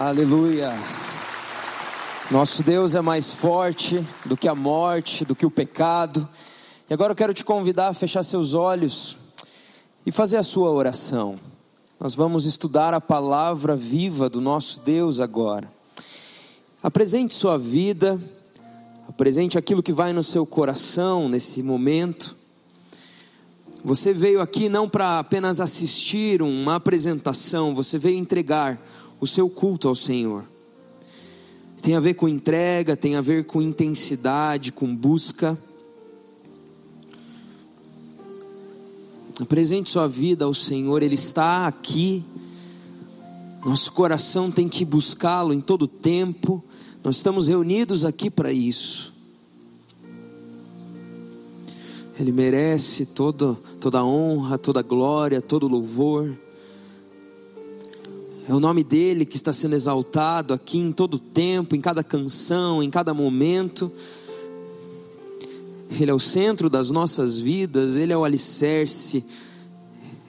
Aleluia. 0.00 0.72
Nosso 2.30 2.62
Deus 2.62 2.94
é 2.94 3.00
mais 3.00 3.32
forte 3.32 4.00
do 4.24 4.36
que 4.36 4.46
a 4.46 4.54
morte, 4.54 5.24
do 5.24 5.34
que 5.34 5.44
o 5.44 5.50
pecado. 5.50 6.28
E 6.88 6.94
agora 6.94 7.10
eu 7.10 7.16
quero 7.16 7.34
te 7.34 7.44
convidar 7.44 7.88
a 7.88 7.92
fechar 7.92 8.22
seus 8.22 8.54
olhos 8.54 9.16
e 10.06 10.12
fazer 10.12 10.36
a 10.36 10.44
sua 10.44 10.70
oração. 10.70 11.36
Nós 11.98 12.14
vamos 12.14 12.46
estudar 12.46 12.94
a 12.94 13.00
palavra 13.00 13.74
viva 13.74 14.30
do 14.30 14.40
nosso 14.40 14.82
Deus 14.82 15.18
agora. 15.18 15.68
Apresente 16.80 17.34
sua 17.34 17.58
vida, 17.58 18.20
apresente 19.08 19.58
aquilo 19.58 19.82
que 19.82 19.92
vai 19.92 20.12
no 20.12 20.22
seu 20.22 20.46
coração 20.46 21.28
nesse 21.28 21.60
momento. 21.60 22.36
Você 23.84 24.12
veio 24.12 24.40
aqui 24.40 24.68
não 24.68 24.88
para 24.88 25.18
apenas 25.18 25.60
assistir 25.60 26.40
uma 26.40 26.76
apresentação, 26.76 27.74
você 27.74 27.98
veio 27.98 28.16
entregar 28.16 28.80
o 29.20 29.26
seu 29.26 29.48
culto 29.48 29.88
ao 29.88 29.94
Senhor. 29.94 30.44
Tem 31.82 31.94
a 31.94 32.00
ver 32.00 32.14
com 32.14 32.28
entrega, 32.28 32.96
tem 32.96 33.16
a 33.16 33.20
ver 33.20 33.44
com 33.44 33.62
intensidade, 33.62 34.72
com 34.72 34.94
busca. 34.94 35.56
Apresente 39.40 39.88
sua 39.88 40.08
vida 40.08 40.44
ao 40.44 40.52
Senhor, 40.52 41.02
Ele 41.02 41.14
está 41.14 41.66
aqui. 41.66 42.24
Nosso 43.64 43.92
coração 43.92 44.50
tem 44.50 44.68
que 44.68 44.84
buscá-lo 44.84 45.52
em 45.52 45.60
todo 45.60 45.86
tempo. 45.86 46.62
Nós 47.02 47.16
estamos 47.16 47.48
reunidos 47.48 48.04
aqui 48.04 48.28
para 48.30 48.52
isso. 48.52 49.14
Ele 52.18 52.32
merece 52.32 53.06
toda, 53.06 53.54
toda 53.80 54.04
honra, 54.04 54.58
toda 54.58 54.82
glória, 54.82 55.40
todo 55.40 55.68
louvor. 55.68 56.36
É 58.48 58.54
o 58.54 58.60
nome 58.60 58.82
dele 58.82 59.26
que 59.26 59.36
está 59.36 59.52
sendo 59.52 59.74
exaltado 59.74 60.54
aqui 60.54 60.78
em 60.78 60.90
todo 60.90 61.18
tempo, 61.18 61.76
em 61.76 61.82
cada 61.82 62.02
canção, 62.02 62.82
em 62.82 62.88
cada 62.88 63.12
momento. 63.12 63.92
Ele 65.90 66.10
é 66.10 66.14
o 66.14 66.18
centro 66.18 66.70
das 66.70 66.90
nossas 66.90 67.38
vidas, 67.38 67.94
Ele 67.94 68.10
é 68.10 68.16
o 68.16 68.24
alicerce, 68.24 69.22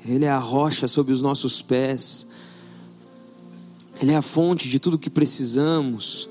Ele 0.06 0.26
é 0.26 0.30
a 0.30 0.38
rocha 0.38 0.86
sob 0.86 1.14
os 1.14 1.22
nossos 1.22 1.62
pés, 1.62 2.28
Ele 4.02 4.12
é 4.12 4.18
a 4.18 4.22
fonte 4.22 4.68
de 4.68 4.80
tudo 4.80 5.00
que 5.00 5.10
precisamos. 5.10 6.28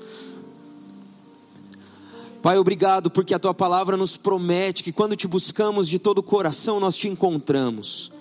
Pai, 2.39 2.59
obrigado 2.59 3.09
porque 3.09 3.33
a 3.33 3.39
tua 3.39 3.53
palavra 3.55 3.97
nos 3.97 4.15
promete 4.15 4.83
que 4.83 4.91
quando 4.91 5.15
te 5.15 5.27
buscamos 5.27 5.89
de 5.89 5.97
todo 5.97 6.19
o 6.19 6.23
coração 6.23 6.79
nós 6.79 6.95
te 6.95 7.07
encontramos. 7.07 8.11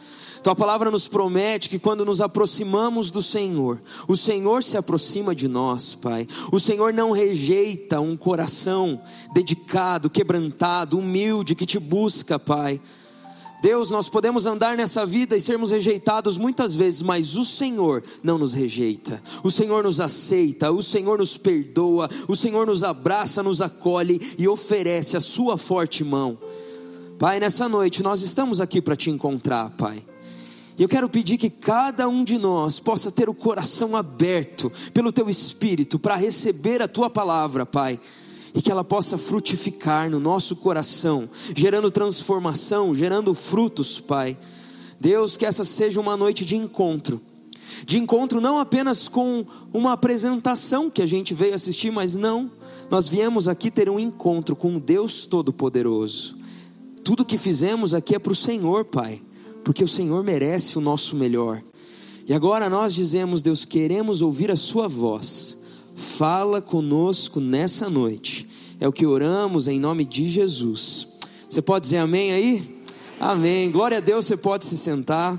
Tua 0.43 0.55
palavra 0.55 0.91
nos 0.91 1.09
promete 1.09 1.69
que 1.69 1.79
quando 1.79 2.05
nos 2.05 2.21
aproximamos 2.21 3.11
do 3.11 3.23
Senhor, 3.23 3.81
o 4.07 4.17
Senhor 4.17 4.63
se 4.63 4.77
aproxima 4.77 5.35
de 5.35 5.49
nós, 5.49 5.95
Pai. 5.95 6.27
O 6.53 6.61
Senhor 6.61 6.93
não 6.93 7.11
rejeita 7.11 8.01
um 8.01 8.17
coração 8.17 9.01
dedicado, 9.33 10.09
quebrantado, 10.09 10.99
humilde 10.99 11.55
que 11.55 11.67
te 11.67 11.79
busca, 11.79 12.39
Pai. 12.39 12.81
Deus, 13.61 13.91
nós 13.91 14.09
podemos 14.09 14.47
andar 14.47 14.77
nessa 14.77 15.05
vida 15.05 15.37
e 15.37 15.41
sermos 15.41 15.73
rejeitados 15.73 16.39
muitas 16.39 16.77
vezes, 16.77 17.03
mas 17.03 17.35
o 17.35 17.45
Senhor 17.45 18.05
não 18.23 18.39
nos 18.39 18.55
rejeita. 18.55 19.21
O 19.43 19.51
Senhor 19.51 19.83
nos 19.83 20.01
aceita, 20.01 20.71
o 20.71 20.81
Senhor 20.81 21.19
nos 21.19 21.37
perdoa, 21.37 22.09
o 22.29 22.37
Senhor 22.37 22.67
nos 22.67 22.85
abraça, 22.85 23.43
nos 23.43 23.61
acolhe 23.61 24.35
e 24.39 24.47
oferece 24.47 25.17
a 25.17 25.21
sua 25.21 25.59
forte 25.59 26.05
mão. 26.05 26.39
Pai, 27.19 27.41
nessa 27.41 27.69
noite 27.69 28.01
nós 28.01 28.23
estamos 28.23 28.61
aqui 28.61 28.81
para 28.81 28.95
te 28.95 29.11
encontrar, 29.11 29.71
Pai. 29.71 30.05
E 30.79 30.83
eu 30.83 30.89
quero 30.89 31.09
pedir 31.09 31.37
que 31.39 31.51
cada 31.51 32.09
um 32.09 32.23
de 32.23 32.39
nós 32.39 32.79
possa 32.79 33.11
ter 33.11 33.29
o 33.29 33.35
coração 33.35 33.97
aberto 33.97 34.71
pelo 34.95 35.11
teu 35.11 35.29
espírito 35.29 35.99
para 35.99 36.15
receber 36.15 36.81
a 36.81 36.87
tua 36.87 37.11
palavra, 37.11 37.67
Pai, 37.67 37.99
e 38.55 38.63
que 38.63 38.71
ela 38.71 38.85
possa 38.85 39.19
frutificar 39.19 40.09
no 40.09 40.21
nosso 40.21 40.55
coração, 40.55 41.29
gerando 41.57 41.91
transformação, 41.91 42.95
gerando 42.95 43.35
frutos, 43.35 43.99
Pai. 43.99 44.39
Deus, 45.01 45.37
que 45.37 45.45
essa 45.45 45.65
seja 45.65 46.01
uma 46.01 46.17
noite 46.17 46.45
de 46.45 46.55
encontro. 46.55 47.21
De 47.85 47.99
encontro 47.99 48.41
não 48.41 48.57
apenas 48.57 49.09
com 49.09 49.45
uma 49.75 49.95
apresentação 49.95 50.89
que 50.89 51.03
a 51.03 51.07
gente 51.07 51.35
veio 51.35 51.57
assistir, 51.57 51.91
mas 51.91 52.15
não, 52.15 52.53
nós 52.89 53.09
viemos 53.09 53.49
aqui 53.49 53.69
ter 53.69 53.91
um 53.91 53.99
encontro 53.99 54.55
com 54.55 54.77
o 54.77 54.81
Deus 54.81 55.27
Todo-Poderoso. 55.27 56.37
Tudo 57.03 57.25
que 57.25 57.37
fizemos 57.37 57.95
aqui 57.95 58.15
é 58.15 58.19
para 58.19 58.33
o 58.33 58.37
Senhor, 58.37 58.85
Pai 58.85 59.23
porque 59.69 59.85
o 59.85 59.89
Senhor 59.89 60.25
merece 60.25 60.79
o 60.79 60.81
nosso 60.81 61.15
melhor. 61.15 61.63
E 62.27 62.33
agora 62.33 62.71
nós 62.71 62.95
dizemos, 62.95 63.43
Deus, 63.43 63.67
queremos 63.67 64.23
ouvir 64.23 64.51
a 64.51 64.57
Sua 64.57 64.89
voz. 64.89 65.65
Fala 65.95 66.63
conosco 66.63 67.39
nessa 67.39 67.91
noite. 67.91 68.49
É 68.81 68.89
o 68.89 68.93
que 68.93 69.05
oramos 69.05 69.69
em 69.69 69.79
nome 69.79 70.07
de 70.07 70.27
Jesus. 70.27 71.19
Você 71.47 71.61
pode 71.61 71.83
dizer 71.83 71.99
amém 71.99 72.33
aí? 72.33 72.83
Amém. 73.21 73.71
Glória 73.71 73.99
a 73.99 74.01
Deus, 74.01 74.25
você 74.25 74.39
pode 74.39 74.65
se 74.65 74.75
sentar. 74.75 75.39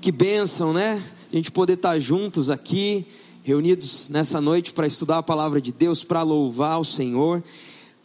Que 0.00 0.10
bênção, 0.10 0.72
né? 0.72 1.00
A 1.32 1.36
gente 1.36 1.52
poder 1.52 1.74
estar 1.74 2.00
juntos 2.00 2.50
aqui, 2.50 3.06
reunidos 3.44 4.08
nessa 4.08 4.40
noite 4.40 4.72
para 4.72 4.84
estudar 4.84 5.18
a 5.18 5.22
palavra 5.22 5.60
de 5.60 5.70
Deus, 5.70 6.02
para 6.02 6.22
louvar 6.22 6.80
o 6.80 6.84
Senhor. 6.84 7.40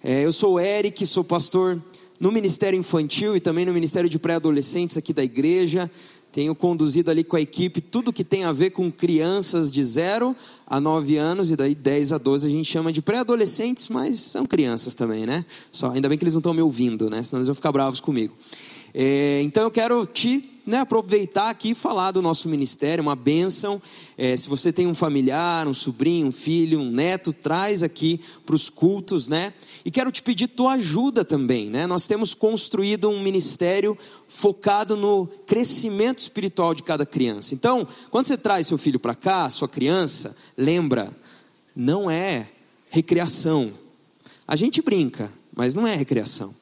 É, 0.03 0.23
eu 0.23 0.31
sou 0.31 0.53
o 0.53 0.59
Eric, 0.59 1.07
sou 1.07 1.23
pastor 1.23 1.81
no 2.21 2.31
Ministério 2.31 2.77
Infantil 2.77 3.35
e 3.35 3.39
também 3.39 3.65
no 3.65 3.73
Ministério 3.73 4.07
de 4.07 4.19
Pré-Adolescentes 4.19 4.95
aqui 4.95 5.11
da 5.11 5.23
igreja. 5.23 5.89
Tenho 6.31 6.53
conduzido 6.53 7.09
ali 7.09 7.23
com 7.23 7.35
a 7.35 7.41
equipe 7.41 7.81
tudo 7.81 8.13
que 8.13 8.23
tem 8.23 8.43
a 8.43 8.51
ver 8.51 8.69
com 8.69 8.91
crianças 8.91 9.71
de 9.71 9.83
0 9.83 10.35
a 10.67 10.79
9 10.79 11.17
anos 11.17 11.49
e 11.49 11.55
daí 11.55 11.73
10 11.73 12.13
a 12.13 12.19
12 12.19 12.47
a 12.47 12.49
gente 12.51 12.71
chama 12.71 12.93
de 12.93 13.01
pré-adolescentes, 13.01 13.89
mas 13.89 14.19
são 14.19 14.45
crianças 14.45 14.93
também, 14.93 15.25
né? 15.25 15.43
Só, 15.71 15.89
ainda 15.89 16.07
bem 16.07 16.15
que 16.15 16.23
eles 16.23 16.35
não 16.35 16.39
estão 16.39 16.53
me 16.53 16.61
ouvindo, 16.61 17.09
né? 17.09 17.23
Senão 17.23 17.39
eles 17.39 17.47
vão 17.47 17.55
ficar 17.55 17.71
bravos 17.71 17.99
comigo. 17.99 18.35
É, 18.93 19.41
então 19.41 19.63
eu 19.63 19.71
quero 19.71 20.05
te 20.05 20.47
né, 20.65 20.79
aproveitar 20.79 21.49
aqui 21.49 21.71
e 21.71 21.75
falar 21.75 22.11
do 22.11 22.21
nosso 22.21 22.47
ministério, 22.47 23.01
uma 23.01 23.15
bênção. 23.15 23.81
É, 24.17 24.37
se 24.37 24.47
você 24.47 24.71
tem 24.71 24.85
um 24.85 24.93
familiar, 24.93 25.67
um 25.67 25.73
sobrinho, 25.73 26.27
um 26.27 26.31
filho, 26.31 26.79
um 26.79 26.91
neto, 26.91 27.33
traz 27.33 27.81
aqui 27.81 28.19
para 28.45 28.55
os 28.55 28.69
cultos, 28.69 29.27
né? 29.27 29.53
E 29.83 29.89
quero 29.89 30.11
te 30.11 30.21
pedir 30.21 30.47
tua 30.47 30.73
ajuda 30.73 31.25
também, 31.25 31.69
né? 31.69 31.87
Nós 31.87 32.07
temos 32.07 32.33
construído 32.33 33.09
um 33.09 33.21
ministério 33.21 33.97
focado 34.27 34.95
no 34.95 35.27
crescimento 35.47 36.19
espiritual 36.19 36.75
de 36.75 36.83
cada 36.83 37.05
criança. 37.05 37.55
Então, 37.55 37.87
quando 38.11 38.27
você 38.27 38.37
traz 38.37 38.67
seu 38.67 38.77
filho 38.77 38.99
para 38.99 39.15
cá, 39.15 39.49
sua 39.49 39.67
criança, 39.67 40.35
lembra, 40.55 41.11
não 41.75 42.09
é 42.09 42.47
recreação. 42.91 43.71
A 44.47 44.55
gente 44.55 44.81
brinca, 44.81 45.31
mas 45.55 45.73
não 45.73 45.87
é 45.87 45.95
recreação. 45.95 46.60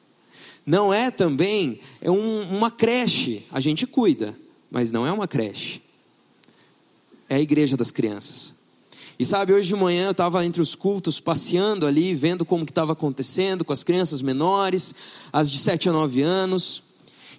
Não 0.70 0.94
é 0.94 1.10
também 1.10 1.80
é 2.00 2.08
um, 2.12 2.42
uma 2.42 2.70
creche, 2.70 3.44
a 3.50 3.58
gente 3.58 3.88
cuida, 3.88 4.38
mas 4.70 4.92
não 4.92 5.04
é 5.04 5.10
uma 5.10 5.26
creche. 5.26 5.82
É 7.28 7.34
a 7.34 7.40
igreja 7.40 7.76
das 7.76 7.90
crianças. 7.90 8.54
E 9.18 9.24
sabe, 9.24 9.52
hoje 9.52 9.66
de 9.66 9.74
manhã 9.74 10.04
eu 10.04 10.10
estava 10.12 10.46
entre 10.46 10.62
os 10.62 10.76
cultos, 10.76 11.18
passeando 11.18 11.88
ali, 11.88 12.14
vendo 12.14 12.44
como 12.44 12.64
que 12.64 12.70
estava 12.70 12.92
acontecendo 12.92 13.64
com 13.64 13.72
as 13.72 13.82
crianças 13.82 14.22
menores, 14.22 14.94
as 15.32 15.50
de 15.50 15.58
7 15.58 15.88
a 15.88 15.92
9 15.92 16.22
anos, 16.22 16.84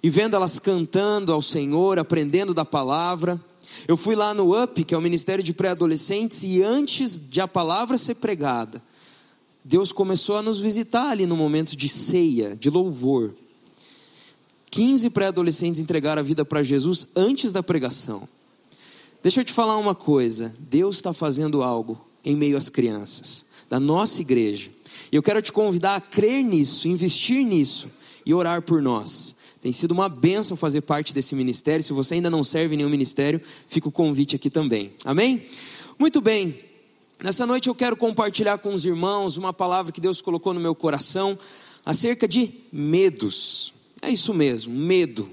e 0.02 0.10
vendo 0.10 0.36
elas 0.36 0.58
cantando 0.58 1.32
ao 1.32 1.40
Senhor, 1.40 1.98
aprendendo 1.98 2.52
da 2.52 2.66
palavra. 2.66 3.40
Eu 3.88 3.96
fui 3.96 4.14
lá 4.14 4.34
no 4.34 4.62
UP, 4.62 4.84
que 4.84 4.94
é 4.94 4.98
o 4.98 5.00
Ministério 5.00 5.42
de 5.42 5.54
Pré-Adolescentes, 5.54 6.42
e 6.42 6.62
antes 6.62 7.18
de 7.18 7.40
a 7.40 7.48
palavra 7.48 7.96
ser 7.96 8.16
pregada, 8.16 8.82
Deus 9.64 9.92
começou 9.92 10.36
a 10.36 10.42
nos 10.42 10.58
visitar 10.58 11.10
ali 11.10 11.26
no 11.26 11.36
momento 11.36 11.76
de 11.76 11.88
ceia, 11.88 12.56
de 12.56 12.68
louvor. 12.68 13.34
15 14.70 15.10
pré-adolescentes 15.10 15.80
entregaram 15.80 16.20
a 16.20 16.24
vida 16.24 16.44
para 16.44 16.62
Jesus 16.62 17.08
antes 17.14 17.52
da 17.52 17.62
pregação. 17.62 18.28
Deixa 19.22 19.40
eu 19.40 19.44
te 19.44 19.52
falar 19.52 19.76
uma 19.76 19.94
coisa: 19.94 20.54
Deus 20.58 20.96
está 20.96 21.12
fazendo 21.12 21.62
algo 21.62 22.00
em 22.24 22.34
meio 22.34 22.56
às 22.56 22.68
crianças, 22.68 23.44
da 23.70 23.78
nossa 23.78 24.20
igreja. 24.20 24.70
E 25.12 25.16
eu 25.16 25.22
quero 25.22 25.40
te 25.40 25.52
convidar 25.52 25.96
a 25.96 26.00
crer 26.00 26.42
nisso, 26.42 26.88
investir 26.88 27.44
nisso 27.44 27.88
e 28.26 28.34
orar 28.34 28.62
por 28.62 28.82
nós. 28.82 29.36
Tem 29.60 29.72
sido 29.72 29.92
uma 29.92 30.08
bênção 30.08 30.56
fazer 30.56 30.80
parte 30.80 31.14
desse 31.14 31.36
ministério. 31.36 31.84
Se 31.84 31.92
você 31.92 32.14
ainda 32.14 32.28
não 32.28 32.42
serve 32.42 32.74
em 32.74 32.78
nenhum 32.78 32.90
ministério, 32.90 33.40
fica 33.68 33.88
o 33.88 33.92
convite 33.92 34.34
aqui 34.34 34.50
também. 34.50 34.92
Amém? 35.04 35.46
Muito 35.98 36.20
bem. 36.20 36.71
Nessa 37.22 37.46
noite 37.46 37.68
eu 37.68 37.74
quero 37.74 37.96
compartilhar 37.96 38.58
com 38.58 38.74
os 38.74 38.84
irmãos 38.84 39.36
uma 39.36 39.52
palavra 39.52 39.92
que 39.92 40.00
Deus 40.00 40.20
colocou 40.20 40.52
no 40.52 40.58
meu 40.58 40.74
coração 40.74 41.38
acerca 41.86 42.26
de 42.26 42.50
medos. 42.72 43.72
É 44.02 44.10
isso 44.10 44.34
mesmo, 44.34 44.74
medo. 44.74 45.30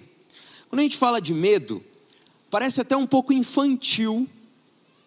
Quando 0.70 0.82
a 0.82 0.84
gente 0.84 0.96
fala 0.96 1.20
de 1.20 1.34
medo, 1.34 1.84
parece 2.52 2.80
até 2.80 2.96
um 2.96 3.08
pouco 3.08 3.34
infantil 3.34 4.30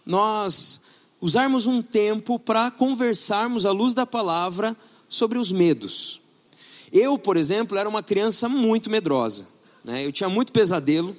nós 0.04 0.80
usarmos 1.20 1.66
um 1.66 1.80
tempo 1.80 2.36
para 2.36 2.68
conversarmos 2.72 3.64
à 3.64 3.70
luz 3.70 3.94
da 3.94 4.04
palavra 4.04 4.76
sobre 5.08 5.38
os 5.38 5.52
medos. 5.52 6.20
Eu, 6.92 7.16
por 7.16 7.36
exemplo, 7.36 7.78
era 7.78 7.88
uma 7.88 8.02
criança 8.02 8.48
muito 8.48 8.90
medrosa. 8.90 9.46
Né? 9.84 10.04
Eu 10.04 10.10
tinha 10.10 10.28
muito 10.28 10.52
pesadelo. 10.52 11.16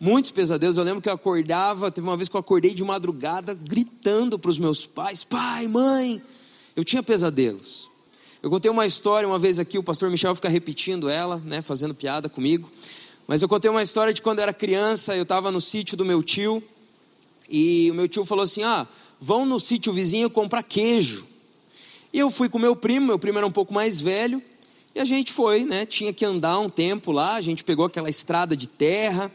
Muitos 0.00 0.30
pesadelos. 0.30 0.76
Eu 0.76 0.84
lembro 0.84 1.00
que 1.00 1.08
eu 1.08 1.12
acordava, 1.12 1.90
teve 1.90 2.06
uma 2.06 2.16
vez 2.16 2.28
que 2.28 2.36
eu 2.36 2.40
acordei 2.40 2.74
de 2.74 2.84
madrugada 2.84 3.54
gritando 3.54 4.38
para 4.38 4.50
os 4.50 4.58
meus 4.58 4.86
pais: 4.86 5.24
pai, 5.24 5.66
mãe. 5.68 6.20
Eu 6.74 6.84
tinha 6.84 7.02
pesadelos. 7.02 7.88
Eu 8.42 8.50
contei 8.50 8.70
uma 8.70 8.86
história 8.86 9.26
uma 9.26 9.38
vez 9.38 9.58
aqui, 9.58 9.78
o 9.78 9.82
pastor 9.82 10.10
Michel 10.10 10.34
fica 10.34 10.48
repetindo 10.48 11.08
ela, 11.08 11.42
né, 11.44 11.62
fazendo 11.62 11.94
piada 11.94 12.28
comigo. 12.28 12.70
Mas 13.26 13.42
eu 13.42 13.48
contei 13.48 13.70
uma 13.70 13.82
história 13.82 14.12
de 14.12 14.22
quando 14.22 14.38
eu 14.38 14.44
era 14.44 14.52
criança, 14.52 15.16
eu 15.16 15.24
estava 15.24 15.50
no 15.50 15.60
sítio 15.60 15.96
do 15.96 16.04
meu 16.04 16.22
tio, 16.22 16.62
e 17.48 17.90
o 17.90 17.94
meu 17.94 18.06
tio 18.08 18.24
falou 18.24 18.44
assim: 18.44 18.62
ah, 18.62 18.86
vão 19.20 19.44
no 19.44 19.58
sítio 19.58 19.92
vizinho 19.92 20.30
comprar 20.30 20.62
queijo. 20.62 21.24
E 22.12 22.18
eu 22.18 22.30
fui 22.30 22.48
com 22.48 22.58
meu 22.58 22.76
primo, 22.76 23.06
meu 23.06 23.18
primo 23.18 23.38
era 23.38 23.46
um 23.46 23.50
pouco 23.50 23.74
mais 23.74 24.00
velho, 24.00 24.40
e 24.94 25.00
a 25.00 25.04
gente 25.04 25.32
foi, 25.32 25.64
né? 25.64 25.84
Tinha 25.84 26.12
que 26.12 26.24
andar 26.24 26.58
um 26.58 26.68
tempo 26.68 27.12
lá, 27.12 27.34
a 27.34 27.40
gente 27.40 27.64
pegou 27.64 27.84
aquela 27.84 28.08
estrada 28.08 28.56
de 28.56 28.66
terra, 28.66 29.30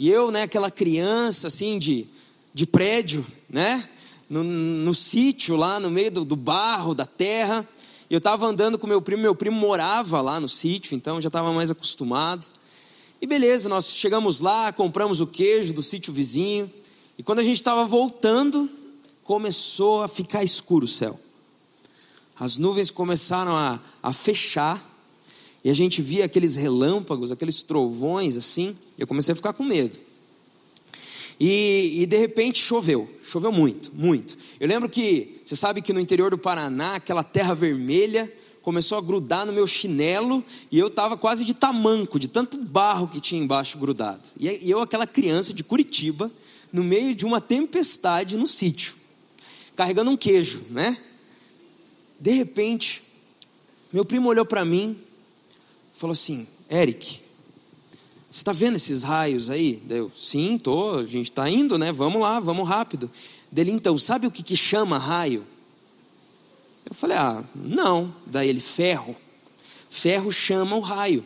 e 0.00 0.08
eu, 0.08 0.30
né, 0.30 0.44
aquela 0.44 0.70
criança 0.70 1.48
assim 1.48 1.78
de, 1.78 2.06
de 2.54 2.66
prédio, 2.66 3.24
né? 3.50 3.86
No, 4.30 4.42
no 4.42 4.94
sítio 4.94 5.56
lá, 5.56 5.78
no 5.78 5.90
meio 5.90 6.10
do, 6.10 6.24
do 6.24 6.36
barro, 6.36 6.94
da 6.94 7.04
terra. 7.04 7.68
E 8.08 8.14
eu 8.14 8.16
estava 8.16 8.46
andando 8.46 8.78
com 8.78 8.86
meu 8.86 9.02
primo, 9.02 9.20
meu 9.20 9.34
primo 9.34 9.60
morava 9.60 10.22
lá 10.22 10.40
no 10.40 10.48
sítio, 10.48 10.96
então 10.96 11.20
já 11.20 11.26
estava 11.28 11.52
mais 11.52 11.70
acostumado. 11.70 12.46
E 13.20 13.26
beleza, 13.26 13.68
nós 13.68 13.90
chegamos 13.90 14.40
lá, 14.40 14.72
compramos 14.72 15.20
o 15.20 15.26
queijo 15.26 15.74
do 15.74 15.82
sítio 15.82 16.14
vizinho. 16.14 16.72
E 17.18 17.22
quando 17.22 17.40
a 17.40 17.44
gente 17.44 17.56
estava 17.56 17.84
voltando, 17.84 18.70
começou 19.22 20.02
a 20.02 20.08
ficar 20.08 20.42
escuro 20.42 20.86
o 20.86 20.88
céu. 20.88 21.20
As 22.38 22.56
nuvens 22.56 22.90
começaram 22.90 23.54
a, 23.54 23.78
a 24.02 24.14
fechar. 24.14 24.82
E 25.62 25.70
a 25.70 25.74
gente 25.74 26.00
via 26.00 26.24
aqueles 26.24 26.56
relâmpagos, 26.56 27.30
aqueles 27.30 27.62
trovões 27.62 28.36
assim. 28.36 28.76
Eu 28.98 29.06
comecei 29.06 29.32
a 29.32 29.36
ficar 29.36 29.52
com 29.52 29.64
medo. 29.64 29.96
E, 31.38 32.02
e, 32.02 32.06
de 32.06 32.18
repente 32.18 32.58
choveu, 32.58 33.08
choveu 33.22 33.50
muito, 33.50 33.90
muito. 33.94 34.36
Eu 34.58 34.68
lembro 34.68 34.90
que, 34.90 35.40
você 35.42 35.56
sabe 35.56 35.80
que 35.80 35.90
no 35.90 35.98
interior 35.98 36.30
do 36.30 36.36
Paraná, 36.36 36.96
aquela 36.96 37.24
terra 37.24 37.54
vermelha 37.54 38.30
começou 38.60 38.98
a 38.98 39.00
grudar 39.00 39.46
no 39.46 39.52
meu 39.52 39.66
chinelo 39.66 40.44
e 40.70 40.78
eu 40.78 40.88
estava 40.88 41.16
quase 41.16 41.42
de 41.46 41.54
tamanco, 41.54 42.18
de 42.18 42.28
tanto 42.28 42.58
barro 42.58 43.08
que 43.08 43.22
tinha 43.22 43.42
embaixo 43.42 43.78
grudado. 43.78 44.20
E 44.38 44.70
eu, 44.70 44.80
aquela 44.80 45.06
criança 45.06 45.54
de 45.54 45.64
Curitiba, 45.64 46.30
no 46.70 46.84
meio 46.84 47.14
de 47.14 47.24
uma 47.24 47.40
tempestade 47.40 48.36
no 48.36 48.46
sítio, 48.46 48.94
carregando 49.74 50.10
um 50.10 50.16
queijo, 50.18 50.60
né? 50.68 50.94
De 52.20 52.32
repente, 52.32 53.02
meu 53.90 54.04
primo 54.04 54.28
olhou 54.28 54.44
para 54.44 54.62
mim, 54.62 54.94
falou 56.00 56.12
assim: 56.12 56.46
Eric, 56.70 57.20
você 58.30 58.40
está 58.40 58.52
vendo 58.52 58.76
esses 58.76 59.02
raios 59.02 59.50
aí? 59.50 59.82
Eu, 59.90 60.10
sim, 60.16 60.56
tô, 60.56 60.92
a 60.98 61.06
gente 61.06 61.30
está 61.30 61.48
indo, 61.48 61.76
né? 61.76 61.92
Vamos 61.92 62.22
lá, 62.22 62.40
vamos 62.40 62.66
rápido. 62.66 63.10
Dele, 63.52 63.70
então, 63.70 63.98
sabe 63.98 64.26
o 64.26 64.30
que, 64.30 64.42
que 64.42 64.56
chama 64.56 64.96
raio? 64.96 65.44
Eu 66.88 66.94
falei, 66.94 67.18
ah, 67.18 67.44
não. 67.54 68.14
Daí 68.24 68.48
ele, 68.48 68.60
ferro. 68.60 69.14
Ferro 69.90 70.32
chama 70.32 70.74
o 70.74 70.80
raio. 70.80 71.22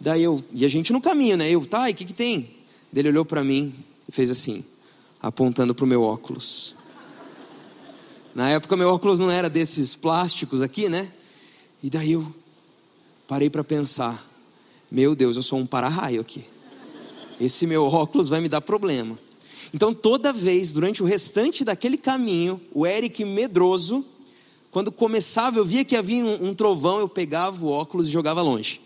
Daí 0.00 0.24
eu, 0.24 0.42
e 0.52 0.64
a 0.64 0.68
gente 0.68 0.92
no 0.92 1.00
caminho, 1.00 1.36
né? 1.36 1.48
Eu, 1.48 1.64
tá, 1.64 1.88
e 1.88 1.92
o 1.92 1.96
que, 1.96 2.04
que 2.04 2.12
tem? 2.12 2.50
Ele 2.92 3.10
olhou 3.10 3.24
para 3.24 3.44
mim 3.44 3.72
e 4.08 4.12
fez 4.12 4.30
assim, 4.30 4.64
apontando 5.22 5.74
para 5.74 5.84
o 5.84 5.88
meu 5.88 6.02
óculos. 6.02 6.74
Na 8.34 8.50
época, 8.50 8.76
meu 8.76 8.88
óculos 8.88 9.20
não 9.20 9.30
era 9.30 9.48
desses 9.48 9.94
plásticos 9.94 10.60
aqui, 10.60 10.88
né? 10.88 11.08
E 11.82 11.88
daí 11.88 12.12
eu 12.12 12.34
parei 13.28 13.48
para 13.48 13.62
pensar: 13.62 14.26
meu 14.90 15.14
Deus, 15.14 15.36
eu 15.36 15.42
sou 15.42 15.60
um 15.60 15.66
para-raio 15.66 16.20
aqui. 16.20 16.44
Esse 17.40 17.66
meu 17.66 17.84
óculos 17.84 18.28
vai 18.28 18.40
me 18.40 18.48
dar 18.48 18.60
problema. 18.60 19.16
Então, 19.72 19.92
toda 19.94 20.32
vez, 20.32 20.72
durante 20.72 21.02
o 21.02 21.06
restante 21.06 21.62
daquele 21.62 21.98
caminho, 21.98 22.60
o 22.72 22.86
Eric 22.86 23.24
medroso, 23.24 24.04
quando 24.70 24.90
começava, 24.90 25.58
eu 25.58 25.64
via 25.64 25.84
que 25.84 25.94
havia 25.94 26.24
um, 26.24 26.48
um 26.48 26.54
trovão, 26.54 26.98
eu 26.98 27.08
pegava 27.08 27.64
o 27.64 27.68
óculos 27.68 28.08
e 28.08 28.10
jogava 28.10 28.40
longe. 28.40 28.80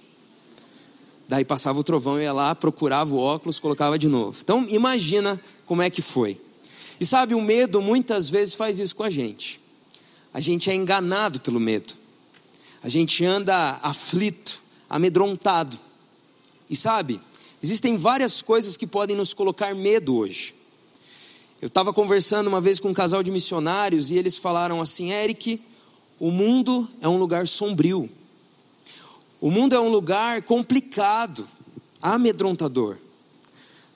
Daí 1.29 1.45
passava 1.45 1.79
o 1.79 1.85
trovão, 1.85 2.17
eu 2.17 2.25
ia 2.25 2.33
lá, 2.33 2.55
procurava 2.55 3.15
o 3.15 3.19
óculos, 3.19 3.61
colocava 3.61 3.99
de 3.99 4.09
novo. 4.09 4.37
Então, 4.43 4.67
imagina 4.69 5.41
como 5.65 5.81
é 5.81 5.89
que 5.89 6.03
foi. 6.03 6.39
E 7.01 7.07
sabe, 7.07 7.35
o 7.35 7.41
medo 7.41 7.81
muitas 7.81 8.29
vezes 8.29 8.55
faz 8.55 8.79
isso 8.79 8.95
com 8.95 9.05
a 9.05 9.11
gente. 9.11 9.61
A 10.35 10.41
gente 10.41 10.69
é 10.69 10.75
enganado 10.75 11.41
pelo 11.41 11.61
medo. 11.61 12.02
A 12.83 12.89
gente 12.89 13.25
anda 13.25 13.79
aflito, 13.83 14.61
amedrontado. 14.91 15.79
E 16.69 16.75
sabe, 16.75 17.21
existem 17.63 17.97
várias 17.97 18.43
coisas 18.43 18.77
que 18.77 18.87
podem 18.87 19.17
nos 19.17 19.33
colocar 19.33 19.73
medo 19.75 20.17
hoje. 20.17 20.55
Eu 21.61 21.69
estava 21.69 21.93
conversando 21.93 22.49
uma 22.49 22.61
vez 22.61 22.81
com 22.81 22.89
um 22.89 22.95
casal 22.95 23.23
de 23.23 23.31
missionários 23.31 24.11
e 24.11 24.17
eles 24.17 24.37
falaram 24.37 24.81
assim: 24.81 25.13
Eric, 25.13 25.63
o 26.19 26.33
mundo 26.33 26.89
é 27.01 27.09
um 27.09 27.19
lugar 27.19 27.47
sombrio. 27.47 28.11
O 29.41 29.49
mundo 29.49 29.75
é 29.77 29.81
um 29.81 29.89
lugar 29.89 30.43
complicado, 30.43 31.47
amedrontador. 32.01 32.97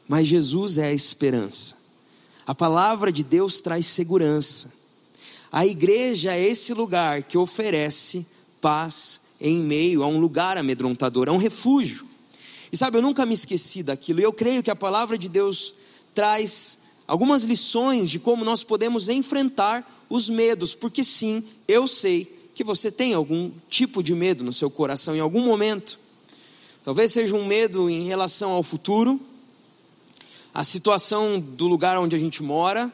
Mas 0.06 0.28
Jesus 0.28 0.78
é 0.78 0.86
a 0.86 0.92
esperança. 0.92 1.76
A 2.46 2.54
palavra 2.54 3.10
de 3.10 3.24
Deus 3.24 3.60
traz 3.60 3.86
segurança. 3.86 4.72
A 5.50 5.66
igreja 5.66 6.34
é 6.34 6.44
esse 6.44 6.72
lugar 6.72 7.24
que 7.24 7.36
oferece 7.36 8.24
paz 8.60 9.20
em 9.40 9.58
meio 9.58 10.02
a 10.02 10.06
um 10.06 10.18
lugar 10.18 10.56
amedrontador, 10.56 11.28
é 11.28 11.30
um 11.30 11.36
refúgio. 11.36 12.06
E 12.72 12.76
sabe, 12.76 12.98
eu 12.98 13.02
nunca 13.02 13.24
me 13.24 13.34
esqueci 13.34 13.82
daquilo. 13.82 14.20
E 14.20 14.22
eu 14.22 14.32
creio 14.32 14.62
que 14.62 14.70
a 14.70 14.76
palavra 14.76 15.16
de 15.16 15.28
Deus 15.28 15.74
traz 16.14 16.78
algumas 17.06 17.44
lições 17.44 18.10
de 18.10 18.18
como 18.18 18.44
nós 18.44 18.64
podemos 18.64 19.08
enfrentar 19.08 20.06
os 20.08 20.28
medos, 20.28 20.74
porque 20.74 21.02
sim, 21.04 21.44
eu 21.68 21.86
sei 21.86 22.32
que 22.54 22.64
você 22.64 22.90
tem 22.90 23.12
algum 23.12 23.50
tipo 23.68 24.02
de 24.02 24.14
medo 24.14 24.42
no 24.42 24.52
seu 24.52 24.70
coração 24.70 25.14
em 25.14 25.20
algum 25.20 25.42
momento. 25.42 25.98
Talvez 26.84 27.12
seja 27.12 27.34
um 27.34 27.44
medo 27.44 27.90
em 27.90 28.04
relação 28.04 28.50
ao 28.50 28.62
futuro, 28.62 29.20
a 30.54 30.64
situação 30.64 31.38
do 31.38 31.66
lugar 31.66 31.98
onde 31.98 32.16
a 32.16 32.18
gente 32.18 32.42
mora, 32.42 32.90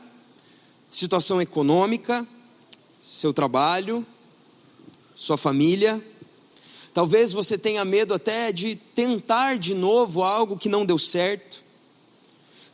situação 0.90 1.40
econômica, 1.40 2.26
seu 3.04 3.32
trabalho, 3.32 4.04
sua 5.14 5.36
família. 5.36 6.02
Talvez 6.94 7.32
você 7.32 7.56
tenha 7.56 7.84
medo 7.84 8.12
até 8.12 8.52
de 8.52 8.76
tentar 8.76 9.58
de 9.58 9.74
novo 9.74 10.22
algo 10.22 10.58
que 10.58 10.68
não 10.68 10.84
deu 10.84 10.98
certo. 10.98 11.64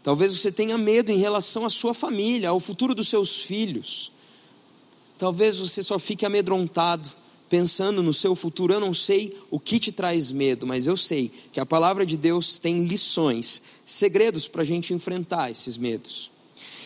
Talvez 0.02 0.32
você 0.32 0.50
tenha 0.50 0.78
medo 0.78 1.12
em 1.12 1.18
relação 1.18 1.64
à 1.64 1.70
sua 1.70 1.94
família, 1.94 2.48
ao 2.48 2.58
futuro 2.58 2.94
dos 2.94 3.08
seus 3.08 3.42
filhos. 3.42 4.10
Talvez 5.16 5.58
você 5.58 5.82
só 5.82 5.98
fique 5.98 6.24
amedrontado, 6.24 7.08
pensando 7.48 8.02
no 8.02 8.14
seu 8.14 8.34
futuro. 8.34 8.72
Eu 8.72 8.80
não 8.80 8.94
sei 8.94 9.36
o 9.50 9.60
que 9.60 9.78
te 9.78 9.92
traz 9.92 10.30
medo, 10.30 10.66
mas 10.66 10.86
eu 10.86 10.96
sei 10.96 11.30
que 11.52 11.60
a 11.60 11.66
palavra 11.66 12.06
de 12.06 12.16
Deus 12.16 12.58
tem 12.58 12.84
lições, 12.84 13.60
segredos 13.84 14.48
para 14.48 14.62
a 14.62 14.64
gente 14.64 14.94
enfrentar 14.94 15.50
esses 15.50 15.76
medos. 15.76 16.30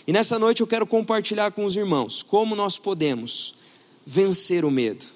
E 0.07 0.13
nessa 0.13 0.39
noite 0.39 0.61
eu 0.61 0.67
quero 0.67 0.87
compartilhar 0.87 1.53
com 1.53 1.65
os 1.65 1.77
irmãos 1.77 2.23
como 2.23 2.57
nós 2.57 2.79
podemos 2.79 3.55
vencer 4.05 4.65
o 4.65 4.71
medo. 4.71 5.07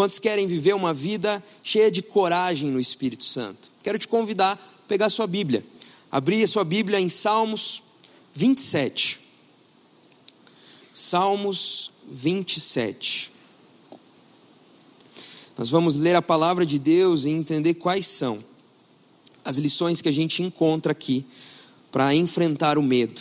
Quantos 0.00 0.18
querem 0.18 0.46
viver 0.46 0.74
uma 0.74 0.94
vida 0.94 1.44
cheia 1.62 1.90
de 1.90 2.00
coragem 2.00 2.70
no 2.70 2.80
Espírito 2.80 3.22
Santo? 3.22 3.70
Quero 3.84 3.98
te 3.98 4.08
convidar 4.08 4.52
a 4.52 4.88
pegar 4.88 5.10
sua 5.10 5.26
Bíblia, 5.26 5.62
abrir 6.10 6.42
a 6.42 6.48
sua 6.48 6.64
Bíblia 6.64 6.98
em 6.98 7.10
Salmos 7.10 7.82
27. 8.32 9.20
Salmos 10.94 11.90
27. 12.10 13.30
Nós 15.58 15.68
vamos 15.68 15.96
ler 15.96 16.16
a 16.16 16.22
palavra 16.22 16.64
de 16.64 16.78
Deus 16.78 17.26
e 17.26 17.28
entender 17.28 17.74
quais 17.74 18.06
são 18.06 18.42
as 19.44 19.58
lições 19.58 20.00
que 20.00 20.08
a 20.08 20.12
gente 20.12 20.42
encontra 20.42 20.92
aqui 20.92 21.26
para 21.92 22.14
enfrentar 22.14 22.78
o 22.78 22.82
medo. 22.82 23.20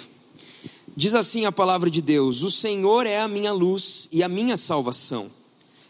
Diz 0.95 1.13
assim 1.13 1.43
a 1.43 1.51
palavra 1.51 1.89
de 1.89 2.01
Deus: 2.01 2.41
O 2.41 2.49
Senhor 2.49 3.05
é 3.05 3.19
a 3.19 3.27
minha 3.27 3.51
luz 3.51 4.07
e 4.13 4.23
a 4.23 4.29
minha 4.29 4.55
salvação 4.55 5.29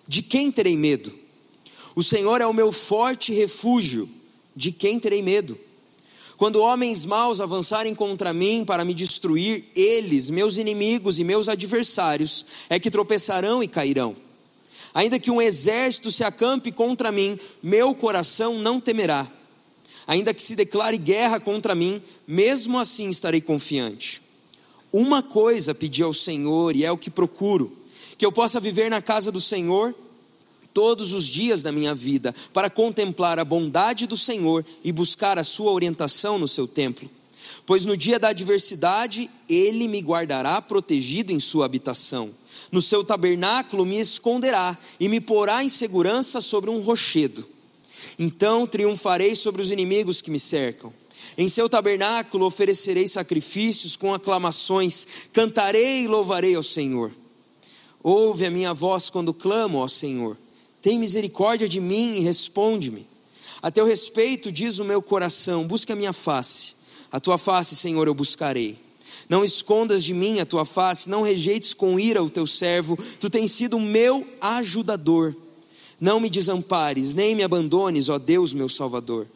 de 0.10 0.24
quem 0.24 0.52
terei 0.52 0.76
medo? 0.76 1.14
O 1.96 2.02
Senhor 2.02 2.42
é 2.42 2.46
o 2.48 2.54
meu 2.54 2.72
forte 2.72 3.32
refúgio, 3.32 4.10
de 4.56 4.72
quem 4.72 5.00
terei 5.00 5.22
medo? 5.22 5.56
Quando 6.36 6.60
homens 6.62 7.06
maus 7.06 7.40
avançarem 7.40 7.94
contra 7.94 8.34
mim 8.34 8.66
para 8.66 8.84
me 8.84 8.96
destruir, 8.96 9.66
eles, 9.76 10.32
meus 10.32 10.58
inimigos 10.58 11.20
e 11.20 11.24
meus 11.24 11.48
adversários, 11.48 12.44
é 12.72 12.80
que 12.80 12.90
tropeçarão 12.90 13.62
e 13.62 13.68
cairão. 13.68 14.16
Ainda 14.96 15.20
que 15.20 15.30
um 15.30 15.40
exército 15.40 16.12
se 16.12 16.24
acampe 16.24 16.72
contra 16.72 17.12
mim, 17.12 17.38
meu 17.62 17.94
coração 17.94 18.58
não 18.58 18.80
temerá. 18.80 19.28
Ainda 20.08 20.34
que 20.34 20.42
se 20.42 20.56
declare 20.56 20.98
guerra 20.98 21.40
contra 21.40 21.76
mim, 21.76 22.02
mesmo 22.28 22.80
assim 22.80 23.10
estarei 23.10 23.42
confiante. 23.42 24.24
Uma 24.92 25.22
coisa 25.22 25.76
pedi 25.76 26.02
ao 26.02 26.16
Senhor 26.16 26.76
e 26.76 26.84
é 26.84 26.92
o 26.92 26.98
que 26.98 27.12
procuro 27.12 27.79
que 28.20 28.26
eu 28.26 28.32
possa 28.34 28.60
viver 28.60 28.92
na 28.92 29.02
casa 29.02 29.32
do 29.32 29.40
Senhor 29.40 29.96
todos 30.74 31.14
os 31.14 31.26
dias 31.26 31.64
da 31.64 31.72
minha 31.72 31.96
vida, 31.96 32.36
para 32.54 32.70
contemplar 32.70 33.40
a 33.40 33.46
bondade 33.46 34.06
do 34.06 34.18
Senhor 34.18 34.64
e 34.84 34.92
buscar 34.92 35.40
a 35.40 35.44
sua 35.44 35.72
orientação 35.72 36.38
no 36.38 36.48
seu 36.48 36.68
templo. 36.68 37.10
Pois 37.66 37.86
no 37.86 37.96
dia 37.96 38.20
da 38.20 38.30
adversidade, 38.30 39.30
ele 39.50 39.88
me 39.88 40.02
guardará 40.02 40.62
protegido 40.62 41.32
em 41.32 41.40
sua 41.40 41.66
habitação. 41.66 42.30
No 42.72 42.82
seu 42.82 43.04
tabernáculo 43.06 43.86
me 43.86 44.00
esconderá 44.00 44.78
e 45.00 45.08
me 45.08 45.22
porá 45.22 45.64
em 45.64 45.70
segurança 45.70 46.42
sobre 46.42 46.70
um 46.70 46.82
rochedo. 46.82 47.48
Então 48.18 48.68
triunfarei 48.68 49.34
sobre 49.34 49.62
os 49.62 49.72
inimigos 49.72 50.22
que 50.22 50.30
me 50.30 50.40
cercam. 50.40 50.94
Em 51.38 51.48
seu 51.48 51.70
tabernáculo 51.70 52.46
oferecerei 52.46 53.08
sacrifícios 53.08 53.96
com 53.96 54.14
aclamações, 54.14 55.08
cantarei 55.32 56.04
e 56.04 56.08
louvarei 56.08 56.56
ao 56.56 56.64
Senhor. 56.64 57.12
Ouve 58.02 58.46
a 58.46 58.52
minha 58.52 58.74
voz 58.74 59.10
quando 59.10 59.34
clamo, 59.34 59.80
ó 59.80 59.88
Senhor. 59.88 60.38
Tem 60.82 60.98
misericórdia 60.98 61.68
de 61.68 61.82
mim 61.82 62.16
e 62.16 62.20
responde-me. 62.20 63.06
A 63.62 63.70
teu 63.70 63.86
respeito, 63.86 64.52
diz 64.52 64.80
o 64.80 64.86
meu 64.86 65.02
coração, 65.02 65.68
busca 65.68 65.94
a 65.94 65.96
minha 65.96 66.14
face. 66.14 66.76
A 67.12 67.20
tua 67.20 67.38
face, 67.38 67.76
Senhor, 67.76 68.08
eu 68.08 68.14
buscarei. 68.14 68.78
Não 69.28 69.44
escondas 69.44 70.04
de 70.04 70.14
mim 70.14 70.40
a 70.40 70.46
tua 70.46 70.66
face, 70.66 71.10
não 71.10 71.22
rejeites 71.22 71.74
com 71.74 72.00
ira 72.00 72.24
o 72.24 72.30
teu 72.30 72.48
servo, 72.48 72.98
tu 73.20 73.30
tens 73.30 73.52
sido 73.52 73.78
o 73.78 73.82
meu 73.82 74.26
ajudador. 74.40 75.36
Não 76.00 76.20
me 76.20 76.30
desampares, 76.30 77.14
nem 77.14 77.36
me 77.36 77.44
abandones, 77.44 78.08
ó 78.08 78.18
Deus, 78.18 78.54
meu 78.54 78.70
Salvador. 78.70 79.28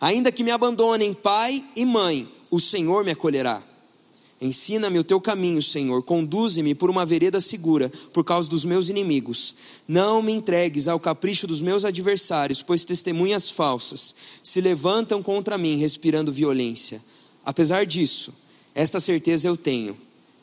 Ainda 0.00 0.30
que 0.30 0.44
me 0.44 0.50
abandonem 0.50 1.12
pai 1.12 1.64
e 1.74 1.84
mãe, 1.84 2.28
o 2.50 2.60
Senhor 2.60 3.04
me 3.04 3.10
acolherá. 3.10 3.62
Ensina-me 4.40 4.98
o 4.98 5.04
teu 5.04 5.18
caminho, 5.18 5.62
Senhor, 5.62 6.02
conduze-me 6.02 6.74
por 6.74 6.90
uma 6.90 7.06
vereda 7.06 7.40
segura, 7.40 7.90
por 8.12 8.22
causa 8.22 8.50
dos 8.50 8.66
meus 8.66 8.90
inimigos. 8.90 9.54
Não 9.88 10.20
me 10.20 10.32
entregues 10.32 10.88
ao 10.88 11.00
capricho 11.00 11.46
dos 11.46 11.62
meus 11.62 11.86
adversários, 11.86 12.60
pois 12.60 12.84
testemunhas 12.84 13.48
falsas 13.48 14.14
se 14.42 14.60
levantam 14.60 15.22
contra 15.22 15.56
mim, 15.56 15.76
respirando 15.76 16.30
violência. 16.30 17.00
Apesar 17.46 17.86
disso, 17.86 18.34
esta 18.74 19.00
certeza 19.00 19.48
eu 19.48 19.56
tenho: 19.56 19.96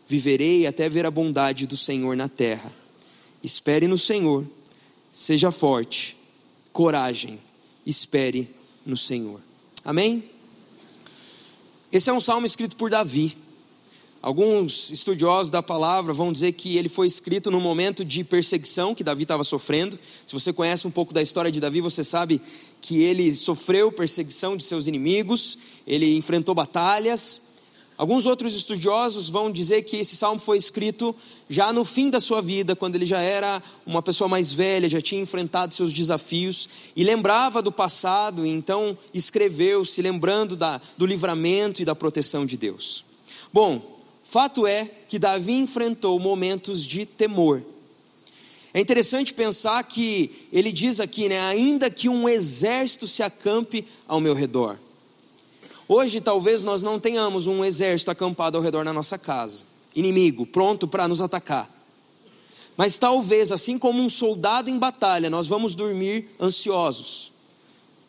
viverei 0.08 0.66
até 0.66 0.90
ver 0.90 1.06
a 1.06 1.12
bondade 1.12 1.68
do 1.68 1.78
Senhor 1.78 2.18
na 2.18 2.28
terra. 2.28 2.74
Espere 3.44 3.88
no 3.88 3.98
Senhor, 3.98 4.44
seja 5.12 5.52
forte, 5.52 6.18
coragem, 6.72 7.38
espere 7.86 8.50
no 8.84 8.98
Senhor. 8.98 9.40
Amém? 9.86 10.24
Esse 11.92 12.10
é 12.10 12.14
um 12.14 12.20
salmo 12.20 12.48
escrito 12.48 12.76
por 12.76 12.90
Davi. 12.90 13.43
Alguns 14.24 14.90
estudiosos 14.90 15.52
da 15.52 15.62
palavra 15.62 16.14
vão 16.14 16.32
dizer 16.32 16.54
que 16.54 16.78
ele 16.78 16.88
foi 16.88 17.08
escrito 17.08 17.52
no 17.52 17.60
momento 17.60 18.06
de 18.06 18.24
perseguição 18.24 18.96
que 18.96 19.04
Davi 19.04 19.24
estava 19.24 19.44
sofrendo. 19.44 20.00
Se 20.26 20.34
você 20.34 20.54
conhece 20.54 20.88
um 20.88 20.92
pouco 20.92 21.14
da 21.14 21.22
história 21.22 21.52
de 21.52 21.60
Davi, 21.60 21.82
você 21.82 22.06
sabe 22.06 22.42
que 22.80 23.04
ele 23.04 23.36
sofreu 23.36 23.92
perseguição 23.92 24.56
de 24.56 24.64
seus 24.64 24.88
inimigos, 24.88 25.58
ele 25.86 26.16
enfrentou 26.16 26.56
batalhas. 26.56 27.42
Alguns 27.98 28.26
outros 28.26 28.56
estudiosos 28.56 29.28
vão 29.28 29.52
dizer 29.52 29.82
que 29.82 29.98
esse 29.98 30.16
salmo 30.16 30.40
foi 30.40 30.58
escrito 30.58 31.14
já 31.50 31.74
no 31.74 31.84
fim 31.84 32.10
da 32.10 32.22
sua 32.22 32.42
vida, 32.42 32.78
quando 32.78 32.96
ele 32.96 33.06
já 33.06 33.20
era 33.20 33.62
uma 33.86 34.02
pessoa 34.02 34.30
mais 34.30 34.54
velha, 34.54 34.88
já 34.88 35.02
tinha 35.02 35.22
enfrentado 35.22 35.74
seus 35.74 35.92
desafios 35.92 36.70
e 36.96 37.04
lembrava 37.04 37.62
do 37.62 37.74
passado, 37.74 38.46
e 38.46 38.50
então 38.50 38.98
escreveu, 39.14 39.84
se 39.84 40.02
lembrando 40.02 40.56
da, 40.56 40.80
do 40.98 41.06
livramento 41.06 41.82
e 41.82 41.86
da 41.86 41.94
proteção 41.94 42.46
de 42.46 42.56
Deus. 42.56 43.04
Bom, 43.52 43.93
Fato 44.24 44.66
é 44.66 44.90
que 45.08 45.20
Davi 45.20 45.54
enfrentou 45.54 46.18
momentos 46.18 46.86
de 46.86 47.06
temor. 47.06 47.62
É 48.74 48.80
interessante 48.80 49.34
pensar 49.34 49.84
que 49.84 50.48
ele 50.52 50.72
diz 50.72 51.00
aqui, 51.00 51.30
né, 51.30 51.40
ainda 51.42 51.92
que 51.92 52.10
um 52.10 52.28
exército 52.28 53.06
se 53.06 53.22
acampe 53.22 53.86
ao 54.08 54.20
meu 54.20 54.34
redor. 54.34 54.80
Hoje 55.88 56.22
talvez 56.22 56.64
nós 56.64 56.82
não 56.82 57.00
tenhamos 57.00 57.46
um 57.46 57.64
exército 57.64 58.10
acampado 58.10 58.58
ao 58.58 58.64
redor 58.64 58.84
da 58.84 58.94
nossa 58.94 59.18
casa, 59.18 59.64
inimigo 59.96 60.46
pronto 60.46 60.88
para 60.88 61.08
nos 61.08 61.22
atacar. 61.22 61.70
Mas 62.76 62.98
talvez, 62.98 63.52
assim 63.52 63.78
como 63.78 64.02
um 64.02 64.10
soldado 64.10 64.70
em 64.70 64.80
batalha, 64.80 65.30
nós 65.30 65.46
vamos 65.46 65.76
dormir 65.76 66.30
ansiosos. 66.42 67.32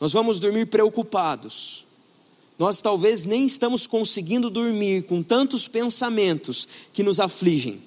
Nós 0.00 0.12
vamos 0.12 0.40
dormir 0.40 0.66
preocupados 0.66 1.83
nós 2.58 2.80
talvez 2.80 3.24
nem 3.24 3.46
estamos 3.46 3.86
conseguindo 3.86 4.48
dormir 4.48 5.04
com 5.04 5.22
tantos 5.22 5.66
pensamentos 5.66 6.68
que 6.92 7.02
nos 7.02 7.18
afligem. 7.18 7.80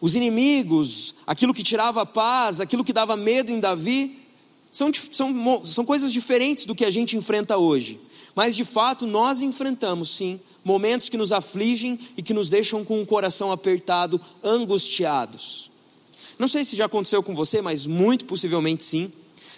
Os 0.00 0.14
inimigos, 0.14 1.14
aquilo 1.26 1.54
que 1.54 1.62
tirava 1.62 2.04
paz, 2.06 2.60
aquilo 2.60 2.84
que 2.84 2.92
dava 2.92 3.16
medo 3.16 3.52
em 3.52 3.60
Davi, 3.60 4.18
são, 4.70 4.90
são, 5.12 5.64
são 5.64 5.84
coisas 5.84 6.12
diferentes 6.12 6.64
do 6.64 6.74
que 6.74 6.84
a 6.84 6.90
gente 6.90 7.16
enfrenta 7.16 7.58
hoje. 7.58 8.00
Mas 8.34 8.54
de 8.54 8.64
fato 8.64 9.06
nós 9.06 9.42
enfrentamos 9.42 10.10
sim 10.10 10.40
momentos 10.64 11.08
que 11.08 11.16
nos 11.16 11.32
afligem 11.32 11.98
e 12.16 12.22
que 12.22 12.34
nos 12.34 12.50
deixam 12.50 12.84
com 12.84 13.00
o 13.00 13.06
coração 13.06 13.50
apertado, 13.50 14.20
angustiados. 14.44 15.70
Não 16.38 16.48
sei 16.48 16.64
se 16.64 16.76
já 16.76 16.86
aconteceu 16.86 17.22
com 17.22 17.34
você, 17.34 17.60
mas 17.60 17.86
muito 17.86 18.24
possivelmente 18.24 18.84
sim, 18.84 19.12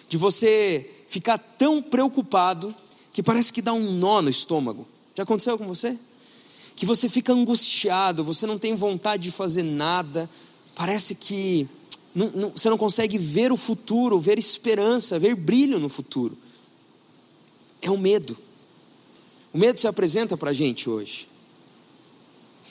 de 0.08 0.16
você 0.16 0.88
ficar 1.08 1.38
tão 1.38 1.82
preocupado 1.82 2.74
que 3.12 3.22
parece 3.22 3.52
que 3.52 3.60
dá 3.60 3.72
um 3.72 3.92
nó 3.92 4.22
no 4.22 4.30
estômago. 4.30 4.86
Já 5.14 5.22
aconteceu 5.24 5.58
com 5.58 5.66
você? 5.66 5.96
Que 6.74 6.86
você 6.86 7.08
fica 7.08 7.32
angustiado, 7.32 8.24
você 8.24 8.46
não 8.46 8.58
tem 8.58 8.74
vontade 8.74 9.24
de 9.24 9.30
fazer 9.30 9.62
nada, 9.62 10.28
parece 10.74 11.14
que 11.14 11.68
não, 12.14 12.30
não, 12.30 12.50
você 12.50 12.70
não 12.70 12.78
consegue 12.78 13.18
ver 13.18 13.52
o 13.52 13.56
futuro, 13.56 14.18
ver 14.18 14.38
esperança, 14.38 15.18
ver 15.18 15.34
brilho 15.34 15.78
no 15.78 15.88
futuro. 15.88 16.36
É 17.80 17.90
o 17.90 17.98
medo. 17.98 18.36
O 19.52 19.58
medo 19.58 19.78
se 19.78 19.86
apresenta 19.86 20.36
para 20.36 20.50
a 20.50 20.54
gente 20.54 20.88
hoje. 20.88 21.28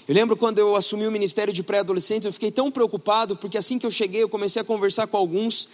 Eu 0.07 0.15
lembro 0.15 0.35
quando 0.35 0.57
eu 0.57 0.75
assumi 0.75 1.05
o 1.05 1.11
ministério 1.11 1.53
de 1.53 1.61
pré-adolescentes, 1.61 2.25
eu 2.25 2.33
fiquei 2.33 2.51
tão 2.51 2.71
preocupado, 2.71 3.35
porque 3.35 3.57
assim 3.57 3.77
que 3.77 3.85
eu 3.85 3.91
cheguei, 3.91 4.23
eu 4.23 4.29
comecei 4.29 4.61
a 4.61 4.65
conversar 4.65 5.07
com 5.07 5.15
alguns 5.15 5.69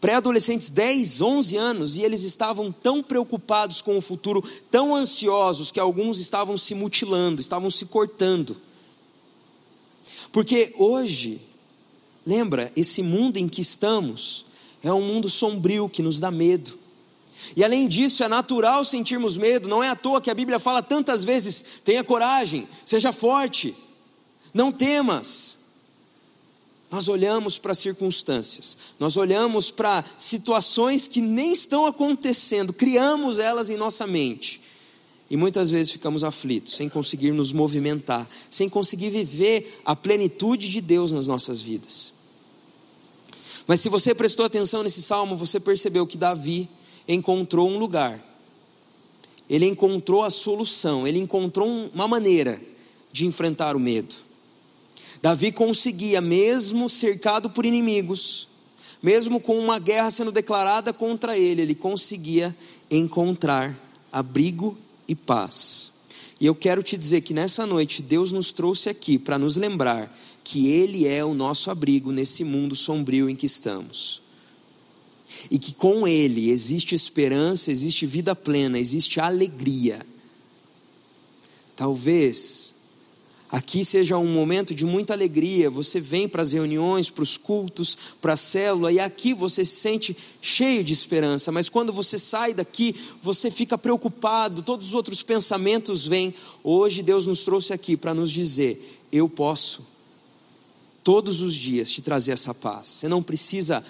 pré-adolescentes, 0.00 0.70
10, 0.70 1.20
11 1.20 1.56
anos, 1.56 1.96
e 1.96 2.02
eles 2.02 2.22
estavam 2.22 2.70
tão 2.70 3.02
preocupados 3.02 3.80
com 3.80 3.96
o 3.96 4.02
futuro, 4.02 4.42
tão 4.70 4.94
ansiosos, 4.94 5.70
que 5.70 5.80
alguns 5.80 6.20
estavam 6.20 6.56
se 6.56 6.74
mutilando, 6.74 7.40
estavam 7.40 7.70
se 7.70 7.86
cortando. 7.86 8.56
Porque 10.32 10.74
hoje, 10.76 11.40
lembra, 12.26 12.70
esse 12.76 13.02
mundo 13.02 13.38
em 13.38 13.48
que 13.48 13.60
estamos 13.60 14.44
é 14.82 14.92
um 14.92 15.02
mundo 15.02 15.28
sombrio 15.28 15.88
que 15.88 16.02
nos 16.02 16.20
dá 16.20 16.30
medo. 16.30 16.78
E 17.54 17.64
além 17.64 17.86
disso, 17.86 18.24
é 18.24 18.28
natural 18.28 18.84
sentirmos 18.84 19.36
medo, 19.36 19.68
não 19.68 19.82
é 19.82 19.88
à 19.88 19.96
toa 19.96 20.20
que 20.20 20.30
a 20.30 20.34
Bíblia 20.34 20.58
fala 20.58 20.82
tantas 20.82 21.24
vezes: 21.24 21.64
tenha 21.84 22.02
coragem, 22.02 22.66
seja 22.84 23.12
forte, 23.12 23.74
não 24.52 24.72
temas. 24.72 25.55
Nós 26.90 27.08
olhamos 27.08 27.58
para 27.58 27.74
circunstâncias, 27.74 28.78
nós 28.98 29.16
olhamos 29.16 29.70
para 29.70 30.04
situações 30.18 31.08
que 31.08 31.20
nem 31.20 31.52
estão 31.52 31.84
acontecendo, 31.84 32.72
criamos 32.72 33.38
elas 33.38 33.68
em 33.70 33.76
nossa 33.76 34.06
mente. 34.06 34.60
E 35.28 35.36
muitas 35.36 35.70
vezes 35.70 35.90
ficamos 35.90 36.22
aflitos, 36.22 36.76
sem 36.76 36.88
conseguir 36.88 37.32
nos 37.32 37.50
movimentar, 37.50 38.28
sem 38.48 38.68
conseguir 38.68 39.10
viver 39.10 39.80
a 39.84 39.96
plenitude 39.96 40.70
de 40.70 40.80
Deus 40.80 41.10
nas 41.10 41.26
nossas 41.26 41.60
vidas. 41.60 42.12
Mas 43.66 43.80
se 43.80 43.88
você 43.88 44.14
prestou 44.14 44.46
atenção 44.46 44.84
nesse 44.84 45.02
salmo, 45.02 45.36
você 45.36 45.58
percebeu 45.58 46.06
que 46.06 46.16
Davi 46.16 46.68
encontrou 47.08 47.68
um 47.68 47.78
lugar, 47.78 48.22
ele 49.50 49.66
encontrou 49.66 50.22
a 50.22 50.30
solução, 50.30 51.06
ele 51.06 51.18
encontrou 51.18 51.90
uma 51.92 52.06
maneira 52.06 52.60
de 53.12 53.26
enfrentar 53.26 53.74
o 53.74 53.80
medo. 53.80 54.25
Davi 55.26 55.50
conseguia, 55.50 56.20
mesmo 56.20 56.88
cercado 56.88 57.50
por 57.50 57.66
inimigos, 57.66 58.46
mesmo 59.02 59.40
com 59.40 59.58
uma 59.58 59.76
guerra 59.76 60.08
sendo 60.08 60.30
declarada 60.30 60.92
contra 60.92 61.36
ele, 61.36 61.62
ele 61.62 61.74
conseguia 61.74 62.56
encontrar 62.88 63.76
abrigo 64.12 64.78
e 65.08 65.16
paz. 65.16 65.90
E 66.40 66.46
eu 66.46 66.54
quero 66.54 66.80
te 66.80 66.96
dizer 66.96 67.22
que 67.22 67.34
nessa 67.34 67.66
noite 67.66 68.04
Deus 68.04 68.30
nos 68.30 68.52
trouxe 68.52 68.88
aqui 68.88 69.18
para 69.18 69.36
nos 69.36 69.56
lembrar 69.56 70.16
que 70.44 70.68
Ele 70.68 71.08
é 71.08 71.24
o 71.24 71.34
nosso 71.34 71.72
abrigo 71.72 72.12
nesse 72.12 72.44
mundo 72.44 72.76
sombrio 72.76 73.28
em 73.28 73.34
que 73.34 73.46
estamos. 73.46 74.22
E 75.50 75.58
que 75.58 75.74
com 75.74 76.06
Ele 76.06 76.50
existe 76.50 76.94
esperança, 76.94 77.72
existe 77.72 78.06
vida 78.06 78.36
plena, 78.36 78.78
existe 78.78 79.18
alegria. 79.18 80.06
Talvez 81.74 82.75
aqui 83.50 83.84
seja 83.84 84.18
um 84.18 84.26
momento 84.26 84.74
de 84.74 84.84
muita 84.84 85.12
alegria. 85.12 85.70
Você 85.70 86.00
vem 86.00 86.28
para 86.28 86.42
as 86.42 86.52
reuniões, 86.52 87.10
para 87.10 87.22
os 87.22 87.36
cultos, 87.36 87.96
para 88.20 88.34
a 88.34 88.36
célula, 88.36 88.92
e 88.92 88.98
aqui 88.98 89.34
você 89.34 89.64
se 89.64 89.76
sente 89.76 90.16
cheio 90.40 90.82
de 90.82 90.92
esperança. 90.92 91.52
Mas 91.52 91.68
quando 91.68 91.92
você 91.92 92.18
sai 92.18 92.54
daqui, 92.54 92.94
você 93.22 93.50
fica 93.50 93.78
preocupado, 93.78 94.62
todos 94.62 94.88
os 94.88 94.94
outros 94.94 95.22
pensamentos 95.22 96.06
vêm. 96.06 96.34
Hoje 96.62 97.02
Deus 97.02 97.26
nos 97.26 97.44
trouxe 97.44 97.72
aqui 97.72 97.96
para 97.96 98.14
nos 98.14 98.30
dizer: 98.30 99.00
eu 99.12 99.28
posso 99.28 99.96
todos 101.06 101.40
os 101.40 101.54
dias 101.54 101.90
te 101.90 102.02
trazer 102.02 102.32
essa 102.32 102.52
paz. 102.52 102.88
Você 102.88 103.08
não 103.08 103.22
precisa, 103.22 103.84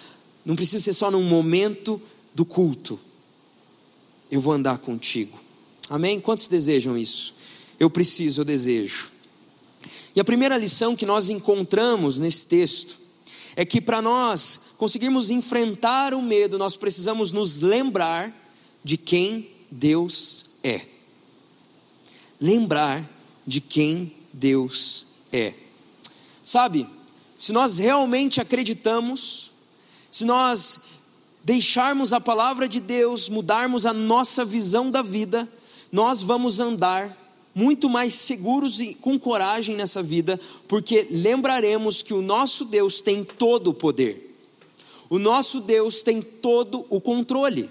não 0.45 0.55
precisa 0.55 0.85
ser 0.85 0.93
só 0.93 1.11
num 1.11 1.23
momento 1.23 2.01
do 2.35 2.45
culto. 2.45 3.01
Eu 4.31 4.41
vou 4.41 4.53
andar 4.53 4.79
contigo. 4.79 5.39
Amém? 5.89 6.21
Quantos 6.21 6.49
desejam 6.49 6.99
isso? 6.99 7.35
Eu 7.79 7.89
preciso, 7.89 8.41
eu 8.41 8.45
desejo. 8.45 9.16
E 10.17 10.21
a 10.21 10.25
primeira 10.25 10.57
lição 10.57 10.97
que 10.97 11.05
nós 11.05 11.29
encontramos 11.29 12.19
nesse 12.19 12.47
texto 12.47 12.99
é 13.55 13.67
que 13.67 13.83
para 13.83 14.01
nós 14.01 14.61
conseguirmos 14.79 15.31
enfrentar 15.31 16.15
o 16.15 16.23
medo, 16.23 16.57
nós 16.57 16.75
precisamos 16.75 17.33
nos 17.33 17.61
lembrar 17.61 18.33
de 18.83 18.97
quem 18.97 19.51
Deus 19.71 20.47
é. 20.65 20.81
Lembrar 22.41 23.07
de 23.47 23.61
quem 23.61 24.11
Deus 24.33 25.05
é. 25.31 25.53
Sabe, 26.43 26.89
se 27.37 27.53
nós 27.53 27.79
realmente 27.79 28.41
acreditamos, 28.41 29.51
se 30.11 30.25
nós 30.25 30.81
deixarmos 31.45 32.15
a 32.15 32.21
palavra 32.21 32.67
de 32.67 32.81
Deus 32.81 33.29
mudarmos 33.29 33.85
a 33.85 33.93
nossa 33.93 34.47
visão 34.47 34.91
da 34.91 35.03
vida, 35.03 35.47
nós 35.93 36.23
vamos 36.23 36.59
andar 36.59 37.26
muito 37.57 37.89
mais 37.89 38.13
seguros 38.13 38.81
e 38.81 38.93
com 38.93 39.19
coragem 39.19 39.77
nessa 39.77 40.03
vida, 40.03 40.39
porque 40.69 41.09
lembraremos 41.11 42.03
que 42.03 42.13
o 42.13 42.21
nosso 42.21 42.67
Deus 42.67 43.01
tem 43.01 43.25
todo 43.25 43.69
o 43.69 43.75
poder, 43.75 44.37
o 45.09 45.19
nosso 45.19 45.63
Deus 45.63 46.03
tem 46.03 46.21
todo 46.21 46.85
o 46.91 47.01
controle. 47.01 47.71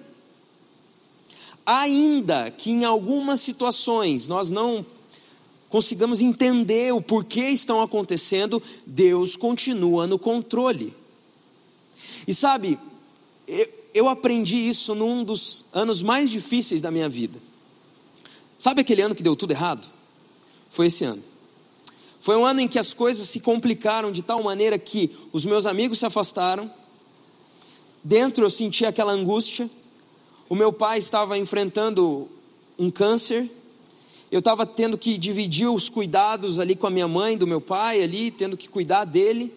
Ainda 1.63 2.49
que 2.49 2.71
em 2.71 2.83
algumas 2.83 3.41
situações 3.41 4.25
nós 4.25 4.49
não 4.49 4.83
consigamos 5.69 6.19
entender 6.19 6.91
o 6.91 7.01
porquê 7.01 7.49
estão 7.49 7.79
acontecendo, 7.79 8.61
Deus 8.87 9.35
continua 9.35 10.07
no 10.07 10.17
controle. 10.17 10.95
E 12.27 12.33
sabe, 12.33 12.79
eu, 13.93 14.09
aprendi 14.09 14.67
isso 14.67 14.95
num 14.95 15.23
dos 15.23 15.67
anos 15.71 16.01
mais 16.01 16.31
difíceis 16.31 16.81
da 16.81 16.89
minha 16.89 17.07
vida. 17.07 17.44
Sabe 18.57 18.81
aquele 18.81 19.01
ano 19.01 19.15
que 19.15 19.23
deu 19.23 19.35
tudo 19.35 19.51
errado? 19.51 19.87
Foi 20.69 20.87
esse 20.87 21.03
ano. 21.03 21.23
Foi 22.19 22.35
um 22.35 22.45
ano 22.45 22.61
em 22.61 22.67
que 22.67 22.79
as 22.79 22.93
coisas 22.93 23.27
se 23.29 23.39
complicaram 23.39 24.11
de 24.11 24.21
tal 24.21 24.41
maneira 24.41 24.79
que 24.79 25.15
os 25.31 25.45
meus 25.45 25.65
amigos 25.65 25.99
se 25.99 26.05
afastaram. 26.05 26.71
Dentro 28.03 28.45
eu 28.45 28.49
senti 28.49 28.85
aquela 28.85 29.11
angústia. 29.11 29.69
O 30.49 30.55
meu 30.55 30.73
pai 30.73 30.97
estava 30.97 31.37
enfrentando 31.37 32.29
um 32.79 32.89
câncer. 32.89 33.49
Eu 34.31 34.39
estava 34.39 34.65
tendo 34.65 34.97
que 34.97 35.17
dividir 35.17 35.67
os 35.67 35.87
cuidados 35.87 36.59
ali 36.59 36.75
com 36.75 36.87
a 36.87 36.89
minha 36.89 37.07
mãe, 37.07 37.37
do 37.37 37.45
meu 37.45 37.61
pai 37.61 38.01
ali, 38.01 38.31
tendo 38.31 38.57
que 38.57 38.67
cuidar 38.67 39.05
dele. 39.05 39.53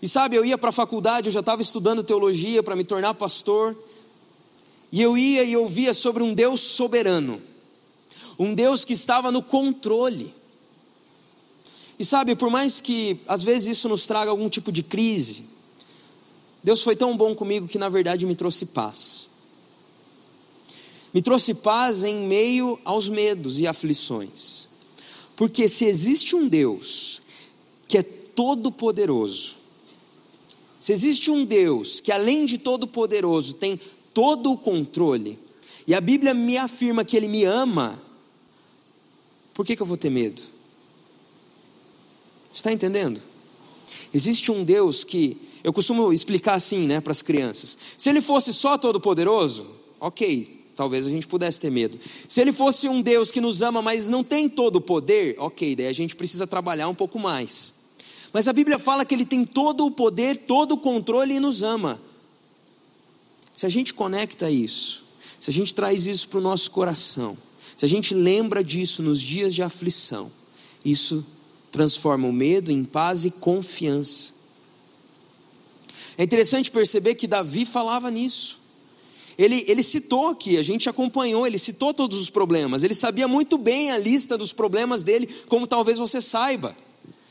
E 0.00 0.08
sabe, 0.08 0.36
eu 0.36 0.44
ia 0.44 0.56
para 0.56 0.68
a 0.68 0.72
faculdade, 0.72 1.28
eu 1.28 1.32
já 1.32 1.40
estava 1.40 1.62
estudando 1.62 2.04
teologia 2.04 2.62
para 2.62 2.76
me 2.76 2.84
tornar 2.84 3.14
pastor. 3.14 3.76
E 4.92 5.02
eu 5.02 5.18
ia 5.18 5.42
e 5.42 5.56
ouvia 5.56 5.92
sobre 5.92 6.22
um 6.22 6.32
Deus 6.32 6.60
soberano 6.60 7.40
um 8.38 8.54
Deus 8.54 8.84
que 8.84 8.92
estava 8.92 9.30
no 9.30 9.42
controle. 9.42 10.34
E 11.98 12.04
sabe, 12.04 12.34
por 12.34 12.50
mais 12.50 12.80
que 12.80 13.20
às 13.28 13.44
vezes 13.44 13.76
isso 13.76 13.88
nos 13.88 14.06
traga 14.06 14.30
algum 14.30 14.48
tipo 14.48 14.72
de 14.72 14.82
crise, 14.82 15.44
Deus 16.62 16.82
foi 16.82 16.96
tão 16.96 17.16
bom 17.16 17.34
comigo 17.34 17.68
que 17.68 17.78
na 17.78 17.88
verdade 17.88 18.26
me 18.26 18.34
trouxe 18.34 18.66
paz. 18.66 19.28
Me 21.12 21.22
trouxe 21.22 21.54
paz 21.54 22.02
em 22.02 22.26
meio 22.26 22.80
aos 22.84 23.08
medos 23.08 23.60
e 23.60 23.66
aflições. 23.66 24.68
Porque 25.36 25.68
se 25.68 25.84
existe 25.84 26.34
um 26.34 26.48
Deus 26.48 27.22
que 27.86 27.98
é 27.98 28.02
todo 28.02 28.72
poderoso, 28.72 29.56
se 30.80 30.92
existe 30.92 31.30
um 31.30 31.44
Deus 31.44 32.00
que 32.00 32.10
além 32.10 32.44
de 32.44 32.58
todo 32.58 32.86
poderoso 32.86 33.54
tem 33.54 33.80
todo 34.12 34.52
o 34.52 34.58
controle, 34.58 35.38
e 35.86 35.94
a 35.94 36.00
Bíblia 36.00 36.32
me 36.32 36.56
afirma 36.56 37.04
que 37.04 37.16
ele 37.16 37.28
me 37.28 37.44
ama, 37.44 38.00
por 39.54 39.64
que, 39.64 39.76
que 39.76 39.82
eu 39.82 39.86
vou 39.86 39.96
ter 39.96 40.10
medo? 40.10 40.42
Está 42.52 42.72
entendendo? 42.72 43.20
Existe 44.12 44.52
um 44.52 44.64
Deus 44.64 45.02
que, 45.04 45.36
eu 45.64 45.72
costumo 45.72 46.12
explicar 46.12 46.54
assim 46.54 46.86
né, 46.86 47.00
para 47.00 47.10
as 47.10 47.22
crianças: 47.22 47.78
se 47.96 48.10
ele 48.10 48.20
fosse 48.20 48.52
só 48.52 48.76
todo-poderoso, 48.76 49.66
ok, 49.98 50.66
talvez 50.76 51.06
a 51.06 51.10
gente 51.10 51.26
pudesse 51.26 51.58
ter 51.58 51.70
medo. 51.70 51.98
Se 52.28 52.40
ele 52.40 52.52
fosse 52.52 52.86
um 52.86 53.00
Deus 53.00 53.30
que 53.30 53.40
nos 53.40 53.62
ama, 53.62 53.80
mas 53.80 54.08
não 54.08 54.22
tem 54.22 54.46
todo 54.46 54.76
o 54.76 54.80
poder, 54.80 55.36
ok, 55.38 55.74
daí 55.74 55.86
a 55.86 55.92
gente 55.92 56.14
precisa 56.14 56.46
trabalhar 56.46 56.88
um 56.88 56.94
pouco 56.94 57.18
mais. 57.18 57.74
Mas 58.30 58.46
a 58.46 58.52
Bíblia 58.52 58.78
fala 58.78 59.04
que 59.06 59.14
ele 59.14 59.24
tem 59.24 59.46
todo 59.46 59.86
o 59.86 59.90
poder, 59.90 60.36
todo 60.36 60.72
o 60.72 60.78
controle 60.78 61.34
e 61.34 61.40
nos 61.40 61.62
ama. 61.62 62.00
Se 63.54 63.64
a 63.64 63.68
gente 63.68 63.94
conecta 63.94 64.50
isso, 64.50 65.04
se 65.40 65.48
a 65.48 65.52
gente 65.52 65.74
traz 65.74 66.06
isso 66.06 66.28
para 66.28 66.40
o 66.40 66.42
nosso 66.42 66.70
coração, 66.72 67.38
se 67.76 67.84
a 67.84 67.88
gente 67.88 68.14
lembra 68.14 68.62
disso 68.62 69.02
nos 69.02 69.20
dias 69.20 69.54
de 69.54 69.62
aflição, 69.62 70.30
isso 70.84 71.24
transforma 71.72 72.28
o 72.28 72.32
medo 72.32 72.70
em 72.70 72.84
paz 72.84 73.24
e 73.24 73.30
confiança. 73.30 74.32
É 76.16 76.22
interessante 76.22 76.70
perceber 76.70 77.16
que 77.16 77.26
Davi 77.26 77.66
falava 77.66 78.10
nisso. 78.10 78.60
Ele, 79.36 79.64
ele 79.66 79.82
citou 79.82 80.28
aqui, 80.28 80.56
a 80.56 80.62
gente 80.62 80.88
acompanhou, 80.88 81.44
ele 81.44 81.58
citou 81.58 81.92
todos 81.92 82.20
os 82.20 82.30
problemas, 82.30 82.84
ele 82.84 82.94
sabia 82.94 83.26
muito 83.26 83.58
bem 83.58 83.90
a 83.90 83.98
lista 83.98 84.38
dos 84.38 84.52
problemas 84.52 85.02
dele, 85.02 85.28
como 85.48 85.66
talvez 85.66 85.98
você 85.98 86.20
saiba, 86.20 86.76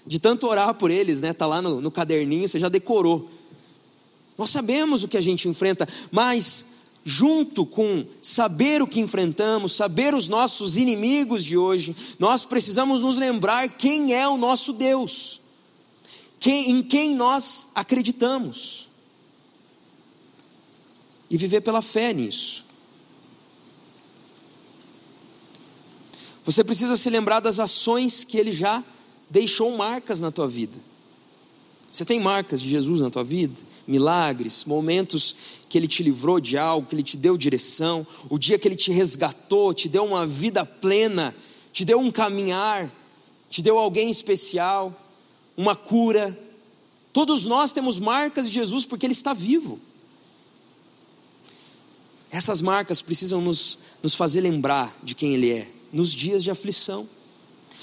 de 0.05 0.19
tanto 0.19 0.47
orar 0.47 0.73
por 0.73 0.91
eles, 0.91 1.21
né? 1.21 1.29
Está 1.29 1.45
lá 1.45 1.61
no, 1.61 1.79
no 1.79 1.89
caderninho, 1.89 2.45
você 2.45 2.59
já 2.59 2.67
decorou. 2.67 3.29
Nós 4.37 4.49
sabemos 4.49 5.03
o 5.03 5.07
que 5.07 5.15
a 5.15 5.21
gente 5.21 5.47
enfrenta, 5.47 5.87
mas 6.11 6.72
junto 7.05 7.65
com 7.65 8.05
saber 8.21 8.81
o 8.81 8.87
que 8.87 8.99
enfrentamos, 8.99 9.73
saber 9.73 10.15
os 10.15 10.29
nossos 10.29 10.77
inimigos 10.77 11.43
de 11.43 11.57
hoje, 11.57 11.95
nós 12.17 12.45
precisamos 12.45 13.01
nos 13.01 13.17
lembrar 13.17 13.67
quem 13.69 14.13
é 14.13 14.27
o 14.27 14.37
nosso 14.37 14.71
Deus, 14.71 15.41
quem, 16.39 16.71
em 16.71 16.83
quem 16.83 17.15
nós 17.15 17.67
acreditamos, 17.75 18.87
e 21.29 21.37
viver 21.37 21.61
pela 21.61 21.81
fé 21.81 22.13
nisso. 22.13 22.63
Você 26.45 26.63
precisa 26.63 26.95
se 26.95 27.09
lembrar 27.09 27.39
das 27.39 27.59
ações 27.59 28.23
que 28.23 28.37
ele 28.37 28.51
já 28.51 28.83
deixou 29.29 29.75
marcas 29.75 30.19
na 30.19 30.31
tua 30.31 30.47
vida. 30.47 30.77
Você 31.91 32.05
tem 32.05 32.19
marcas 32.19 32.61
de 32.61 32.69
Jesus 32.69 33.01
na 33.01 33.09
tua 33.09 33.23
vida? 33.23 33.55
milagres, 33.87 34.65
momentos 34.65 35.35
que 35.73 35.77
Ele 35.79 35.87
te 35.87 36.03
livrou 36.03 36.39
de 36.39 36.55
algo, 36.55 36.85
que 36.85 36.93
Ele 36.93 37.01
te 37.01 37.17
deu 37.17 37.35
direção, 37.35 38.05
o 38.29 38.37
dia 38.37 38.59
que 38.59 38.67
Ele 38.67 38.75
te 38.75 38.91
resgatou, 38.91 39.73
te 39.73 39.89
deu 39.89 40.05
uma 40.05 40.23
vida 40.23 40.63
plena, 40.63 41.35
te 41.71 41.83
deu 41.83 41.99
um 41.99 42.11
caminhar, 42.11 42.91
te 43.49 43.59
deu 43.59 43.79
alguém 43.79 44.07
especial, 44.07 44.95
uma 45.57 45.75
cura. 45.75 46.39
Todos 47.11 47.47
nós 47.47 47.73
temos 47.73 47.97
marcas 47.97 48.45
de 48.45 48.53
Jesus 48.53 48.85
porque 48.85 49.07
Ele 49.07 49.13
está 49.13 49.33
vivo. 49.33 49.79
Essas 52.29 52.61
marcas 52.61 53.01
precisam 53.01 53.41
nos, 53.41 53.79
nos 54.03 54.13
fazer 54.13 54.41
lembrar 54.41 54.95
de 55.01 55.15
quem 55.15 55.33
Ele 55.33 55.49
é, 55.53 55.67
nos 55.91 56.13
dias 56.13 56.43
de 56.43 56.51
aflição. 56.51 57.09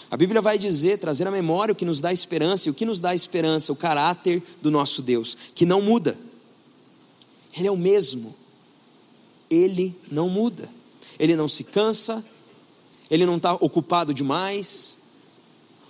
A 0.08 0.16
Bíblia 0.16 0.40
vai 0.40 0.56
dizer, 0.56 1.00
trazer 1.00 1.26
à 1.26 1.30
memória 1.32 1.72
o 1.72 1.76
que 1.76 1.84
nos 1.84 2.00
dá 2.00 2.12
esperança, 2.12 2.68
e 2.68 2.70
o 2.70 2.74
que 2.74 2.86
nos 2.86 3.00
dá 3.00 3.12
esperança, 3.16 3.72
o 3.72 3.76
caráter 3.76 4.40
do 4.62 4.70
nosso 4.70 5.02
Deus, 5.02 5.36
que 5.56 5.66
não 5.66 5.82
muda. 5.82 6.16
Ele 7.56 7.68
é 7.68 7.70
o 7.70 7.76
mesmo. 7.76 8.34
Ele 9.50 9.94
não 10.10 10.28
muda. 10.28 10.68
Ele 11.20 11.36
não 11.36 11.46
se 11.46 11.64
cansa, 11.64 12.24
ele 13.10 13.26
não 13.26 13.36
está 13.36 13.52
ocupado 13.52 14.14
demais. 14.14 14.98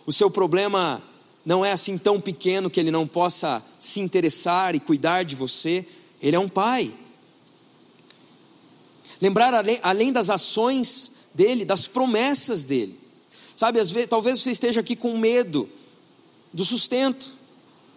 O 0.04 0.12
seu 0.12 0.28
problema 0.28 1.00
não 1.44 1.64
é 1.64 1.70
assim 1.70 1.96
tão 1.96 2.20
pequeno 2.20 2.68
que 2.68 2.80
ele 2.80 2.90
não 2.90 3.06
possa 3.06 3.62
se 3.78 4.00
interessar 4.00 4.74
e 4.74 4.80
cuidar 4.80 5.22
de 5.22 5.36
você. 5.36 5.86
Ele 6.20 6.34
é 6.34 6.38
um 6.38 6.48
pai. 6.48 6.92
Lembrar 9.20 9.54
além, 9.82 10.12
das 10.12 10.30
ações 10.30 11.12
dele, 11.32 11.64
das 11.64 11.86
promessas 11.86 12.64
dele. 12.64 12.98
Sabe, 13.54 13.80
vezes, 13.84 14.06
talvez 14.08 14.40
você 14.40 14.50
esteja 14.50 14.80
aqui 14.80 14.96
com 14.96 15.16
medo 15.16 15.68
do 16.52 16.64
sustento. 16.64 17.38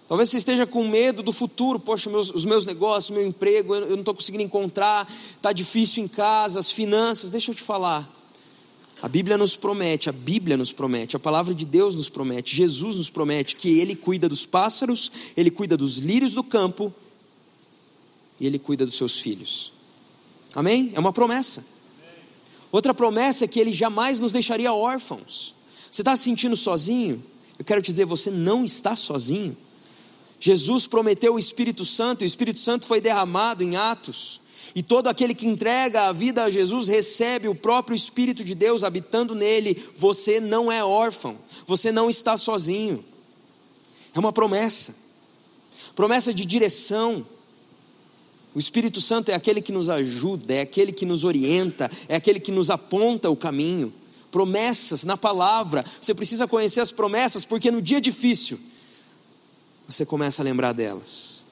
Talvez 0.08 0.30
você 0.30 0.38
esteja 0.38 0.66
com 0.66 0.88
medo 0.88 1.24
do 1.24 1.32
futuro. 1.32 1.80
Poxa, 1.80 2.10
meus, 2.10 2.30
os 2.34 2.46
meus 2.46 2.66
negócios, 2.66 3.16
meu 3.16 3.26
emprego, 3.26 3.76
eu, 3.76 3.82
eu 3.84 3.90
não 3.92 4.00
estou 4.00 4.14
conseguindo 4.14 4.44
encontrar, 4.44 5.12
está 5.36 5.52
difícil 5.52 6.04
em 6.04 6.08
casa, 6.08 6.60
as 6.60 6.72
finanças. 6.72 7.32
Deixa 7.32 7.52
eu 7.52 7.56
te 7.56 7.62
falar. 7.62 8.10
A 9.02 9.10
Bíblia 9.10 9.38
nos 9.38 9.56
promete, 9.56 10.10
a 10.10 10.14
Bíblia 10.14 10.56
nos 10.56 10.72
promete, 10.72 11.16
a 11.16 11.20
palavra 11.20 11.54
de 11.54 11.66
Deus 11.66 11.94
nos 11.94 12.08
promete, 12.08 12.56
Jesus 12.56 12.96
nos 12.96 13.10
promete 13.10 13.58
que 13.58 13.78
Ele 13.78 13.98
cuida 13.98 14.30
dos 14.30 14.46
pássaros, 14.46 15.12
Ele 15.36 15.52
cuida 15.52 15.76
dos 15.76 15.98
lírios 15.98 16.34
do 16.34 16.42
campo 16.42 16.94
e 18.40 18.48
Ele 18.48 18.58
cuida 18.58 18.86
dos 18.86 18.96
seus 18.96 19.20
filhos. 19.20 19.74
Amém? 20.56 20.94
É 20.96 21.00
uma 21.02 21.12
promessa. 21.12 21.66
Outra 22.72 22.94
promessa 22.94 23.44
é 23.44 23.48
que 23.48 23.60
Ele 23.60 23.74
jamais 23.74 24.20
nos 24.20 24.32
deixaria 24.32 24.72
órfãos. 24.72 25.54
Você 25.92 26.02
está 26.02 26.16
se 26.16 26.24
sentindo 26.24 26.56
sozinho? 26.56 27.22
Eu 27.60 27.66
quero 27.66 27.82
te 27.82 27.92
dizer, 27.92 28.06
você 28.06 28.32
não 28.32 28.64
está 28.64 28.96
sozinho. 28.96 29.58
Jesus 30.46 30.86
prometeu 30.86 31.36
o 31.36 31.40
Espírito 31.40 31.86
Santo, 31.86 32.22
e 32.22 32.26
o 32.26 32.28
Espírito 32.28 32.60
Santo 32.60 32.86
foi 32.86 33.00
derramado 33.00 33.64
em 33.64 33.78
Atos. 33.78 34.42
E 34.76 34.84
todo 34.84 35.08
aquele 35.08 35.34
que 35.34 35.48
entrega 35.48 36.08
a 36.08 36.12
vida 36.12 36.44
a 36.44 36.50
Jesus 36.50 36.90
recebe 36.90 37.48
o 37.48 37.56
próprio 37.56 37.96
Espírito 37.96 38.44
de 38.44 38.54
Deus 38.54 38.84
habitando 38.84 39.34
nele. 39.34 39.82
Você 39.96 40.42
não 40.42 40.70
é 40.70 40.84
órfão, 40.84 41.38
você 41.66 41.94
não 41.94 42.10
está 42.10 42.36
sozinho. 42.36 43.06
É 44.14 44.20
uma 44.20 44.34
promessa, 44.34 44.94
promessa 45.96 46.34
de 46.34 46.44
direção. 46.44 47.26
O 48.54 48.60
Espírito 48.60 49.00
Santo 49.00 49.30
é 49.30 49.36
aquele 49.36 49.62
que 49.62 49.72
nos 49.72 49.90
ajuda, 49.90 50.56
é 50.56 50.60
aquele 50.60 50.92
que 50.92 51.06
nos 51.06 51.24
orienta, 51.24 51.90
é 52.10 52.18
aquele 52.18 52.42
que 52.42 52.52
nos 52.52 52.70
aponta 52.70 53.30
o 53.30 53.38
caminho. 53.38 53.94
Promessas 54.30 55.06
na 55.06 55.16
palavra, 55.16 55.86
você 56.02 56.14
precisa 56.14 56.50
conhecer 56.50 56.82
as 56.82 56.92
promessas, 56.92 57.46
porque 57.46 57.72
no 57.72 57.82
dia 57.82 58.02
difícil, 58.02 58.60
você 59.88 60.06
começa 60.06 60.42
a 60.42 60.46
lembrar 60.46 60.74
delas. 60.74 61.44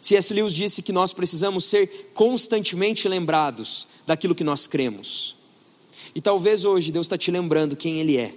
C.S. 0.00 0.32
Lewis 0.32 0.54
disse 0.54 0.82
que 0.82 0.92
nós 0.92 1.12
precisamos 1.12 1.64
ser 1.64 2.10
constantemente 2.14 3.06
lembrados 3.06 3.86
daquilo 4.06 4.34
que 4.34 4.44
nós 4.44 4.66
cremos. 4.66 5.36
E 6.14 6.20
talvez 6.20 6.64
hoje 6.64 6.90
Deus 6.90 7.06
está 7.06 7.18
te 7.18 7.30
lembrando 7.30 7.76
quem 7.76 8.00
Ele 8.00 8.16
é, 8.16 8.34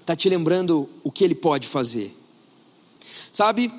está 0.00 0.16
te 0.16 0.28
lembrando 0.28 0.88
o 1.02 1.10
que 1.10 1.24
Ele 1.24 1.34
pode 1.34 1.66
fazer. 1.66 2.16
Sabe, 3.32 3.72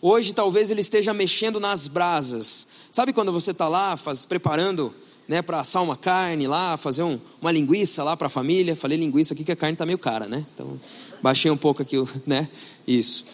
hoje 0.00 0.32
talvez 0.32 0.70
Ele 0.70 0.80
esteja 0.80 1.12
mexendo 1.12 1.58
nas 1.58 1.86
brasas. 1.86 2.66
Sabe 2.92 3.12
quando 3.12 3.32
você 3.32 3.50
está 3.50 3.68
lá 3.68 3.96
faz, 3.96 4.24
preparando 4.24 4.94
né, 5.30 5.40
para 5.40 5.60
assar 5.60 5.80
uma 5.80 5.96
carne 5.96 6.48
lá, 6.48 6.76
fazer 6.76 7.04
um, 7.04 7.16
uma 7.40 7.52
linguiça 7.52 8.02
lá 8.02 8.16
para 8.16 8.26
a 8.26 8.30
família? 8.30 8.74
Falei 8.74 8.98
linguiça 8.98 9.32
aqui 9.32 9.44
que 9.44 9.52
a 9.52 9.56
carne 9.56 9.74
está 9.74 9.86
meio 9.86 9.96
cara, 9.96 10.26
né? 10.26 10.44
Então 10.52 10.76
baixei 11.22 11.48
um 11.52 11.56
pouco 11.56 11.80
aqui, 11.80 11.96
né? 12.26 12.48
Isso. 12.84 13.24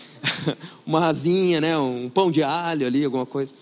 Uma 0.84 1.06
asinha, 1.06 1.58
né? 1.58 1.78
Um 1.78 2.10
pão 2.10 2.30
de 2.30 2.42
alho 2.42 2.86
ali, 2.86 3.02
alguma 3.02 3.24
coisa. 3.24 3.54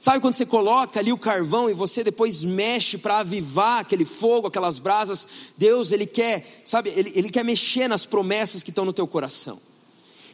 Sabe 0.00 0.18
quando 0.18 0.34
você 0.34 0.46
coloca 0.46 0.98
ali 0.98 1.12
o 1.12 1.18
carvão 1.18 1.68
e 1.68 1.74
você 1.74 2.02
depois 2.02 2.42
mexe 2.42 2.96
para 2.96 3.18
avivar 3.18 3.80
aquele 3.80 4.06
fogo, 4.06 4.46
aquelas 4.46 4.78
brasas? 4.78 5.28
Deus, 5.58 5.92
Ele 5.92 6.06
quer, 6.06 6.62
sabe, 6.64 6.88
Ele, 6.96 7.12
Ele 7.14 7.28
quer 7.28 7.44
mexer 7.44 7.86
nas 7.86 8.06
promessas 8.06 8.62
que 8.62 8.70
estão 8.70 8.86
no 8.86 8.94
teu 8.94 9.06
coração. 9.06 9.60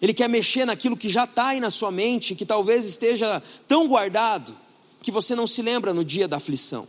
Ele 0.01 0.15
quer 0.15 0.29
mexer 0.29 0.65
naquilo 0.67 0.97
que 0.97 1.09
já 1.09 1.25
está 1.25 1.49
aí 1.49 1.59
na 1.59 1.71
sua 1.71 1.91
mente, 1.91 2.37
que 2.37 2.47
talvez 2.47 2.85
esteja 2.85 3.43
tão 3.67 3.89
guardado, 3.89 4.55
que 5.03 5.11
você 5.11 5.35
não 5.35 5.49
se 5.49 5.63
lembra 5.63 5.93
no 5.93 6.05
dia 6.05 6.29
da 6.29 6.37
aflição. 6.37 6.87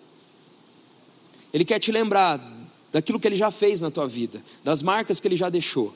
Ele 1.55 1.65
quer 1.65 1.79
te 1.79 1.91
lembrar 1.91 2.39
daquilo 2.91 3.19
que 3.19 3.27
Ele 3.27 3.35
já 3.35 3.49
fez 3.49 3.81
na 3.81 3.89
tua 3.89 4.07
vida, 4.07 4.43
das 4.63 4.83
marcas 4.83 5.19
que 5.19 5.27
Ele 5.27 5.35
já 5.35 5.49
deixou 5.49 5.91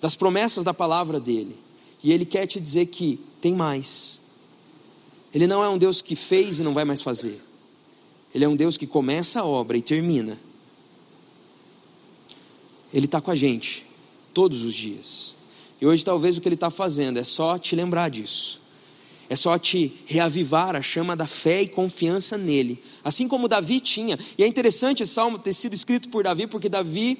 das 0.00 0.14
promessas 0.14 0.64
da 0.64 0.72
palavra 0.72 1.18
dele. 1.18 1.56
E 2.02 2.12
ele 2.12 2.24
quer 2.24 2.46
te 2.46 2.60
dizer 2.60 2.86
que 2.86 3.20
tem 3.40 3.54
mais. 3.54 4.20
Ele 5.34 5.46
não 5.46 5.62
é 5.62 5.68
um 5.68 5.78
Deus 5.78 6.00
que 6.00 6.16
fez 6.16 6.60
e 6.60 6.62
não 6.62 6.74
vai 6.74 6.84
mais 6.84 7.02
fazer. 7.02 7.40
Ele 8.34 8.44
é 8.44 8.48
um 8.48 8.56
Deus 8.56 8.76
que 8.76 8.86
começa 8.86 9.40
a 9.40 9.44
obra 9.44 9.76
e 9.76 9.82
termina. 9.82 10.38
Ele 12.92 13.06
está 13.06 13.20
com 13.20 13.30
a 13.30 13.34
gente 13.34 13.84
todos 14.32 14.62
os 14.62 14.74
dias. 14.74 15.34
E 15.80 15.86
hoje 15.86 16.04
talvez 16.04 16.36
o 16.36 16.40
que 16.40 16.48
ele 16.48 16.54
está 16.54 16.70
fazendo 16.70 17.18
é 17.18 17.24
só 17.24 17.58
te 17.58 17.74
lembrar 17.74 18.08
disso. 18.10 18.60
É 19.28 19.36
só 19.36 19.58
te 19.58 19.92
reavivar 20.06 20.74
a 20.74 20.80
chama 20.82 21.14
da 21.14 21.26
fé 21.26 21.62
e 21.62 21.68
confiança 21.68 22.38
nele. 22.38 22.82
Assim 23.04 23.28
como 23.28 23.48
Davi 23.48 23.80
tinha. 23.80 24.18
E 24.36 24.42
é 24.42 24.46
interessante 24.46 25.02
esse 25.02 25.12
salmo 25.12 25.38
ter 25.38 25.52
sido 25.52 25.74
escrito 25.74 26.08
por 26.08 26.24
Davi, 26.24 26.46
porque 26.46 26.68
Davi, 26.68 27.18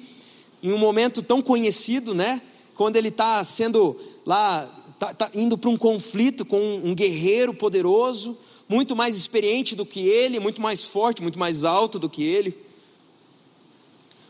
em 0.61 0.71
um 0.71 0.77
momento 0.77 1.21
tão 1.21 1.41
conhecido, 1.41 2.13
né? 2.13 2.41
quando 2.79 2.95
ele 2.95 3.09
está 3.09 3.43
sendo 3.43 3.99
lá, 4.25 4.63
está 4.93 5.13
tá 5.13 5.29
indo 5.35 5.57
para 5.57 5.69
um 5.69 5.75
conflito 5.75 6.45
com 6.45 6.79
um 6.81 6.95
guerreiro 6.95 7.53
poderoso, 7.53 8.37
muito 8.69 8.95
mais 8.95 9.17
experiente 9.17 9.75
do 9.75 9.85
que 9.85 10.07
ele, 10.07 10.39
muito 10.39 10.61
mais 10.61 10.85
forte, 10.85 11.21
muito 11.21 11.37
mais 11.37 11.65
alto 11.65 11.99
do 11.99 12.09
que 12.09 12.23
ele. 12.23 12.57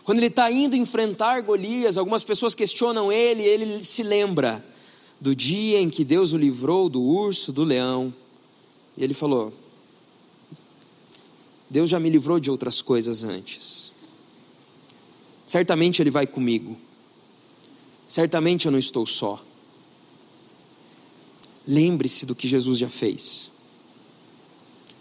Quando 0.04 0.18
ele 0.18 0.30
está 0.30 0.52
indo 0.52 0.76
enfrentar 0.76 1.42
Golias, 1.42 1.96
algumas 1.96 2.24
pessoas 2.24 2.56
questionam 2.56 3.12
ele, 3.12 3.44
ele 3.44 3.84
se 3.84 4.02
lembra 4.02 4.66
do 5.22 5.36
dia 5.36 5.80
em 5.80 5.88
que 5.88 6.04
Deus 6.04 6.34
o 6.34 6.38
livrou 6.38 6.90
do 6.90 7.04
urso, 7.04 7.54
do 7.54 7.64
leão. 7.64 8.12
E 8.98 9.04
ele 9.04 9.14
falou: 9.14 9.54
Deus 11.70 11.90
já 11.90 12.00
me 12.00 12.10
livrou 12.10 12.40
de 12.40 12.50
outras 12.50 12.82
coisas 12.82 13.24
antes. 13.24 13.92
Certamente 15.46 16.02
Ele 16.02 16.12
vai 16.12 16.26
comigo 16.26 16.78
certamente 18.10 18.66
eu 18.66 18.72
não 18.72 18.80
estou 18.80 19.06
só. 19.06 19.42
Lembre-se 21.66 22.26
do 22.26 22.36
que 22.36 22.48
Jesus 22.48 22.80
já 22.80 22.90
fez, 22.90 23.52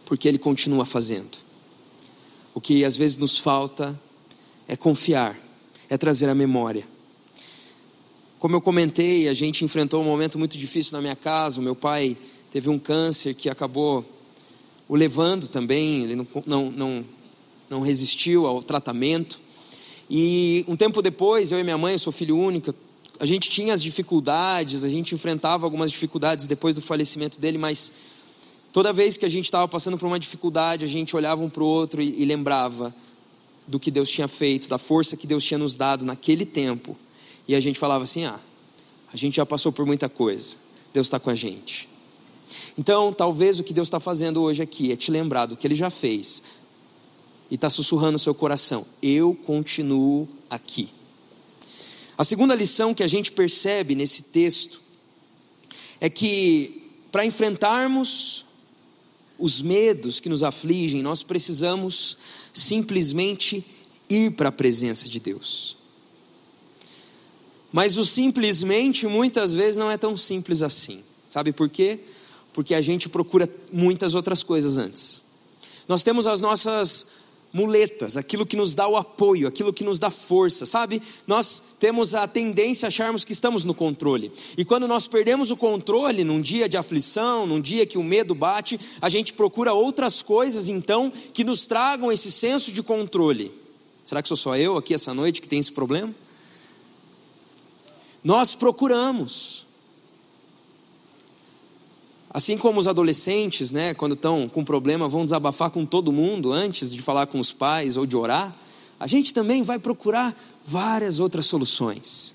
porque 0.05 0.29
Ele 0.29 0.39
continua 0.39 0.85
fazendo. 0.85 1.39
O 2.55 2.61
que 2.61 2.85
às 2.85 2.95
vezes 2.95 3.17
nos 3.17 3.39
falta 3.39 3.99
é 4.69 4.77
confiar, 4.77 5.41
é 5.89 5.97
trazer 5.97 6.29
a 6.29 6.35
memória. 6.35 6.87
Como 8.39 8.55
eu 8.55 8.61
comentei, 8.61 9.27
a 9.29 9.33
gente 9.35 9.65
enfrentou 9.65 10.03
um 10.03 10.05
momento 10.05 10.39
muito 10.39 10.59
difícil 10.59 10.93
na 10.93 11.01
minha 11.01 11.17
casa. 11.17 11.59
O 11.59 11.63
meu 11.63 11.75
pai 11.75 12.17
teve 12.51 12.69
um 12.69 12.79
câncer 12.79 13.35
que 13.35 13.49
acabou 13.49 14.05
o 14.89 14.97
levando 14.97 15.49
também, 15.49 16.03
ele 16.03 16.17
não, 16.17 16.27
não, 16.47 16.71
não, 16.71 17.05
não 17.69 17.81
resistiu 17.81 18.47
ao 18.47 18.63
tratamento. 18.63 19.41
E 20.09 20.65
um 20.67 20.75
tempo 20.75 21.03
depois, 21.03 21.53
eu 21.53 21.61
e 21.61 21.63
minha 21.63 21.77
mãe, 21.77 21.93
eu 21.93 21.99
sou 21.99 22.13
filho 22.13 22.39
único, 22.39 22.75
a 23.21 23.27
gente 23.27 23.51
tinha 23.51 23.75
as 23.75 23.83
dificuldades, 23.83 24.85
a 24.85 24.89
gente 24.89 25.15
enfrentava 25.15 25.67
algumas 25.67 25.91
dificuldades 25.91 26.47
depois 26.47 26.75
do 26.75 26.81
falecimento 26.81 27.39
dele, 27.39 27.59
mas 27.59 27.93
toda 28.73 28.93
vez 28.93 29.17
que 29.17 29.27
a 29.27 29.29
gente 29.29 29.45
estava 29.45 29.69
passando 29.69 29.99
por 29.99 30.07
uma 30.07 30.19
dificuldade, 30.19 30.85
a 30.85 30.89
gente 30.89 31.15
olhava 31.15 31.43
um 31.43 31.51
para 31.51 31.63
o 31.63 31.67
outro 31.67 32.01
e, 32.01 32.23
e 32.23 32.25
lembrava 32.25 32.95
do 33.67 33.79
que 33.79 33.91
Deus 33.91 34.09
tinha 34.09 34.29
feito, 34.29 34.69
da 34.69 34.79
força 34.79 35.17
que 35.17 35.27
Deus 35.27 35.45
tinha 35.45 35.59
nos 35.59 35.77
dado 35.77 36.07
naquele 36.07 36.47
tempo. 36.47 36.97
E 37.47 37.55
a 37.55 37.61
gente 37.61 37.79
falava 37.79 38.05
assim: 38.05 38.25
ah, 38.25 38.39
a 39.13 39.17
gente 39.17 39.37
já 39.37 39.45
passou 39.45 39.73
por 39.73 39.85
muita 39.85 40.09
coisa, 40.09 40.57
Deus 40.95 41.07
está 41.07 41.19
com 41.21 41.29
a 41.29 41.35
gente. 41.35 41.89
Então, 42.79 43.13
talvez 43.13 43.59
o 43.59 43.65
que 43.65 43.73
Deus 43.73 43.89
está 43.89 44.01
fazendo 44.01 44.43
hoje 44.43 44.63
aqui 44.63 44.93
é 44.93 44.97
te 44.97 45.11
lembrar 45.11 45.47
do 45.47 45.57
que 45.57 45.67
Ele 45.67 45.75
já 45.75 45.91
fez 45.91 46.43
e 47.51 47.55
está 47.55 47.71
sussurrando 47.71 48.13
no 48.13 48.19
seu 48.19 48.35
coração: 48.35 48.87
eu 49.03 49.35
continuo 49.35 50.29
aqui. 50.49 50.91
A 52.17 52.25
segunda 52.25 52.55
lição 52.55 52.95
que 52.95 53.03
a 53.03 53.09
gente 53.09 53.31
percebe 53.31 53.95
nesse 53.95 54.25
texto 54.25 54.81
é 56.01 56.11
que 56.11 56.91
para 57.13 57.25
enfrentarmos 57.25 58.45
os 59.39 59.63
medos 59.63 60.19
que 60.19 60.29
nos 60.29 60.43
afligem, 60.43 61.01
nós 61.01 61.23
precisamos 61.23 62.19
simplesmente 62.53 63.65
ir 64.11 64.33
para 64.33 64.49
a 64.49 64.53
presença 64.53 65.09
de 65.09 65.21
Deus. 65.21 65.77
Mas 67.73 67.97
o 67.99 68.05
simplesmente 68.05 69.07
muitas 69.07 69.55
vezes 69.55 69.77
não 69.77 69.91
é 69.91 69.97
tão 69.97 70.17
simples 70.17 70.63
assim. 70.63 71.03
Sabe 71.29 71.53
por 71.53 71.69
quê? 71.69 72.01
Porque 72.53 72.75
a 72.75 72.81
gente 72.81 73.09
procura 73.09 73.49
muitas 73.73 74.15
outras 74.15 74.43
coisas 74.43 74.79
antes. 74.79 75.23
Nós 75.87 76.03
temos 76.03 76.27
as 76.27 76.41
nossas 76.41 77.19
muletas, 77.53 78.17
aquilo 78.17 78.45
que 78.45 78.57
nos 78.57 78.75
dá 78.75 78.87
o 78.87 78.97
apoio, 78.97 79.49
aquilo 79.49 79.73
que 79.73 79.85
nos 79.85 79.99
dá 79.99 80.11
força, 80.11 80.67
sabe? 80.67 81.03
Nós 81.27 81.63
temos 81.81 82.15
a 82.15 82.27
tendência 82.27 82.87
a 82.87 82.89
acharmos 82.89 83.25
que 83.25 83.33
estamos 83.33 83.65
no 83.65 83.75
controle. 83.75 84.31
E 84.57 84.65
quando 84.65 84.87
nós 84.87 85.09
perdemos 85.09 85.51
o 85.51 85.57
controle 85.57 86.25
num 86.25 86.41
dia 86.41 86.69
de 86.69 86.77
aflição, 86.77 87.47
num 87.47 87.61
dia 87.61 87.87
que 87.87 87.97
o 87.97 88.05
medo 88.05 88.35
bate, 88.35 88.79
a 89.01 89.09
gente 89.09 89.33
procura 89.33 89.73
outras 89.73 90.21
coisas 90.21 90.69
então 90.69 91.11
que 91.33 91.45
nos 91.45 91.67
tragam 91.67 92.13
esse 92.13 92.31
senso 92.31 92.71
de 92.71 92.83
controle. 92.83 93.55
Será 94.05 94.23
que 94.23 94.29
sou 94.29 94.37
só 94.37 94.57
eu 94.57 94.77
aqui 94.77 94.93
essa 94.95 95.15
noite 95.15 95.41
que 95.41 95.49
tem 95.49 95.59
esse 95.59 95.73
problema? 95.73 96.15
Nós 98.23 98.55
procuramos 98.55 99.67
Assim 102.31 102.59
como 102.59 102.79
os 102.79 102.87
adolescentes, 102.87 103.73
né, 103.73 103.95
quando 103.95 104.13
estão 104.13 104.49
com 104.49 104.63
problema, 104.63 105.09
vão 105.09 105.25
desabafar 105.25 105.71
com 105.71 105.87
todo 105.87 106.13
mundo 106.13 106.53
antes 106.53 106.91
de 106.91 107.01
falar 107.01 107.27
com 107.27 107.41
os 107.41 107.53
pais 107.53 107.97
ou 107.97 108.05
de 108.05 108.17
orar, 108.17 108.55
a 109.01 109.07
gente 109.07 109.33
também 109.33 109.63
vai 109.63 109.79
procurar 109.79 110.39
várias 110.67 111.21
outras 111.21 111.47
soluções. 111.47 112.35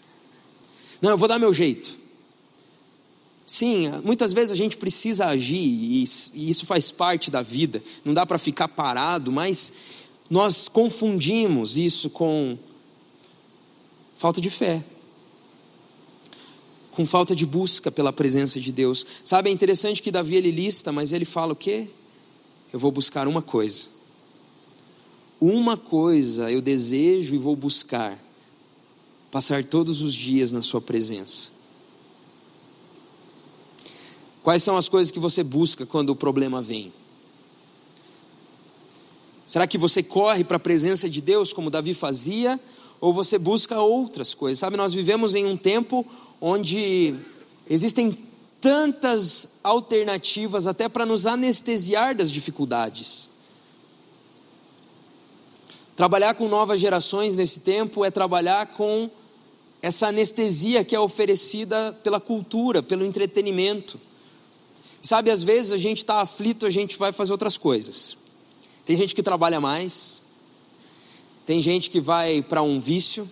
Não, 1.02 1.12
eu 1.12 1.18
vou 1.18 1.28
dar 1.28 1.38
meu 1.38 1.54
jeito. 1.54 1.98
Sim, 3.46 3.92
muitas 4.04 4.34
vezes 4.34 4.52
a 4.52 4.56
gente 4.56 4.78
precisa 4.78 5.28
agir 5.28 5.58
e 5.58 6.04
isso 6.04 6.66
faz 6.66 6.90
parte 6.90 7.30
da 7.30 7.42
vida, 7.42 7.84
não 8.04 8.14
dá 8.14 8.26
para 8.26 8.40
ficar 8.40 8.70
parado, 8.70 9.32
mas 9.32 9.74
nós 10.30 10.68
confundimos 10.68 11.78
isso 11.78 12.10
com 12.10 12.58
falta 14.18 14.40
de 14.40 14.50
fé 14.50 14.84
com 16.96 17.06
falta 17.06 17.36
de 17.36 17.46
busca 17.46 17.92
pela 17.92 18.14
presença 18.14 18.60
de 18.60 18.72
Deus. 18.72 19.06
Sabe, 19.26 19.50
é 19.50 19.54
interessante 19.54 20.02
que 20.02 20.12
Davi 20.12 20.36
ele 20.36 20.52
lista, 20.52 20.92
mas 20.92 21.12
ele 21.12 21.26
fala 21.26 21.54
o 21.54 21.56
quê? 21.56 21.88
Eu 22.72 22.80
vou 22.80 22.92
buscar 22.92 23.28
uma 23.28 23.42
coisa. 23.42 23.88
Uma 25.40 25.76
coisa 25.76 26.52
eu 26.52 26.62
desejo 26.62 27.36
e 27.36 27.38
vou 27.38 27.56
buscar: 27.56 28.18
passar 29.32 29.64
todos 29.64 30.02
os 30.02 30.14
dias 30.14 30.52
na 30.52 30.62
Sua 30.62 30.82
presença. 30.82 31.52
Quais 34.42 34.62
são 34.62 34.76
as 34.76 34.90
coisas 34.90 35.12
que 35.12 35.20
você 35.20 35.42
busca 35.44 35.86
quando 35.86 36.10
o 36.10 36.16
problema 36.16 36.62
vem? 36.62 36.92
Será 39.46 39.68
que 39.68 39.78
você 39.78 40.02
corre 40.02 40.44
para 40.44 40.58
a 40.58 40.60
presença 40.60 41.10
de 41.10 41.22
Deus 41.22 41.54
como 41.54 41.70
Davi 41.70 41.94
fazia? 41.94 42.60
Ou 43.00 43.14
você 43.14 43.38
busca 43.38 43.82
outras 43.82 44.34
coisas? 44.34 44.60
Sabe, 44.60 44.78
nós 44.78 44.94
vivemos 44.94 45.36
em 45.36 45.46
um 45.46 45.58
tempo 45.58 46.06
onde 46.46 47.16
existem 47.70 48.18
tantas 48.60 49.60
alternativas 49.64 50.68
até 50.68 50.90
para 50.90 51.06
nos 51.06 51.26
anestesiar 51.26 52.14
das 52.14 52.30
dificuldades. 52.30 53.30
Trabalhar 55.96 56.34
com 56.34 56.50
novas 56.50 56.82
gerações 56.82 57.38
nesse 57.38 57.62
tempo 57.62 58.04
é 58.04 58.12
trabalhar 58.12 58.66
com 58.74 59.10
essa 59.82 60.08
anestesia 60.08 60.84
que 60.84 60.94
é 60.94 61.00
oferecida 61.00 61.94
pela 62.04 62.20
cultura, 62.20 62.84
pelo 62.84 63.06
entretenimento. 63.06 63.98
Sabe, 65.02 65.32
às 65.32 65.44
vezes 65.44 65.72
a 65.72 65.78
gente 65.78 66.00
está 66.00 66.20
aflito, 66.20 66.66
a 66.66 66.70
gente 66.70 66.98
vai 66.98 67.14
fazer 67.14 67.32
outras 67.32 67.58
coisas. 67.58 68.18
Tem 68.86 68.98
gente 68.98 69.16
que 69.16 69.24
trabalha 69.24 69.62
mais, 69.62 70.24
tem 71.46 71.62
gente 71.62 71.90
que 71.90 72.02
vai 72.02 72.42
para 72.42 72.62
um 72.62 72.82
vício, 72.82 73.30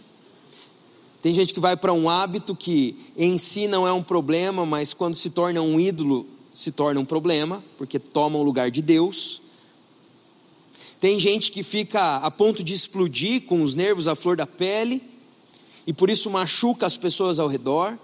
tem 1.21 1.33
gente 1.33 1.53
que 1.53 1.59
vai 1.59 1.77
para 1.77 1.93
um 1.93 2.09
hábito 2.09 2.55
que 2.55 2.97
em 3.15 3.37
si 3.37 3.67
não 3.67 3.87
é 3.87 3.93
um 3.93 4.01
problema, 4.01 4.65
mas 4.65 4.93
quando 4.93 5.13
se 5.13 5.29
torna 5.29 5.61
um 5.61 5.79
ídolo, 5.79 6.25
se 6.55 6.71
torna 6.71 6.99
um 6.99 7.05
problema, 7.05 7.63
porque 7.77 7.99
toma 7.99 8.39
o 8.39 8.43
lugar 8.43 8.71
de 8.71 8.81
Deus. 8.81 9.41
Tem 10.99 11.19
gente 11.19 11.51
que 11.51 11.61
fica 11.61 12.17
a 12.17 12.31
ponto 12.31 12.63
de 12.63 12.73
explodir 12.73 13.43
com 13.43 13.61
os 13.61 13.75
nervos 13.75 14.07
à 14.07 14.15
flor 14.15 14.35
da 14.35 14.47
pele 14.47 15.01
e 15.85 15.93
por 15.93 16.09
isso 16.09 16.29
machuca 16.29 16.87
as 16.87 16.97
pessoas 16.97 17.39
ao 17.39 17.47
redor. 17.47 17.97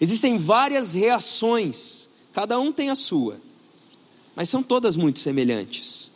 Existem 0.00 0.36
várias 0.36 0.94
reações, 0.94 2.08
cada 2.32 2.58
um 2.58 2.72
tem 2.72 2.90
a 2.90 2.96
sua, 2.96 3.40
mas 4.34 4.48
são 4.48 4.60
todas 4.62 4.96
muito 4.96 5.20
semelhantes. 5.20 6.10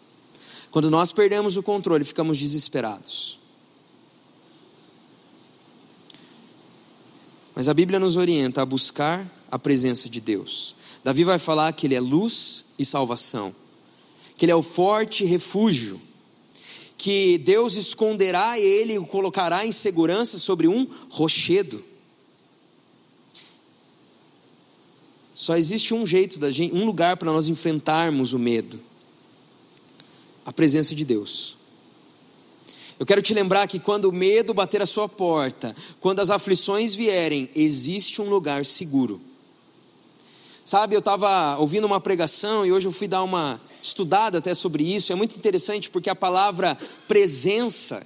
Quando 0.72 0.90
nós 0.90 1.12
perdemos 1.12 1.56
o 1.56 1.62
controle, 1.62 2.04
ficamos 2.04 2.38
desesperados. 2.38 3.38
Mas 7.56 7.68
a 7.70 7.74
Bíblia 7.74 7.98
nos 7.98 8.18
orienta 8.18 8.60
a 8.60 8.66
buscar 8.66 9.26
a 9.50 9.58
presença 9.58 10.10
de 10.10 10.20
Deus. 10.20 10.76
Davi 11.02 11.24
vai 11.24 11.38
falar 11.38 11.72
que 11.72 11.86
Ele 11.86 11.94
é 11.94 12.00
luz 12.00 12.66
e 12.78 12.84
salvação, 12.84 13.54
que 14.36 14.44
Ele 14.44 14.52
é 14.52 14.54
o 14.54 14.62
forte 14.62 15.24
refúgio, 15.24 15.98
que 16.98 17.38
Deus 17.38 17.74
esconderá 17.74 18.60
Ele 18.60 18.92
e 18.92 18.98
o 18.98 19.06
colocará 19.06 19.64
em 19.64 19.72
segurança 19.72 20.38
sobre 20.38 20.68
um 20.68 20.86
rochedo. 21.08 21.82
Só 25.34 25.56
existe 25.56 25.94
um 25.94 26.06
jeito, 26.06 26.38
da 26.38 26.50
gente, 26.50 26.74
um 26.74 26.84
lugar 26.84 27.16
para 27.16 27.32
nós 27.32 27.48
enfrentarmos 27.48 28.34
o 28.34 28.38
medo: 28.38 28.78
a 30.44 30.52
presença 30.52 30.94
de 30.94 31.06
Deus. 31.06 31.56
Eu 32.98 33.04
quero 33.04 33.20
te 33.20 33.34
lembrar 33.34 33.66
que 33.68 33.78
quando 33.78 34.06
o 34.06 34.12
medo 34.12 34.54
bater 34.54 34.80
a 34.80 34.86
sua 34.86 35.06
porta, 35.06 35.76
quando 36.00 36.20
as 36.20 36.30
aflições 36.30 36.94
vierem, 36.94 37.50
existe 37.54 38.22
um 38.22 38.30
lugar 38.30 38.64
seguro. 38.64 39.20
Sabe, 40.64 40.94
eu 40.94 41.00
estava 41.00 41.58
ouvindo 41.58 41.84
uma 41.84 42.00
pregação 42.00 42.64
e 42.64 42.72
hoje 42.72 42.88
eu 42.88 42.92
fui 42.92 43.06
dar 43.06 43.22
uma 43.22 43.60
estudada 43.82 44.38
até 44.38 44.54
sobre 44.54 44.82
isso. 44.82 45.12
É 45.12 45.14
muito 45.14 45.36
interessante 45.36 45.90
porque 45.90 46.08
a 46.08 46.14
palavra 46.14 46.76
presença, 47.06 48.04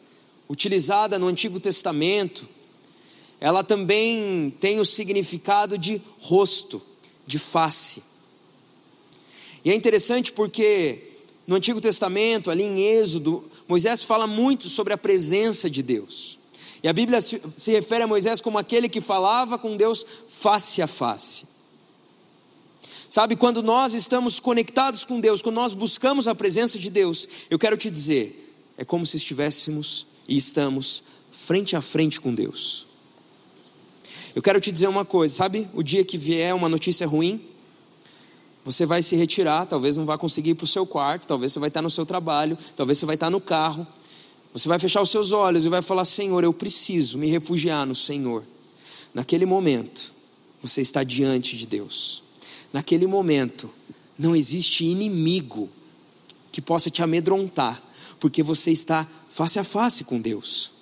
utilizada 0.49 1.21
no 1.21 1.29
Antigo 1.29 1.61
Testamento, 1.61 2.49
ela 3.41 3.63
também 3.63 4.53
tem 4.59 4.81
o 4.81 4.85
significado 4.85 5.79
de 5.79 6.03
rosto, 6.21 6.83
de 7.27 7.39
face. 7.39 8.03
E 9.65 9.71
é 9.71 9.75
interessante 9.75 10.33
porque 10.33 11.13
no 11.47 11.57
Antigo 11.57 11.81
Testamento, 11.81 12.51
ali 12.51 12.65
em 12.65 12.81
Êxodo, 12.81 13.50
Moisés 13.71 14.03
fala 14.03 14.27
muito 14.27 14.69
sobre 14.69 14.93
a 14.93 14.99
presença 14.99 15.71
de 15.71 15.81
Deus. 15.81 16.41
E 16.83 16.89
a 16.89 16.93
Bíblia 16.93 17.21
se 17.21 17.71
refere 17.71 18.03
a 18.03 18.07
Moisés 18.07 18.41
como 18.41 18.59
aquele 18.59 18.89
que 18.89 19.01
falava 19.01 19.57
com 19.57 19.77
Deus 19.77 20.05
face 20.29 20.83
a 20.83 20.89
face. 20.89 21.47
Sabe, 23.09 23.37
quando 23.37 23.63
nós 23.63 23.95
estamos 23.95 24.41
conectados 24.41 25.05
com 25.05 25.21
Deus, 25.21 25.41
quando 25.41 25.55
nós 25.55 25.73
buscamos 25.73 26.27
a 26.27 26.35
presença 26.35 26.81
de 26.81 26.91
Deus, 26.91 27.29
eu 27.49 27.61
quero 27.61 27.77
te 27.77 27.89
dizer, 27.89 28.53
é 28.77 28.85
como 28.85 29.07
se 29.07 29.17
estivéssemos 29.17 30.05
e 30.27 30.37
estamos 30.37 31.05
frente 31.31 31.77
a 31.77 31.81
frente 31.81 32.21
com 32.21 32.35
Deus. 32.35 32.89
Eu 34.35 34.43
quero 34.43 34.61
te 34.61 34.73
dizer 34.73 34.89
uma 34.89 35.05
coisa, 35.05 35.33
sabe, 35.33 35.69
o 35.73 35.83
dia 35.85 36.05
que 36.05 36.19
vier 36.19 36.53
uma 36.57 36.69
notícia 36.69 37.07
ruim, 37.07 37.41
você 38.65 38.85
vai 38.85 39.03
se 39.03 39.17
retirar, 39.17 39.67
talvez 39.67 39.97
não 39.97 40.05
vá 40.05 40.19
conseguir 40.19 40.51
ir 40.51 40.55
para 40.55 40.65
o 40.65 40.69
seu 40.69 40.87
quarto, 40.87 41.27
talvez 41.27 41.53
você 41.53 41.59
vai 41.59 41.69
estar 41.69 41.83
no 41.83 41.91
seu 41.91 42.05
trabalho, 42.05 42.59
talvez 42.77 42.99
você 42.99 43.07
vai 43.07 43.15
estar 43.17 43.31
no 43.31 43.41
carro. 43.41 43.87
Você 44.53 44.69
vai 44.69 44.79
fechar 44.79 45.01
os 45.01 45.11
seus 45.11 45.33
olhos 45.33 45.65
e 45.65 45.69
vai 45.69 45.81
falar: 45.81 46.05
Senhor, 46.05 46.43
eu 46.43 46.53
preciso 46.53 47.17
me 47.17 47.29
refugiar 47.29 47.87
no 47.87 47.95
Senhor. 47.95 48.45
Naquele 49.15 49.47
momento, 49.47 50.13
você 50.63 50.81
está 50.81 51.03
diante 51.03 51.57
de 51.57 51.67
Deus. 51.67 52.23
Naquele 52.73 53.07
momento, 53.07 53.71
não 54.19 54.37
existe 54.37 54.85
inimigo 54.85 55.69
que 56.53 56.61
possa 56.61 56.91
te 56.91 57.03
amedrontar, 57.03 57.83
porque 58.19 58.43
você 58.43 58.71
está 58.71 59.07
face 59.31 59.59
a 59.59 59.65
face 59.65 60.05
com 60.05 60.21
Deus. 60.21 60.73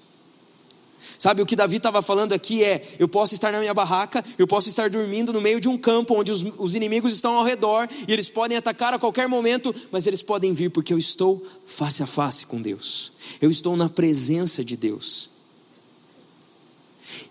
Sabe, 1.17 1.41
o 1.41 1.47
que 1.47 1.55
Davi 1.55 1.77
estava 1.77 2.03
falando 2.03 2.33
aqui 2.33 2.65
é: 2.65 2.97
eu 2.99 3.09
posso 3.09 3.35
estar 3.35 3.53
na 3.53 3.61
minha 3.61 3.73
barraca, 3.73 4.25
eu 4.37 4.47
posso 4.47 4.69
estar 4.69 4.91
dormindo 4.91 5.33
no 5.33 5.41
meio 5.41 5.61
de 5.61 5.69
um 5.69 5.79
campo 5.79 6.15
onde 6.19 6.33
os, 6.33 6.45
os 6.59 6.75
inimigos 6.75 7.15
estão 7.15 7.37
ao 7.37 7.45
redor 7.45 7.89
e 8.07 8.13
eles 8.13 8.29
podem 8.29 8.57
atacar 8.57 8.93
a 8.93 8.99
qualquer 8.99 9.29
momento, 9.29 9.75
mas 9.91 10.07
eles 10.07 10.23
podem 10.23 10.53
vir 10.53 10.71
porque 10.71 10.93
eu 10.93 10.99
estou 10.99 11.45
face 11.67 12.03
a 12.03 12.07
face 12.07 12.47
com 12.47 12.61
Deus, 12.61 13.13
eu 13.41 13.51
estou 13.51 13.77
na 13.77 13.89
presença 13.89 14.65
de 14.65 14.77
Deus. 14.77 15.31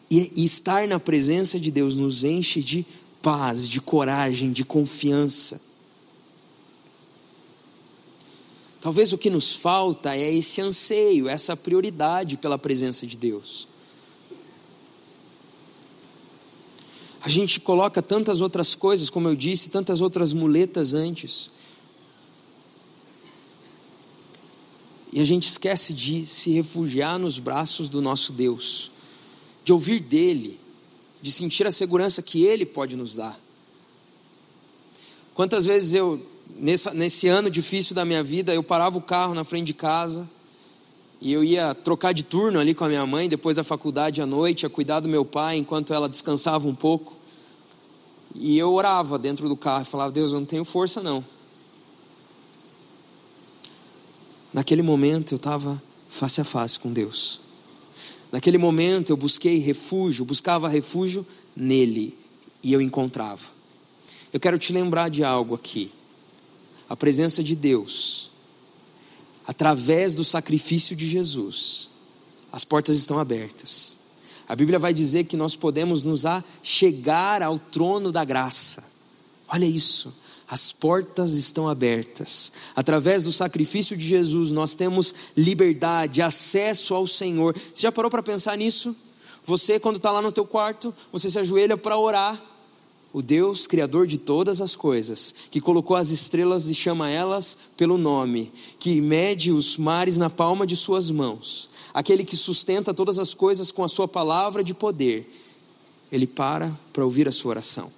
E, 0.09 0.31
e 0.37 0.45
estar 0.45 0.87
na 0.87 0.99
presença 0.99 1.59
de 1.59 1.69
Deus 1.69 1.97
nos 1.97 2.23
enche 2.23 2.63
de 2.63 2.85
paz, 3.21 3.67
de 3.67 3.81
coragem, 3.81 4.51
de 4.51 4.63
confiança. 4.63 5.66
Talvez 8.79 9.11
o 9.11 9.17
que 9.17 9.29
nos 9.29 9.53
falta 9.53 10.15
é 10.15 10.33
esse 10.33 10.61
anseio, 10.61 11.27
essa 11.27 11.55
prioridade 11.57 12.37
pela 12.37 12.57
presença 12.57 13.05
de 13.07 13.17
Deus. 13.17 13.67
A 17.21 17.29
gente 17.29 17.59
coloca 17.59 18.01
tantas 18.01 18.39
outras 18.39 18.75
coisas, 18.75 19.09
como 19.09 19.27
eu 19.27 19.35
disse, 19.35 19.69
tantas 19.69 20.01
outras 20.01 20.31
muletas 20.31 20.93
antes. 20.93 21.49
E 25.11 25.19
a 25.19 25.23
gente 25.23 25.49
esquece 25.49 25.93
de 25.93 26.25
se 26.25 26.51
refugiar 26.51 27.17
nos 27.17 27.39
braços 27.39 27.89
do 27.89 28.01
nosso 28.01 28.31
Deus, 28.31 28.91
de 29.65 29.73
ouvir 29.73 29.99
dele, 29.99 30.59
de 31.21 31.31
sentir 31.31 31.65
a 31.65 31.71
segurança 31.71 32.21
que 32.21 32.43
ele 32.43 32.65
pode 32.65 32.95
nos 32.95 33.15
dar. 33.15 33.37
Quantas 35.33 35.65
vezes 35.65 35.93
eu, 35.93 36.23
nessa, 36.59 36.93
nesse 36.93 37.27
ano 37.27 37.49
difícil 37.49 37.95
da 37.95 38.05
minha 38.05 38.23
vida, 38.23 38.53
eu 38.53 38.63
parava 38.63 38.97
o 38.97 39.01
carro 39.01 39.33
na 39.33 39.43
frente 39.43 39.67
de 39.67 39.73
casa 39.73 40.27
e 41.19 41.33
eu 41.33 41.43
ia 41.43 41.73
trocar 41.73 42.13
de 42.13 42.23
turno 42.23 42.59
ali 42.59 42.73
com 42.73 42.83
a 42.83 42.89
minha 42.89 43.05
mãe 43.05 43.27
depois 43.27 43.55
da 43.55 43.63
faculdade 43.63 44.21
à 44.21 44.25
noite, 44.25 44.65
a 44.65 44.69
cuidar 44.69 44.99
do 44.99 45.09
meu 45.09 45.25
pai 45.25 45.57
enquanto 45.57 45.93
ela 45.93 46.07
descansava 46.07 46.67
um 46.67 46.75
pouco. 46.75 47.15
E 48.35 48.57
eu 48.57 48.71
orava 48.73 49.17
dentro 49.17 49.49
do 49.49 49.57
carro 49.57 49.81
e 49.81 49.85
falava: 49.85 50.11
Deus, 50.11 50.31
eu 50.31 50.39
não 50.39 50.45
tenho 50.45 50.63
força 50.63 51.01
não. 51.01 51.23
Naquele 54.53 54.81
momento 54.81 55.33
eu 55.33 55.37
estava 55.37 55.81
face 56.09 56.41
a 56.41 56.43
face 56.43 56.79
com 56.79 56.91
Deus. 56.91 57.39
Naquele 58.31 58.57
momento 58.57 59.11
eu 59.11 59.17
busquei 59.17 59.57
refúgio, 59.57 60.25
buscava 60.25 60.67
refúgio 60.67 61.25
nele 61.55 62.17
e 62.61 62.73
eu 62.73 62.81
encontrava. 62.81 63.43
Eu 64.31 64.39
quero 64.39 64.59
te 64.59 64.73
lembrar 64.73 65.09
de 65.09 65.23
algo 65.23 65.55
aqui. 65.55 65.91
A 66.89 66.95
presença 66.95 67.43
de 67.43 67.55
Deus, 67.55 68.31
através 69.45 70.13
do 70.15 70.23
sacrifício 70.23 70.95
de 70.95 71.05
Jesus, 71.07 71.89
as 72.51 72.63
portas 72.63 72.97
estão 72.97 73.19
abertas. 73.19 73.97
A 74.47 74.55
Bíblia 74.55 74.79
vai 74.79 74.93
dizer 74.93 75.25
que 75.25 75.35
nós 75.35 75.55
podemos 75.55 76.03
nos 76.03 76.23
chegar 76.63 77.41
ao 77.43 77.59
trono 77.59 78.11
da 78.11 78.23
graça. 78.23 78.83
Olha 79.49 79.65
isso. 79.65 80.13
As 80.49 80.71
portas 80.71 81.33
estão 81.33 81.67
abertas. 81.67 82.53
Através 82.73 83.23
do 83.23 83.33
sacrifício 83.33 83.97
de 83.97 84.07
Jesus, 84.07 84.49
nós 84.49 84.75
temos 84.75 85.13
liberdade, 85.35 86.21
acesso 86.21 86.95
ao 86.95 87.05
Senhor. 87.05 87.53
Você 87.57 87.81
já 87.81 87.91
parou 87.91 88.09
para 88.09 88.23
pensar 88.23 88.57
nisso? 88.57 88.95
Você, 89.43 89.77
quando 89.77 89.97
está 89.97 90.09
lá 90.09 90.21
no 90.21 90.31
teu 90.31 90.45
quarto, 90.45 90.95
você 91.11 91.29
se 91.29 91.37
ajoelha 91.37 91.75
para 91.75 91.97
orar. 91.97 92.41
O 93.13 93.21
Deus, 93.21 93.67
Criador 93.67 94.05
de 94.05 94.17
todas 94.17 94.59
as 94.59 94.75
coisas, 94.75 95.33
que 95.49 95.61
colocou 95.61 95.95
as 95.95 96.09
estrelas 96.09 96.69
e 96.69 96.75
chama 96.75 97.09
elas 97.09 97.57
pelo 97.77 97.97
nome, 97.97 98.51
que 98.79 98.99
mede 98.99 99.51
os 99.51 99.77
mares 99.77 100.17
na 100.17 100.29
palma 100.29 100.67
de 100.67 100.75
suas 100.75 101.09
mãos, 101.09 101.69
aquele 101.93 102.25
que 102.25 102.35
sustenta 102.35 102.93
todas 102.93 103.17
as 103.17 103.33
coisas 103.33 103.71
com 103.71 103.83
a 103.83 103.89
sua 103.89 104.07
palavra 104.07 104.63
de 104.63 104.73
poder, 104.73 105.29
ele 106.11 106.27
para 106.27 106.77
para 106.91 107.05
ouvir 107.05 107.27
a 107.27 107.31
sua 107.31 107.51
oração. 107.51 107.91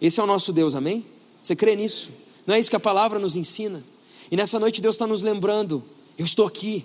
Esse 0.00 0.18
é 0.18 0.22
o 0.22 0.26
nosso 0.26 0.52
Deus, 0.52 0.74
amém? 0.74 1.06
Você 1.40 1.54
crê 1.54 1.76
nisso? 1.76 2.10
Não 2.46 2.54
é 2.54 2.60
isso 2.60 2.70
que 2.70 2.76
a 2.76 2.80
palavra 2.80 3.18
nos 3.18 3.36
ensina? 3.36 3.84
E 4.30 4.36
nessa 4.36 4.58
noite 4.58 4.80
Deus 4.80 4.96
está 4.96 5.06
nos 5.06 5.22
lembrando: 5.22 5.82
eu 6.18 6.24
estou 6.24 6.46
aqui, 6.46 6.84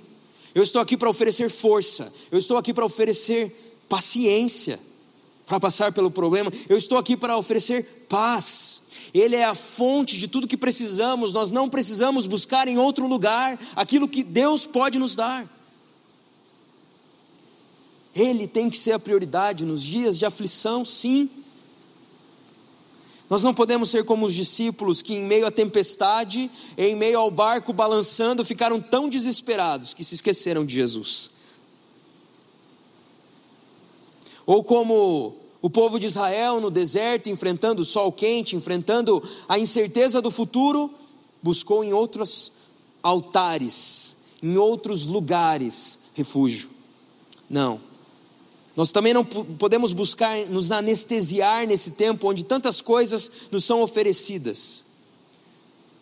eu 0.54 0.62
estou 0.62 0.82
aqui 0.82 0.95
para 0.95 1.10
oferecer 1.10 1.50
força, 1.50 2.13
eu 2.32 2.38
estou 2.38 2.58
aqui 2.58 2.74
para 2.74 2.86
oferecer 2.86 3.74
paciência 3.89 4.80
para 5.45 5.60
passar 5.60 5.91
pelo 5.91 6.10
problema, 6.10 6.51
eu 6.67 6.77
estou 6.77 6.97
aqui 6.97 7.15
para 7.15 7.38
oferecer 7.38 8.08
paz. 8.10 8.81
Ele 9.13 9.36
é 9.36 9.45
a 9.45 9.55
fonte 9.55 10.17
de 10.17 10.27
tudo 10.27 10.47
que 10.47 10.58
precisamos, 10.58 11.34
nós 11.34 11.51
não 11.51 11.69
precisamos 11.69 12.27
buscar 12.27 12.67
em 12.67 12.77
outro 12.77 13.08
lugar 13.08 13.60
aquilo 13.75 14.08
que 14.08 14.23
Deus 14.23 14.65
pode 14.65 14.99
nos 14.99 15.15
dar. 15.15 15.47
Ele 18.15 18.47
tem 18.47 18.69
que 18.69 18.77
ser 18.77 18.93
a 18.93 18.99
prioridade 18.99 19.65
nos 19.65 19.84
dias 19.84 20.17
de 20.17 20.25
aflição, 20.25 20.86
sim. 20.86 21.29
Nós 23.29 23.43
não 23.43 23.53
podemos 23.53 23.89
ser 23.89 24.05
como 24.05 24.25
os 24.25 24.34
discípulos 24.34 25.01
que, 25.01 25.15
em 25.15 25.23
meio 25.23 25.45
à 25.45 25.51
tempestade, 25.51 26.49
em 26.77 26.95
meio 26.95 27.19
ao 27.19 27.29
barco 27.29 27.73
balançando, 27.73 28.45
ficaram 28.45 28.79
tão 28.79 29.10
desesperados 29.10 29.93
que 29.93 30.03
se 30.03 30.15
esqueceram 30.15 30.65
de 30.65 30.75
Jesus. 30.75 31.35
Ou 34.45 34.63
como 34.63 35.36
o 35.62 35.69
povo 35.69 35.99
de 35.99 36.05
Israel 36.05 36.62
no 36.62 36.69
deserto, 36.69 37.29
enfrentando 37.29 37.81
o 37.81 37.86
sol 37.86 38.12
quente, 38.12 38.55
enfrentando 38.55 39.23
a 39.49 39.58
incerteza 39.58 40.21
do 40.21 40.29
futuro, 40.29 40.91
buscou 41.41 41.84
em 41.84 41.91
outros 41.91 42.51
altares, 43.01 44.15
em 44.43 44.58
outros 44.58 45.08
lugares 45.08 45.99
refúgio. 46.13 46.69
Não. 47.49 47.79
Nós 48.75 48.91
também 48.91 49.13
não 49.13 49.23
podemos 49.23 49.93
buscar 49.93 50.38
nos 50.49 50.71
anestesiar 50.71 51.65
nesse 51.65 51.91
tempo 51.91 52.27
onde 52.27 52.43
tantas 52.43 52.81
coisas 52.81 53.31
nos 53.51 53.63
são 53.63 53.81
oferecidas. 53.81 54.84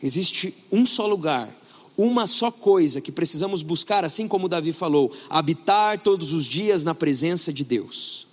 Existe 0.02 0.54
um 0.72 0.86
só 0.86 1.06
lugar, 1.06 1.50
uma 1.96 2.26
só 2.26 2.52
coisa 2.52 3.00
que 3.00 3.12
precisamos 3.12 3.62
buscar, 3.62 4.04
assim 4.04 4.28
como 4.28 4.50
Davi 4.50 4.74
falou: 4.74 5.12
habitar 5.30 6.00
todos 6.02 6.34
os 6.34 6.46
dias 6.46 6.84
na 6.84 6.96
presença 6.96 7.54
de 7.54 7.64
Deus. 7.64 8.33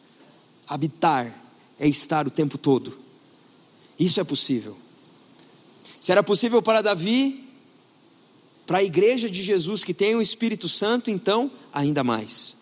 Habitar 0.71 1.37
é 1.81 1.89
estar 1.89 2.29
o 2.29 2.31
tempo 2.31 2.57
todo. 2.57 2.97
Isso 3.99 4.21
é 4.21 4.25
possível. 4.25 4.77
Se 6.01 6.13
era 6.13 6.23
possível 6.23 6.63
para 6.63 6.81
Davi, 6.81 7.45
para 8.65 8.79
a 8.79 8.85
igreja 8.85 9.29
de 9.29 9.43
Jesus 9.43 9.83
que 9.83 9.93
tem 9.93 10.15
o 10.15 10.23
Espírito 10.23 10.69
Santo, 10.69 11.11
então, 11.11 11.51
ainda 11.73 12.05
mais. 12.05 12.57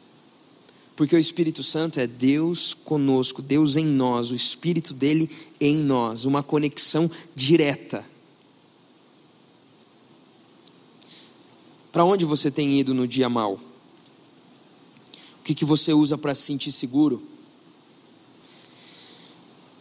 Porque 0.97 1.15
o 1.15 1.19
Espírito 1.19 1.63
Santo 1.63 2.01
é 2.01 2.07
Deus 2.07 2.73
conosco, 2.73 3.43
Deus 3.43 3.77
em 3.77 3.85
nós, 3.85 4.31
o 4.31 4.35
Espírito 4.35 4.95
dele 4.95 5.31
em 5.61 5.77
nós, 5.77 6.25
uma 6.25 6.43
conexão 6.43 7.11
direta. 7.35 8.03
Para 11.93 12.07
onde 12.07 12.25
você 12.25 12.51
tem 12.51 12.81
ido 12.81 12.95
no 12.95 13.07
dia 13.07 13.29
mal? 13.29 13.61
O 15.41 15.43
que, 15.45 15.55
que 15.55 15.67
você 15.67 15.93
usa 15.93 16.17
para 16.17 16.35
se 16.35 16.41
sentir 16.41 16.73
seguro? 16.73 17.28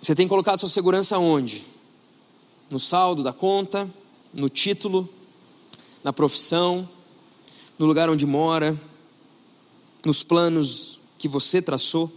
Você 0.02 0.16
tem 0.16 0.28
colocado 0.28 0.60
sua 0.60 0.70
segurança 0.70 1.18
onde? 1.18 1.66
No 2.70 2.80
saldo 2.80 3.24
da 3.24 3.34
conta, 3.34 3.90
no 4.34 4.50
título, 4.50 5.10
na 6.04 6.14
profissão, 6.14 6.88
no 7.78 7.86
lugar 7.86 8.10
onde 8.10 8.26
mora, 8.26 8.80
nos 10.06 10.24
planos 10.24 11.00
que 11.18 11.28
você 11.28 11.62
traçou. 11.62 12.12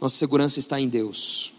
Nossa 0.00 0.16
segurança 0.16 0.58
está 0.58 0.80
em 0.80 0.88
Deus. 0.88 1.52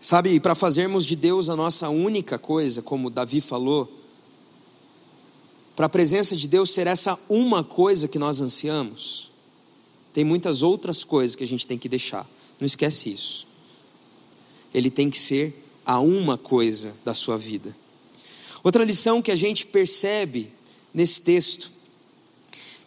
Sabe, 0.00 0.38
para 0.40 0.54
fazermos 0.54 1.06
de 1.06 1.16
Deus 1.16 1.48
a 1.48 1.56
nossa 1.56 1.88
única 1.88 2.38
coisa, 2.38 2.82
como 2.82 3.08
Davi 3.08 3.40
falou, 3.40 3.90
para 5.74 5.86
a 5.86 5.88
presença 5.88 6.36
de 6.36 6.46
Deus 6.46 6.70
ser 6.70 6.86
essa 6.86 7.18
uma 7.28 7.64
coisa 7.64 8.06
que 8.06 8.18
nós 8.18 8.40
ansiamos, 8.40 9.31
tem 10.12 10.24
muitas 10.24 10.62
outras 10.62 11.04
coisas 11.04 11.34
que 11.34 11.44
a 11.44 11.46
gente 11.46 11.66
tem 11.66 11.78
que 11.78 11.88
deixar. 11.88 12.28
Não 12.60 12.66
esquece 12.66 13.10
isso. 13.10 13.46
Ele 14.74 14.90
tem 14.90 15.10
que 15.10 15.18
ser 15.18 15.64
a 15.84 16.00
uma 16.00 16.38
coisa 16.38 16.94
da 17.04 17.14
sua 17.14 17.36
vida. 17.36 17.74
Outra 18.62 18.84
lição 18.84 19.20
que 19.20 19.30
a 19.30 19.36
gente 19.36 19.66
percebe 19.66 20.52
nesse 20.94 21.22
texto, 21.22 21.70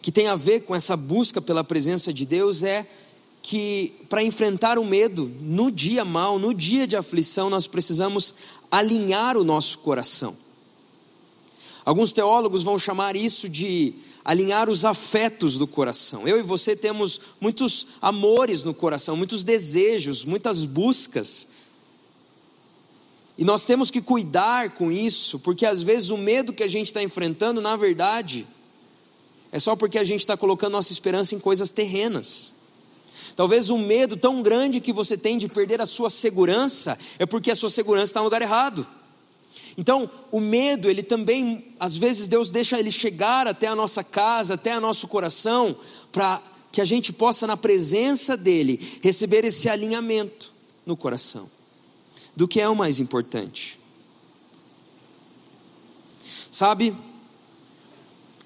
que 0.00 0.12
tem 0.12 0.28
a 0.28 0.36
ver 0.36 0.60
com 0.60 0.74
essa 0.74 0.96
busca 0.96 1.40
pela 1.40 1.64
presença 1.64 2.12
de 2.12 2.24
Deus, 2.24 2.62
é 2.62 2.86
que 3.42 3.92
para 4.08 4.22
enfrentar 4.22 4.78
o 4.78 4.84
medo 4.84 5.30
no 5.40 5.70
dia 5.70 6.04
mal, 6.04 6.38
no 6.38 6.54
dia 6.54 6.86
de 6.86 6.96
aflição, 6.96 7.50
nós 7.50 7.66
precisamos 7.66 8.34
alinhar 8.70 9.36
o 9.36 9.44
nosso 9.44 9.78
coração. 9.78 10.36
Alguns 11.84 12.12
teólogos 12.12 12.64
vão 12.64 12.78
chamar 12.78 13.14
isso 13.14 13.48
de 13.48 13.94
alinhar 14.26 14.68
os 14.68 14.84
afetos 14.84 15.56
do 15.56 15.68
coração. 15.68 16.26
Eu 16.26 16.36
e 16.36 16.42
você 16.42 16.74
temos 16.74 17.20
muitos 17.40 17.86
amores 18.02 18.64
no 18.64 18.74
coração, 18.74 19.16
muitos 19.16 19.44
desejos, 19.44 20.24
muitas 20.24 20.64
buscas. 20.64 21.46
E 23.38 23.44
nós 23.44 23.64
temos 23.64 23.88
que 23.88 24.00
cuidar 24.00 24.70
com 24.70 24.90
isso, 24.90 25.38
porque 25.38 25.64
às 25.64 25.80
vezes 25.80 26.10
o 26.10 26.18
medo 26.18 26.52
que 26.52 26.64
a 26.64 26.68
gente 26.68 26.88
está 26.88 27.00
enfrentando, 27.00 27.60
na 27.60 27.76
verdade, 27.76 28.44
é 29.52 29.60
só 29.60 29.76
porque 29.76 29.96
a 29.96 30.02
gente 30.02 30.20
está 30.20 30.36
colocando 30.36 30.72
nossa 30.72 30.92
esperança 30.92 31.36
em 31.36 31.38
coisas 31.38 31.70
terrenas. 31.70 32.54
Talvez 33.36 33.70
o 33.70 33.78
medo 33.78 34.16
tão 34.16 34.42
grande 34.42 34.80
que 34.80 34.92
você 34.92 35.16
tem 35.16 35.38
de 35.38 35.46
perder 35.46 35.80
a 35.80 35.86
sua 35.86 36.10
segurança 36.10 36.98
é 37.16 37.24
porque 37.24 37.52
a 37.52 37.54
sua 37.54 37.70
segurança 37.70 38.10
está 38.10 38.20
no 38.20 38.24
lugar 38.24 38.42
errado. 38.42 38.84
Então, 39.78 40.10
o 40.32 40.40
medo, 40.40 40.88
ele 40.88 41.02
também, 41.02 41.74
às 41.78 41.96
vezes, 41.96 42.28
Deus 42.28 42.50
deixa 42.50 42.78
ele 42.78 42.90
chegar 42.90 43.46
até 43.46 43.66
a 43.66 43.74
nossa 43.74 44.02
casa, 44.02 44.54
até 44.54 44.76
o 44.76 44.80
nosso 44.80 45.06
coração, 45.06 45.76
para 46.10 46.40
que 46.72 46.80
a 46.80 46.84
gente 46.84 47.12
possa, 47.12 47.46
na 47.46 47.56
presença 47.56 48.36
dEle, 48.36 48.80
receber 49.02 49.44
esse 49.44 49.68
alinhamento 49.68 50.52
no 50.84 50.96
coração, 50.96 51.50
do 52.34 52.48
que 52.48 52.60
é 52.60 52.68
o 52.68 52.76
mais 52.76 53.00
importante. 53.00 53.78
Sabe, 56.50 56.94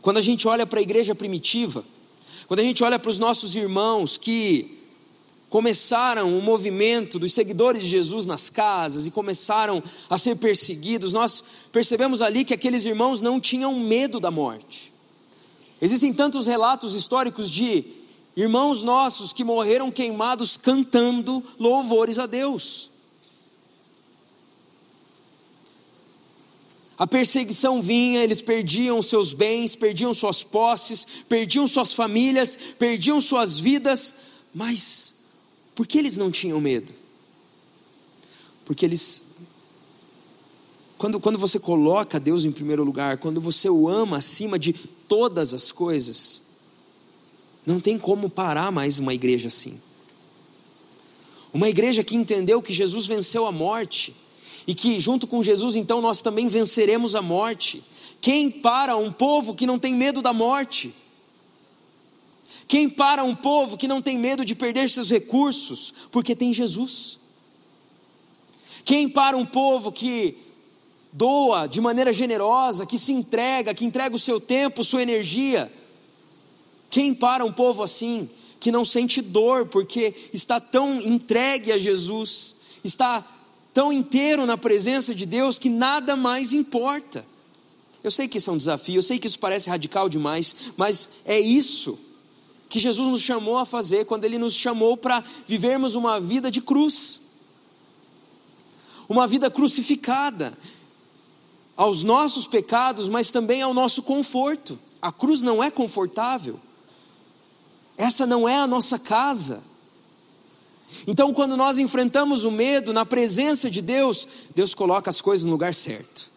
quando 0.02 0.16
a 0.16 0.22
gente 0.22 0.48
olha 0.48 0.66
para 0.66 0.80
a 0.80 0.82
igreja 0.82 1.14
primitiva, 1.14 1.84
quando 2.48 2.60
a 2.60 2.64
gente 2.64 2.82
olha 2.82 2.98
para 2.98 3.10
os 3.10 3.20
nossos 3.20 3.54
irmãos 3.54 4.16
que 4.16 4.79
começaram 5.50 6.38
o 6.38 6.40
movimento 6.40 7.18
dos 7.18 7.34
seguidores 7.34 7.82
de 7.82 7.90
Jesus 7.90 8.24
nas 8.24 8.48
casas 8.48 9.06
e 9.06 9.10
começaram 9.10 9.82
a 10.08 10.16
ser 10.16 10.36
perseguidos, 10.36 11.12
nós 11.12 11.42
percebemos 11.72 12.22
ali 12.22 12.44
que 12.44 12.54
aqueles 12.54 12.84
irmãos 12.84 13.20
não 13.20 13.40
tinham 13.40 13.74
medo 13.80 14.20
da 14.20 14.30
morte. 14.30 14.92
Existem 15.82 16.14
tantos 16.14 16.46
relatos 16.46 16.94
históricos 16.94 17.50
de 17.50 17.84
irmãos 18.36 18.84
nossos 18.84 19.32
que 19.32 19.42
morreram 19.42 19.90
queimados 19.90 20.56
cantando 20.56 21.42
louvores 21.58 22.20
a 22.20 22.26
Deus. 22.26 22.88
A 26.96 27.06
perseguição 27.06 27.82
vinha, 27.82 28.22
eles 28.22 28.42
perdiam 28.42 29.02
seus 29.02 29.32
bens, 29.32 29.74
perdiam 29.74 30.14
suas 30.14 30.42
posses, 30.42 31.04
perdiam 31.28 31.66
suas 31.66 31.92
famílias, 31.92 32.56
perdiam 32.78 33.20
suas 33.20 33.58
vidas, 33.58 34.14
mas 34.54 35.19
por 35.80 35.86
que 35.86 35.96
eles 35.96 36.18
não 36.18 36.30
tinham 36.30 36.60
medo? 36.60 36.92
Porque 38.66 38.84
eles. 38.84 39.36
Quando, 40.98 41.18
quando 41.18 41.38
você 41.38 41.58
coloca 41.58 42.20
Deus 42.20 42.44
em 42.44 42.52
primeiro 42.52 42.84
lugar, 42.84 43.16
quando 43.16 43.40
você 43.40 43.70
o 43.70 43.88
ama 43.88 44.18
acima 44.18 44.58
de 44.58 44.74
todas 44.74 45.54
as 45.54 45.72
coisas, 45.72 46.42
não 47.64 47.80
tem 47.80 47.96
como 47.96 48.28
parar 48.28 48.70
mais 48.70 48.98
uma 48.98 49.14
igreja 49.14 49.48
assim. 49.48 49.80
Uma 51.50 51.70
igreja 51.70 52.04
que 52.04 52.14
entendeu 52.14 52.60
que 52.60 52.74
Jesus 52.74 53.06
venceu 53.06 53.46
a 53.46 53.50
morte 53.50 54.14
e 54.66 54.74
que 54.74 55.00
junto 55.00 55.26
com 55.26 55.42
Jesus 55.42 55.76
então 55.76 56.02
nós 56.02 56.20
também 56.20 56.46
venceremos 56.46 57.16
a 57.16 57.22
morte. 57.22 57.82
Quem 58.20 58.50
para 58.50 58.98
um 58.98 59.10
povo 59.10 59.54
que 59.54 59.66
não 59.66 59.78
tem 59.78 59.94
medo 59.94 60.20
da 60.20 60.34
morte? 60.34 60.92
Quem 62.70 62.88
para 62.88 63.24
um 63.24 63.34
povo 63.34 63.76
que 63.76 63.88
não 63.88 64.00
tem 64.00 64.16
medo 64.16 64.44
de 64.44 64.54
perder 64.54 64.88
seus 64.88 65.10
recursos, 65.10 65.92
porque 66.12 66.36
tem 66.36 66.52
Jesus? 66.52 67.18
Quem 68.84 69.08
para 69.08 69.36
um 69.36 69.44
povo 69.44 69.90
que 69.90 70.36
doa 71.12 71.66
de 71.66 71.80
maneira 71.80 72.12
generosa, 72.12 72.86
que 72.86 72.96
se 72.96 73.12
entrega, 73.12 73.74
que 73.74 73.84
entrega 73.84 74.14
o 74.14 74.20
seu 74.20 74.40
tempo, 74.40 74.84
sua 74.84 75.02
energia? 75.02 75.68
Quem 76.88 77.12
para 77.12 77.44
um 77.44 77.52
povo 77.52 77.82
assim, 77.82 78.30
que 78.60 78.70
não 78.70 78.84
sente 78.84 79.20
dor, 79.20 79.66
porque 79.66 80.14
está 80.32 80.60
tão 80.60 81.00
entregue 81.00 81.72
a 81.72 81.76
Jesus, 81.76 82.54
está 82.84 83.26
tão 83.74 83.92
inteiro 83.92 84.46
na 84.46 84.56
presença 84.56 85.12
de 85.12 85.26
Deus 85.26 85.58
que 85.58 85.68
nada 85.68 86.14
mais 86.14 86.52
importa? 86.52 87.26
Eu 88.00 88.12
sei 88.12 88.28
que 88.28 88.38
isso 88.38 88.48
é 88.48 88.52
um 88.52 88.58
desafio, 88.58 88.98
eu 88.98 89.02
sei 89.02 89.18
que 89.18 89.26
isso 89.26 89.40
parece 89.40 89.68
radical 89.68 90.08
demais, 90.08 90.54
mas 90.76 91.08
é 91.24 91.40
isso 91.40 91.98
que 92.70 92.78
Jesus 92.78 93.08
nos 93.08 93.20
chamou 93.20 93.58
a 93.58 93.66
fazer 93.66 94.06
quando 94.06 94.24
Ele 94.24 94.38
nos 94.38 94.54
chamou 94.54 94.96
para 94.96 95.22
vivermos 95.46 95.94
uma 95.96 96.18
vida 96.20 96.50
de 96.50 96.62
cruz, 96.62 97.20
uma 99.08 99.26
vida 99.26 99.50
crucificada. 99.50 100.56
aos 101.76 102.02
nossos 102.02 102.46
pecados, 102.46 103.08
mas 103.08 103.30
também 103.30 103.62
ao 103.62 103.72
nosso 103.72 104.02
conforto. 104.02 104.78
A 105.00 105.10
cruz 105.10 105.40
não 105.40 105.64
é 105.64 105.70
confortável. 105.70 106.60
Essa 107.96 108.26
não 108.26 108.46
é 108.46 108.56
a 108.56 108.66
nossa 108.66 108.98
casa. 108.98 109.62
Então, 111.06 111.32
quando 111.32 111.56
nós 111.56 111.78
enfrentamos 111.78 112.44
o 112.44 112.50
medo 112.50 112.92
na 112.92 113.06
presença 113.06 113.70
de 113.70 113.80
Deus, 113.80 114.28
Deus 114.54 114.74
coloca 114.74 115.08
as 115.08 115.22
coisas 115.22 115.46
no 115.46 115.52
lugar 115.52 115.74
certo. 115.74 116.30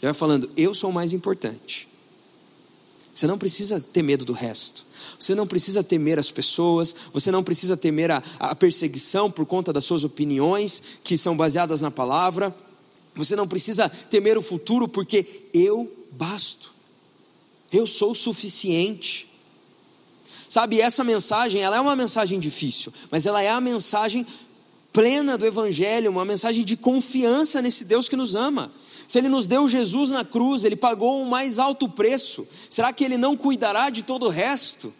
Já 0.00 0.08
vai 0.08 0.14
falando, 0.14 0.48
eu 0.56 0.72
sou 0.72 0.90
o 0.90 0.92
mais 0.92 1.12
importante. 1.12 1.88
Você 3.16 3.26
não 3.26 3.38
precisa 3.38 3.80
ter 3.80 4.02
medo 4.02 4.26
do 4.26 4.34
resto. 4.34 4.84
Você 5.18 5.34
não 5.34 5.46
precisa 5.46 5.82
temer 5.82 6.18
as 6.18 6.30
pessoas, 6.30 6.94
você 7.14 7.30
não 7.30 7.42
precisa 7.42 7.74
temer 7.74 8.10
a, 8.10 8.22
a, 8.38 8.54
perseguição 8.54 9.30
por 9.30 9.46
conta 9.46 9.72
das 9.72 9.86
suas 9.86 10.04
opiniões, 10.04 10.82
que 11.02 11.16
são 11.16 11.34
baseadas 11.34 11.80
na 11.80 11.90
palavra. 11.90 12.54
Você 13.14 13.34
não 13.34 13.48
precisa 13.48 13.88
temer 13.88 14.36
o 14.36 14.42
futuro, 14.42 14.86
porque 14.86 15.48
eu 15.54 15.90
basto. 16.12 16.74
Eu 17.72 17.86
sou 17.86 18.14
suficiente. 18.14 19.26
Sabe, 20.46 20.82
essa 20.82 21.02
mensagem, 21.02 21.62
ela 21.62 21.78
é 21.78 21.80
uma 21.80 21.96
mensagem 21.96 22.38
difícil, 22.38 22.92
mas 23.10 23.24
ela 23.24 23.42
é 23.42 23.48
a 23.48 23.62
mensagem 23.62 24.26
plena 24.92 25.38
do 25.38 25.46
Evangelho, 25.46 26.10
uma 26.10 26.24
mensagem 26.26 26.66
de 26.66 26.76
confiança 26.76 27.62
nesse 27.62 27.82
Deus 27.82 28.10
que 28.10 28.16
nos 28.16 28.34
ama. 28.34 28.70
Se 29.06 29.18
Ele 29.18 29.28
nos 29.28 29.46
deu 29.46 29.68
Jesus 29.68 30.10
na 30.10 30.24
cruz, 30.24 30.64
Ele 30.64 30.76
pagou 30.76 31.22
o 31.22 31.28
mais 31.28 31.58
alto 31.58 31.88
preço, 31.88 32.46
será 32.68 32.92
que 32.92 33.04
Ele 33.04 33.16
não 33.16 33.36
cuidará 33.36 33.90
de 33.90 34.02
todo 34.02 34.26
o 34.26 34.30
resto? 34.30 34.92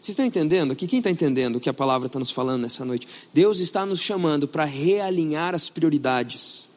Vocês 0.00 0.12
estão 0.12 0.26
entendendo 0.26 0.72
aqui? 0.72 0.86
Quem 0.86 0.98
está 0.98 1.08
entendendo 1.08 1.56
o 1.56 1.60
que 1.60 1.70
a 1.70 1.72
palavra 1.72 2.08
está 2.08 2.18
nos 2.18 2.30
falando 2.30 2.60
nessa 2.60 2.84
noite? 2.84 3.08
Deus 3.32 3.58
está 3.58 3.86
nos 3.86 4.00
chamando 4.00 4.46
para 4.46 4.64
realinhar 4.66 5.54
as 5.54 5.70
prioridades. 5.70 6.68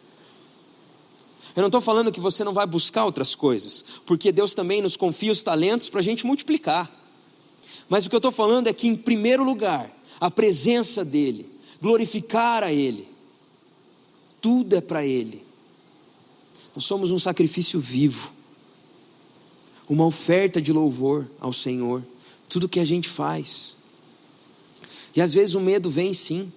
Eu 1.54 1.62
não 1.62 1.68
estou 1.68 1.82
falando 1.82 2.10
que 2.12 2.22
você 2.22 2.46
não 2.46 2.54
vai 2.54 2.66
buscar 2.66 3.04
outras 3.04 3.36
coisas, 3.36 3.84
porque 4.06 4.32
Deus 4.32 4.54
também 4.54 4.82
nos 4.82 4.96
confia 4.96 5.32
os 5.32 5.44
talentos 5.44 5.90
para 5.90 6.00
a 6.00 6.04
gente 6.04 6.26
multiplicar. 6.26 6.90
Mas 7.90 8.06
o 8.06 8.10
que 8.10 8.16
eu 8.16 8.20
estou 8.20 8.32
falando 8.32 8.68
é 8.68 8.74
que, 8.74 8.88
em 8.88 8.96
primeiro 8.96 9.44
lugar, 9.44 9.92
a 10.22 10.32
presença 10.32 11.04
dEle, 11.04 11.50
glorificar 11.82 12.64
a 12.64 12.72
Ele, 12.72 13.10
tudo 14.48 14.78
é 14.78 14.80
para 14.80 15.06
Ele. 15.06 15.44
Nós 16.74 16.86
somos 16.86 17.12
um 17.12 17.20
sacrifício 17.20 17.82
vivo, 17.82 18.32
uma 19.90 20.06
oferta 20.06 20.62
de 20.62 20.72
louvor 20.72 21.30
ao 21.38 21.52
Senhor, 21.52 22.02
tudo 22.48 22.70
que 22.70 22.80
a 22.80 22.86
gente 22.86 23.10
faz. 23.10 23.76
E 25.14 25.20
às 25.20 25.34
vezes 25.34 25.54
o 25.54 25.60
medo 25.60 25.90
vem 25.90 26.14
sim, 26.14 26.50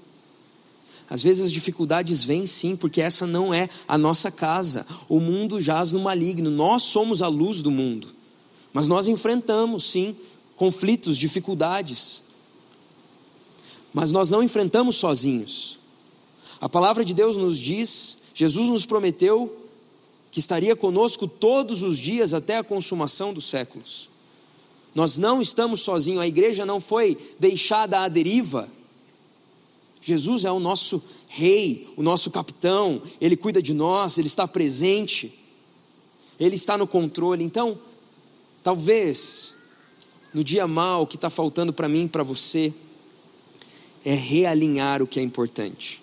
às 1.08 1.20
vezes 1.20 1.46
as 1.46 1.50
dificuldades 1.50 2.22
vêm 2.22 2.46
sim, 2.46 2.76
porque 2.76 3.00
essa 3.00 3.26
não 3.26 3.52
é 3.52 3.68
a 3.88 3.98
nossa 3.98 4.30
casa. 4.30 4.86
O 5.08 5.18
mundo 5.18 5.60
jaz 5.60 5.90
no 5.90 5.98
maligno, 5.98 6.48
nós 6.48 6.84
somos 6.84 7.20
a 7.20 7.26
luz 7.26 7.60
do 7.60 7.72
mundo. 7.72 8.06
Mas 8.72 8.86
nós 8.86 9.08
enfrentamos 9.08 9.90
sim 9.90 10.16
conflitos, 10.54 11.18
dificuldades. 11.18 12.22
Mas 13.92 14.12
nós 14.12 14.30
não 14.30 14.44
enfrentamos 14.44 14.94
sozinhos. 14.94 15.79
A 16.60 16.68
palavra 16.68 17.04
de 17.04 17.14
Deus 17.14 17.36
nos 17.36 17.58
diz, 17.58 18.18
Jesus 18.34 18.68
nos 18.68 18.84
prometeu 18.84 19.56
que 20.30 20.38
estaria 20.38 20.76
conosco 20.76 21.26
todos 21.26 21.82
os 21.82 21.98
dias 21.98 22.34
até 22.34 22.58
a 22.58 22.64
consumação 22.64 23.32
dos 23.32 23.46
séculos. 23.46 24.08
Nós 24.94 25.18
não 25.18 25.40
estamos 25.40 25.80
sozinhos, 25.80 26.20
a 26.20 26.26
igreja 26.26 26.66
não 26.66 26.80
foi 26.80 27.16
deixada 27.38 28.00
à 28.00 28.08
deriva 28.08 28.68
Jesus 30.00 30.44
é 30.44 30.50
o 30.50 30.58
nosso 30.58 31.02
rei, 31.28 31.92
o 31.96 32.02
nosso 32.02 32.30
capitão, 32.30 33.02
ele 33.20 33.36
cuida 33.36 33.60
de 33.60 33.74
nós, 33.74 34.16
ele 34.16 34.28
está 34.28 34.48
presente, 34.48 35.38
ele 36.38 36.54
está 36.54 36.78
no 36.78 36.86
controle. 36.86 37.44
Então, 37.44 37.78
talvez 38.62 39.54
no 40.32 40.42
dia 40.42 40.66
mal 40.66 41.06
que 41.06 41.16
está 41.16 41.28
faltando 41.28 41.72
para 41.72 41.88
mim 41.88 42.04
e 42.04 42.08
para 42.08 42.22
você, 42.22 42.72
é 44.04 44.14
realinhar 44.14 45.02
o 45.02 45.06
que 45.06 45.20
é 45.20 45.22
importante. 45.22 46.00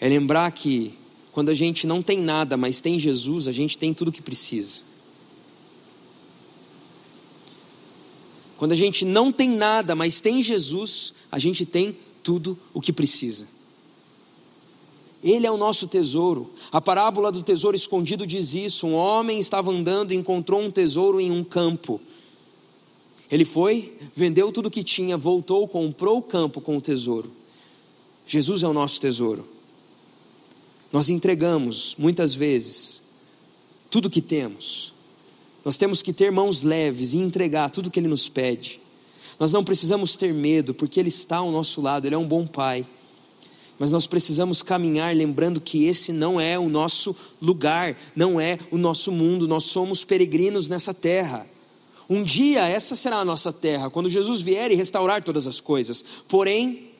É 0.00 0.08
lembrar 0.08 0.50
que 0.50 0.94
quando 1.30 1.50
a 1.50 1.54
gente 1.54 1.86
não 1.86 2.02
tem 2.02 2.18
nada, 2.18 2.56
mas 2.56 2.80
tem 2.80 2.98
Jesus, 2.98 3.46
a 3.46 3.52
gente 3.52 3.76
tem 3.78 3.92
tudo 3.92 4.08
o 4.08 4.12
que 4.12 4.22
precisa. 4.22 4.82
Quando 8.56 8.72
a 8.72 8.76
gente 8.76 9.04
não 9.04 9.30
tem 9.30 9.48
nada, 9.48 9.94
mas 9.94 10.20
tem 10.20 10.42
Jesus, 10.42 11.14
a 11.30 11.38
gente 11.38 11.64
tem 11.64 11.96
tudo 12.22 12.58
o 12.74 12.80
que 12.80 12.92
precisa. 12.92 13.46
Ele 15.22 15.46
é 15.46 15.50
o 15.50 15.56
nosso 15.56 15.86
tesouro. 15.86 16.50
A 16.72 16.80
parábola 16.80 17.30
do 17.30 17.42
tesouro 17.42 17.76
escondido 17.76 18.26
diz 18.26 18.54
isso: 18.54 18.86
um 18.86 18.94
homem 18.94 19.38
estava 19.38 19.70
andando 19.70 20.12
e 20.12 20.16
encontrou 20.16 20.60
um 20.60 20.70
tesouro 20.70 21.20
em 21.20 21.30
um 21.30 21.44
campo. 21.44 22.00
Ele 23.30 23.44
foi, 23.44 23.96
vendeu 24.14 24.50
tudo 24.50 24.66
o 24.66 24.70
que 24.70 24.82
tinha, 24.82 25.16
voltou, 25.16 25.68
comprou 25.68 26.18
o 26.18 26.22
campo 26.22 26.60
com 26.60 26.76
o 26.76 26.80
tesouro. 26.80 27.30
Jesus 28.26 28.62
é 28.62 28.68
o 28.68 28.72
nosso 28.72 29.00
tesouro. 29.00 29.46
Nós 30.92 31.08
entregamos, 31.08 31.94
muitas 31.98 32.34
vezes, 32.34 33.02
tudo 33.90 34.06
o 34.06 34.10
que 34.10 34.20
temos, 34.20 34.92
nós 35.64 35.76
temos 35.76 36.02
que 36.02 36.12
ter 36.12 36.32
mãos 36.32 36.62
leves 36.62 37.12
e 37.12 37.18
entregar 37.18 37.70
tudo 37.70 37.90
que 37.90 38.00
Ele 38.00 38.08
nos 38.08 38.28
pede. 38.28 38.80
Nós 39.38 39.52
não 39.52 39.64
precisamos 39.64 40.16
ter 40.16 40.32
medo, 40.32 40.74
porque 40.74 40.98
Ele 40.98 41.08
está 41.08 41.38
ao 41.38 41.50
nosso 41.50 41.80
lado, 41.80 42.06
Ele 42.06 42.14
é 42.14 42.18
um 42.18 42.26
bom 42.26 42.46
Pai. 42.46 42.86
Mas 43.78 43.90
nós 43.90 44.06
precisamos 44.06 44.62
caminhar 44.62 45.16
lembrando 45.16 45.60
que 45.60 45.86
esse 45.86 46.12
não 46.12 46.38
é 46.38 46.58
o 46.58 46.68
nosso 46.68 47.16
lugar, 47.40 47.96
não 48.14 48.38
é 48.38 48.58
o 48.70 48.76
nosso 48.76 49.10
mundo, 49.10 49.48
nós 49.48 49.64
somos 49.64 50.04
peregrinos 50.04 50.68
nessa 50.68 50.92
terra. 50.92 51.46
Um 52.08 52.22
dia 52.22 52.68
essa 52.68 52.94
será 52.94 53.16
a 53.18 53.24
nossa 53.24 53.52
terra, 53.52 53.88
quando 53.88 54.08
Jesus 54.08 54.42
vier 54.42 54.70
e 54.70 54.74
restaurar 54.74 55.22
todas 55.22 55.46
as 55.46 55.60
coisas. 55.60 56.04
Porém, 56.28 56.90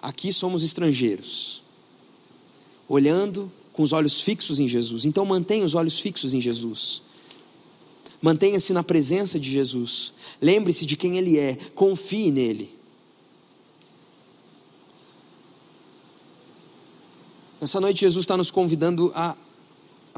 aqui 0.00 0.32
somos 0.32 0.62
estrangeiros, 0.62 1.62
olhando 2.88 3.50
com 3.72 3.82
os 3.82 3.92
olhos 3.92 4.20
fixos 4.20 4.58
em 4.60 4.68
Jesus. 4.68 5.04
Então 5.04 5.24
mantenha 5.24 5.64
os 5.64 5.74
olhos 5.74 5.98
fixos 5.98 6.34
em 6.34 6.40
Jesus. 6.40 7.02
Mantenha-se 8.20 8.72
na 8.72 8.82
presença 8.82 9.38
de 9.38 9.50
Jesus. 9.50 10.12
Lembre-se 10.40 10.86
de 10.86 10.96
quem 10.96 11.18
Ele 11.18 11.38
é. 11.38 11.56
Confie 11.74 12.30
nele. 12.30 12.74
Nessa 17.60 17.80
noite, 17.80 18.00
Jesus 18.00 18.24
está 18.24 18.36
nos 18.36 18.50
convidando 18.50 19.12
a, 19.14 19.36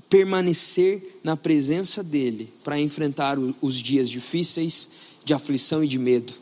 permanecer 0.09 1.21
na 1.23 1.37
presença 1.37 2.03
dEle 2.03 2.53
para 2.65 2.81
enfrentar 2.81 3.37
os 3.61 3.75
dias 3.77 4.09
difíceis 4.09 4.89
de 5.25 5.35
aflição 5.35 5.85
e 5.85 5.89
de 5.89 5.99
medo. 5.99 6.33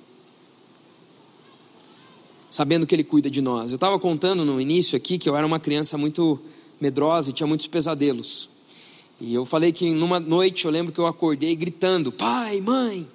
Sabendo 2.50 2.86
que 2.86 2.94
Ele 2.94 3.04
cuida 3.04 3.30
de 3.30 3.40
nós. 3.40 3.70
Eu 3.70 3.76
estava 3.76 3.98
contando 3.98 4.44
no 4.44 4.60
início 4.60 4.96
aqui 4.96 5.18
que 5.18 5.28
eu 5.28 5.36
era 5.36 5.46
uma 5.46 5.58
criança 5.58 5.98
muito 5.98 6.38
medrosa 6.80 7.30
e 7.30 7.32
tinha 7.32 7.46
muitos 7.46 7.66
pesadelos. 7.66 8.48
E 9.20 9.34
eu 9.34 9.44
falei 9.44 9.72
que 9.72 9.90
numa 9.90 10.20
noite 10.20 10.66
eu 10.66 10.70
lembro 10.70 10.92
que 10.92 10.98
eu 10.98 11.06
acordei 11.06 11.54
gritando: 11.56 12.12
pai, 12.12 12.60
mãe. 12.60 13.08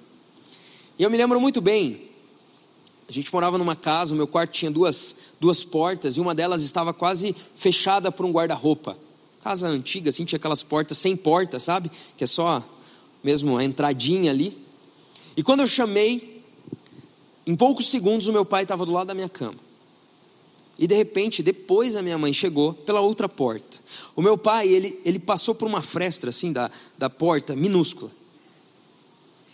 E 0.98 1.02
eu 1.02 1.10
me 1.10 1.16
lembro 1.16 1.40
muito 1.40 1.60
bem. 1.60 2.08
A 3.08 3.12
gente 3.12 3.32
morava 3.32 3.58
numa 3.58 3.76
casa, 3.76 4.14
o 4.14 4.16
meu 4.16 4.26
quarto 4.26 4.52
tinha 4.52 4.70
duas, 4.70 5.14
duas 5.40 5.62
portas 5.62 6.16
e 6.16 6.20
uma 6.20 6.34
delas 6.34 6.62
estava 6.62 6.94
quase 6.94 7.34
fechada 7.54 8.10
por 8.10 8.24
um 8.24 8.32
guarda-roupa. 8.32 8.96
Casa 9.44 9.68
antiga, 9.68 10.08
assim, 10.08 10.24
tinha 10.24 10.38
aquelas 10.38 10.62
portas 10.62 10.96
sem 10.98 11.16
porta, 11.16 11.60
sabe? 11.60 11.90
Que 12.16 12.24
é 12.24 12.26
só 12.26 12.64
mesmo 13.22 13.58
a 13.58 13.64
entradinha 13.64 14.30
ali. 14.30 14.56
E 15.36 15.42
quando 15.42 15.60
eu 15.60 15.66
chamei, 15.66 16.31
em 17.46 17.56
poucos 17.56 17.88
segundos 17.88 18.28
o 18.28 18.32
meu 18.32 18.44
pai 18.44 18.62
estava 18.62 18.86
do 18.86 18.92
lado 18.92 19.08
da 19.08 19.14
minha 19.14 19.28
cama. 19.28 19.58
E 20.78 20.86
de 20.86 20.94
repente, 20.94 21.42
depois 21.42 21.96
a 21.96 22.02
minha 22.02 22.16
mãe 22.16 22.32
chegou 22.32 22.72
pela 22.72 23.00
outra 23.00 23.28
porta. 23.28 23.78
O 24.16 24.22
meu 24.22 24.38
pai, 24.38 24.68
ele, 24.68 25.00
ele 25.04 25.18
passou 25.18 25.54
por 25.54 25.66
uma 25.68 25.82
fresta 25.82 26.28
assim 26.28 26.52
da, 26.52 26.70
da 26.96 27.10
porta, 27.10 27.54
minúscula. 27.54 28.10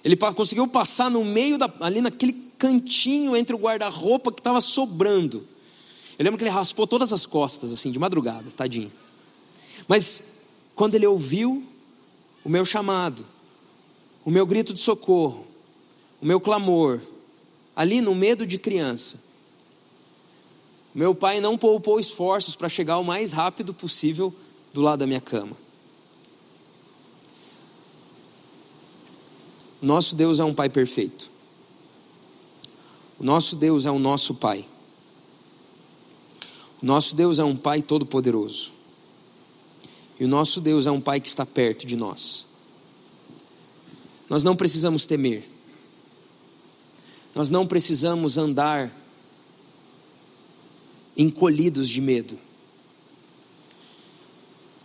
Ele 0.05 0.17
conseguiu 0.17 0.67
passar 0.69 1.11
no 1.11 1.25
meio, 1.25 1.59
da, 1.59 1.71
ali 1.81 2.01
naquele 2.01 2.33
cantinho 2.57 3.37
entre 3.37 3.55
o 3.55 3.59
guarda-roupa 3.59 4.33
que 4.33 4.41
estava 4.41 4.61
sobrando. 4.61 5.47
Eu 6.19 6.25
lembro 6.25 6.39
que 6.39 6.45
ele 6.45 6.51
raspou 6.51 6.87
todas 6.87 7.13
as 7.13 7.27
costas, 7.27 7.73
assim, 7.73 7.91
de 7.91 7.99
madrugada, 7.99 8.47
tadinho. 8.57 8.93
Mas, 9.87 10.25
quando 10.75 10.95
ele 10.95 11.07
ouviu 11.07 11.65
o 12.45 12.49
meu 12.49 12.65
chamado, 12.65 13.27
o 14.25 14.31
meu 14.31 14.47
grito 14.47 14.73
de 14.73 14.81
socorro, 14.81 15.47
o 16.21 16.27
meu 16.27 16.41
clamor, 16.41 17.01
ali 17.79 18.01
no 18.01 18.13
medo 18.13 18.45
de 18.45 18.59
criança, 18.59 19.21
meu 20.93 21.15
pai 21.15 21.41
não 21.41 21.57
poupou 21.57 22.01
esforços 22.01 22.57
para 22.57 22.69
chegar 22.69 22.99
o 22.99 23.05
mais 23.05 23.31
rápido 23.31 23.73
possível 23.73 24.35
do 24.75 24.83
lado 24.83 24.99
da 24.99 25.07
minha 25.07 25.21
cama. 25.21 25.57
Nosso 29.81 30.17
Deus 30.17 30.41
é 30.41 30.45
um 30.45 30.53
Pai 30.53 30.69
perfeito. 30.69 31.31
O 33.17 33.23
nosso 33.23 33.55
Deus 33.55 33.87
é 33.87 33.91
o 33.93 33.99
nosso 34.01 34.35
Pai. 34.35 34.67
O 36.83 36.87
nosso 36.87 37.15
Deus 37.15 37.39
é 37.39 37.45
um 37.45 37.57
Pai 37.57 37.81
todo-poderoso. 37.81 38.73
E 40.19 40.25
o 40.25 40.29
nosso 40.29 40.61
Deus 40.61 40.85
é 40.85 40.91
um 40.91 41.01
Pai 41.01 41.21
que 41.21 41.29
está 41.29 41.47
perto 41.47 41.87
de 41.87 41.95
nós. 41.95 42.45
Nós 44.29 44.43
não 44.43 44.57
precisamos 44.57 45.07
temer. 45.07 45.58
Nós 47.39 47.53
não 47.53 47.65
precisamos 47.65 48.37
andar 48.37 48.93
encolhidos 51.17 51.89
de 51.89 52.01
medo. 52.01 52.37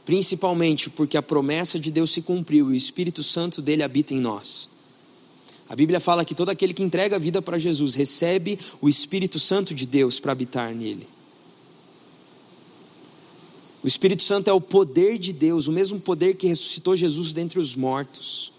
Principalmente 0.06 0.88
porque 0.88 1.18
a 1.18 1.22
promessa 1.24 1.80
de 1.80 1.90
Deus 1.90 2.12
se 2.12 2.22
cumpriu 2.22 2.70
e 2.70 2.74
o 2.74 2.76
Espírito 2.76 3.24
Santo 3.24 3.60
dele 3.60 3.82
habita 3.82 4.14
em 4.14 4.20
nós. 4.20 4.70
A 5.68 5.76
Bíblia 5.76 6.00
fala 6.00 6.24
que 6.24 6.36
todo 6.36 6.50
aquele 6.50 6.76
que 6.76 6.84
entrega 6.84 7.16
a 7.16 7.20
vida 7.20 7.42
para 7.42 7.58
Jesus 7.58 7.96
recebe 7.96 8.60
o 8.80 8.88
Espírito 8.88 9.40
Santo 9.40 9.74
de 9.74 9.88
Deus 9.88 10.20
para 10.20 10.34
habitar 10.34 10.76
nele. 10.76 11.08
O 13.84 13.88
Espírito 13.88 14.22
Santo 14.22 14.52
é 14.52 14.54
o 14.54 14.62
poder 14.62 15.18
de 15.18 15.34
Deus, 15.34 15.66
o 15.66 15.72
mesmo 15.72 16.00
poder 16.00 16.36
que 16.36 16.46
ressuscitou 16.46 16.96
Jesus 16.96 17.34
dentre 17.34 17.58
os 17.60 17.76
mortos. 17.76 18.54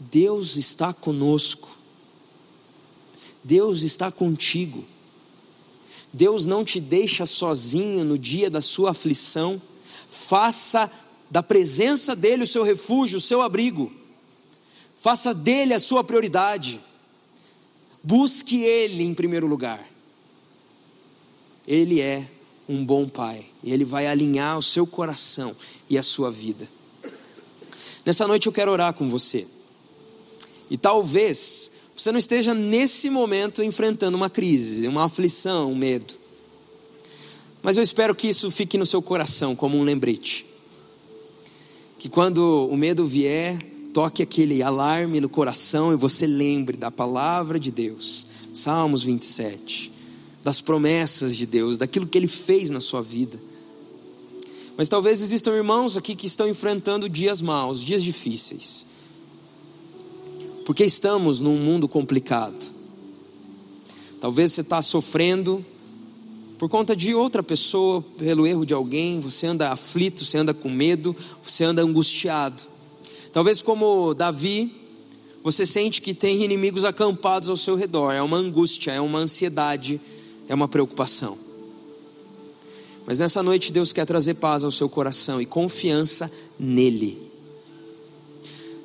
Deus 0.00 0.56
está 0.56 0.92
conosco. 0.92 1.73
Deus 3.44 3.82
está 3.82 4.10
contigo. 4.10 4.82
Deus 6.10 6.46
não 6.46 6.64
te 6.64 6.80
deixa 6.80 7.26
sozinho 7.26 8.04
no 8.04 8.18
dia 8.18 8.48
da 8.48 8.62
sua 8.62 8.92
aflição. 8.92 9.60
Faça 10.08 10.90
da 11.30 11.42
presença 11.42 12.16
dEle 12.16 12.44
o 12.44 12.46
seu 12.46 12.62
refúgio, 12.62 13.18
o 13.18 13.20
seu 13.20 13.42
abrigo. 13.42 13.92
Faça 14.96 15.34
dele 15.34 15.74
a 15.74 15.78
sua 15.78 16.02
prioridade. 16.02 16.80
Busque 18.02 18.62
Ele 18.62 19.02
em 19.02 19.12
primeiro 19.12 19.46
lugar. 19.46 19.86
Ele 21.66 22.00
é 22.00 22.26
um 22.66 22.84
bom 22.84 23.06
pai. 23.08 23.44
E 23.62 23.72
Ele 23.72 23.84
vai 23.84 24.06
alinhar 24.06 24.56
o 24.56 24.62
seu 24.62 24.86
coração 24.86 25.54
e 25.90 25.98
a 25.98 26.02
sua 26.02 26.30
vida. 26.30 26.66
Nessa 28.06 28.26
noite 28.26 28.46
eu 28.46 28.52
quero 28.52 28.70
orar 28.70 28.94
com 28.94 29.08
você. 29.10 29.46
E 30.70 30.78
talvez 30.78 31.72
você 31.96 32.10
não 32.10 32.18
esteja 32.18 32.52
nesse 32.52 33.08
momento 33.08 33.62
enfrentando 33.62 34.16
uma 34.16 34.28
crise, 34.28 34.88
uma 34.88 35.04
aflição, 35.04 35.72
um 35.72 35.76
medo. 35.76 36.14
Mas 37.62 37.76
eu 37.76 37.82
espero 37.82 38.14
que 38.14 38.28
isso 38.28 38.50
fique 38.50 38.76
no 38.76 38.84
seu 38.84 39.00
coração 39.00 39.54
como 39.56 39.78
um 39.78 39.82
lembrete. 39.82 40.44
Que 41.98 42.08
quando 42.08 42.68
o 42.70 42.76
medo 42.76 43.06
vier, 43.06 43.58
toque 43.92 44.22
aquele 44.22 44.62
alarme 44.62 45.20
no 45.20 45.28
coração 45.28 45.92
e 45.92 45.96
você 45.96 46.26
lembre 46.26 46.76
da 46.76 46.90
palavra 46.90 47.58
de 47.58 47.70
Deus. 47.70 48.26
Salmos 48.52 49.02
27 49.02 49.94
das 50.44 50.60
promessas 50.60 51.34
de 51.34 51.46
Deus, 51.46 51.78
daquilo 51.78 52.06
que 52.06 52.18
Ele 52.18 52.28
fez 52.28 52.68
na 52.68 52.80
sua 52.80 53.00
vida. 53.00 53.40
Mas 54.76 54.90
talvez 54.90 55.22
existam 55.22 55.52
irmãos 55.52 55.96
aqui 55.96 56.14
que 56.14 56.26
estão 56.26 56.46
enfrentando 56.46 57.08
dias 57.08 57.40
maus, 57.40 57.80
dias 57.80 58.02
difíceis, 58.02 58.86
porque 60.64 60.84
estamos 60.84 61.40
num 61.40 61.56
mundo 61.58 61.88
complicado. 61.88 62.72
Talvez 64.20 64.52
você 64.52 64.62
está 64.62 64.80
sofrendo 64.80 65.64
por 66.58 66.68
conta 66.68 66.96
de 66.96 67.14
outra 67.14 67.42
pessoa, 67.42 68.02
pelo 68.16 68.46
erro 68.46 68.64
de 68.64 68.72
alguém, 68.72 69.20
você 69.20 69.46
anda 69.46 69.70
aflito, 69.70 70.24
você 70.24 70.38
anda 70.38 70.54
com 70.54 70.70
medo, 70.70 71.14
você 71.42 71.64
anda 71.64 71.82
angustiado. 71.82 72.62
Talvez, 73.32 73.60
como 73.60 74.14
Davi, 74.14 74.72
você 75.42 75.66
sente 75.66 76.00
que 76.00 76.14
tem 76.14 76.42
inimigos 76.42 76.84
acampados 76.84 77.50
ao 77.50 77.56
seu 77.56 77.74
redor, 77.74 78.12
é 78.12 78.22
uma 78.22 78.36
angústia, 78.36 78.92
é 78.92 79.00
uma 79.00 79.18
ansiedade 79.18 80.00
é 80.48 80.54
uma 80.54 80.68
preocupação. 80.68 81.36
Mas 83.06 83.18
nessa 83.18 83.42
noite 83.42 83.72
Deus 83.72 83.92
quer 83.92 84.06
trazer 84.06 84.34
paz 84.34 84.64
ao 84.64 84.70
seu 84.70 84.88
coração 84.88 85.40
e 85.40 85.46
confiança 85.46 86.30
nele. 86.58 87.23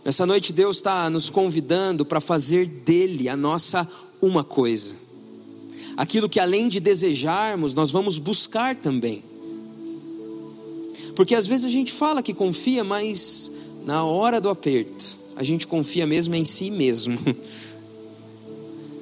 Nessa 0.03 0.25
noite 0.25 0.53
Deus 0.53 0.77
está 0.77 1.09
nos 1.09 1.29
convidando 1.29 2.05
para 2.05 2.21
fazer 2.21 2.65
dele 2.65 3.29
a 3.29 3.35
nossa 3.35 3.87
uma 4.21 4.43
coisa. 4.43 4.95
Aquilo 5.97 6.29
que 6.29 6.39
além 6.39 6.69
de 6.69 6.79
desejarmos, 6.79 7.73
nós 7.73 7.91
vamos 7.91 8.17
buscar 8.17 8.75
também. 8.75 9.23
Porque 11.15 11.35
às 11.35 11.45
vezes 11.45 11.65
a 11.65 11.69
gente 11.69 11.91
fala 11.91 12.23
que 12.23 12.33
confia, 12.33 12.83
mas 12.83 13.51
na 13.85 14.03
hora 14.03 14.39
do 14.39 14.49
aperto, 14.49 15.17
a 15.35 15.43
gente 15.43 15.67
confia 15.67 16.07
mesmo 16.07 16.35
em 16.35 16.45
si 16.45 16.71
mesmo. 16.71 17.19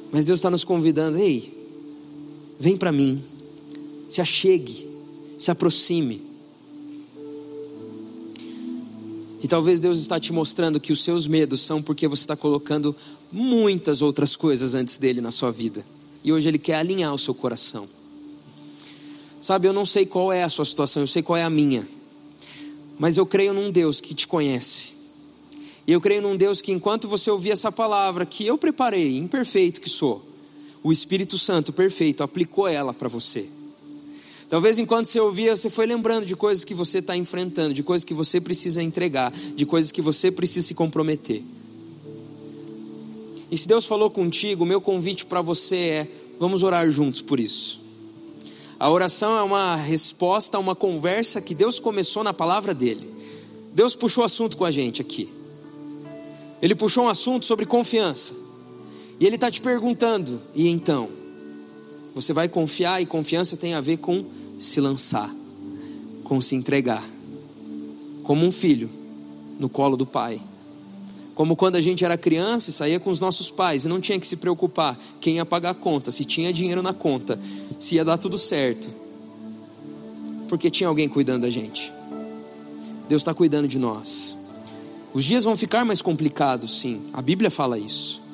Mas 0.10 0.24
Deus 0.24 0.40
está 0.40 0.50
nos 0.50 0.64
convidando, 0.64 1.18
ei, 1.18 1.58
Vem 2.60 2.76
para 2.76 2.92
mim, 2.92 3.24
se 4.10 4.20
achegue, 4.20 4.88
se 5.38 5.52
aproxime. 5.52 6.22
E 9.48 9.50
talvez 9.50 9.80
Deus 9.80 10.00
está 10.00 10.20
te 10.20 10.34
mostrando 10.34 10.78
que 10.78 10.92
os 10.92 11.02
seus 11.02 11.26
medos 11.26 11.62
são 11.62 11.82
porque 11.82 12.06
você 12.06 12.24
está 12.24 12.36
colocando 12.36 12.94
muitas 13.32 14.02
outras 14.02 14.36
coisas 14.36 14.76
antes 14.76 14.98
dele 14.98 15.22
na 15.22 15.32
sua 15.32 15.54
vida. 15.54 15.86
E 16.22 16.34
hoje 16.34 16.50
Ele 16.50 16.58
quer 16.58 16.76
alinhar 16.76 17.14
o 17.14 17.18
seu 17.18 17.34
coração. 17.34 17.88
Sabe, 19.40 19.66
eu 19.66 19.72
não 19.72 19.86
sei 19.86 20.06
qual 20.06 20.34
é 20.34 20.44
a 20.44 20.50
sua 20.50 20.66
situação, 20.66 21.02
eu 21.02 21.08
sei 21.08 21.24
qual 21.24 21.38
é 21.38 21.46
a 21.46 21.50
minha. 21.50 21.88
Mas 23.00 23.16
eu 23.16 23.26
creio 23.26 23.54
num 23.54 23.72
Deus 23.72 24.02
que 24.02 24.14
te 24.14 24.28
conhece. 24.28 24.96
E 25.88 25.94
eu 25.94 26.02
creio 26.02 26.24
num 26.24 26.36
Deus 26.36 26.62
que, 26.62 26.74
enquanto 26.74 27.08
você 27.08 27.32
ouvir 27.32 27.52
essa 27.52 27.72
palavra 27.72 28.26
que 28.26 28.46
eu 28.46 28.58
preparei, 28.58 29.16
imperfeito 29.16 29.80
que 29.80 29.90
sou, 29.90 30.28
o 30.84 30.92
Espírito 30.92 31.38
Santo 31.38 31.72
perfeito 31.72 32.22
aplicou 32.22 32.68
ela 32.68 32.94
para 32.94 33.08
você. 33.08 33.48
Talvez 34.50 34.80
enquanto 34.80 35.08
você 35.08 35.20
ouvia, 35.20 35.56
você 35.56 35.70
foi 35.70 35.86
lembrando 35.86 36.26
de 36.26 36.36
coisas 36.36 36.64
que 36.64 36.74
você 36.74 37.00
está 37.00 37.18
enfrentando, 37.18 37.74
de 37.74 37.84
coisas 37.84 38.06
que 38.06 38.14
você 38.14 38.40
precisa 38.40 38.82
entregar, 38.82 39.32
de 39.32 39.66
coisas 39.66 39.92
que 39.92 40.02
você 40.02 40.32
precisa 40.32 40.68
se 40.68 40.74
comprometer. 40.74 41.44
E 43.52 43.58
se 43.58 43.68
Deus 43.68 43.86
falou 43.86 44.10
contigo, 44.10 44.64
o 44.64 44.68
meu 44.68 44.80
convite 44.80 45.26
para 45.26 45.42
você 45.42 45.76
é: 45.76 46.08
vamos 46.40 46.64
orar 46.64 46.90
juntos 46.90 47.22
por 47.22 47.40
isso. 47.40 47.82
A 48.80 48.90
oração 48.90 49.38
é 49.38 49.42
uma 49.42 49.76
resposta 49.76 50.56
a 50.56 50.60
uma 50.60 50.76
conversa 50.76 51.42
que 51.42 51.56
Deus 51.56 51.80
começou 51.80 52.24
na 52.24 52.34
palavra 52.34 52.74
dele. 52.74 53.10
Deus 53.74 53.96
puxou 53.96 54.24
assunto 54.24 54.56
com 54.56 54.64
a 54.64 54.72
gente 54.72 55.02
aqui. 55.02 55.30
Ele 56.62 56.76
puxou 56.76 57.06
um 57.06 57.10
assunto 57.10 57.46
sobre 57.46 57.66
confiança. 57.66 58.34
E 59.20 59.26
Ele 59.26 59.36
está 59.36 59.52
te 59.52 59.60
perguntando: 59.60 60.42
e 60.56 60.68
então? 60.68 61.10
Você 62.18 62.34
vai 62.34 62.50
confiar, 62.50 63.00
e 63.00 63.06
confiança 63.06 63.56
tem 63.56 63.76
a 63.76 63.80
ver 63.80 63.98
com 63.98 64.26
se 64.58 64.82
lançar, 64.82 65.32
com 66.24 66.42
se 66.42 66.56
entregar, 66.56 67.08
como 68.24 68.44
um 68.44 68.52
filho 68.52 68.90
no 69.60 69.70
colo 69.70 69.96
do 69.96 70.04
pai. 70.04 70.42
Como 71.36 71.56
quando 71.56 71.76
a 71.76 71.82
gente 71.82 72.04
era 72.04 72.18
criança 72.18 72.72
e 72.72 72.74
saía 72.74 73.00
com 73.00 73.12
os 73.12 73.20
nossos 73.20 73.52
pais 73.52 73.86
e 73.86 73.88
não 73.88 74.02
tinha 74.02 74.20
que 74.20 74.26
se 74.26 74.36
preocupar 74.36 74.98
quem 75.22 75.36
ia 75.36 75.46
pagar 75.46 75.70
a 75.70 75.76
conta, 75.76 76.10
se 76.10 76.26
tinha 76.26 76.52
dinheiro 76.52 76.82
na 76.82 76.92
conta, 76.92 77.40
se 77.78 77.94
ia 77.94 78.04
dar 78.04 78.18
tudo 78.18 78.36
certo, 78.36 78.90
porque 80.50 80.72
tinha 80.72 80.90
alguém 80.90 81.08
cuidando 81.08 81.44
da 81.44 81.52
gente. 81.52 81.94
Deus 83.08 83.22
está 83.22 83.32
cuidando 83.32 83.68
de 83.68 83.78
nós. 83.78 84.36
Os 85.14 85.24
dias 85.24 85.44
vão 85.44 85.56
ficar 85.56 85.86
mais 85.86 86.02
complicados, 86.02 86.80
sim, 86.80 87.00
a 87.14 87.22
Bíblia 87.22 87.52
fala 87.52 87.78
isso. 87.78 88.27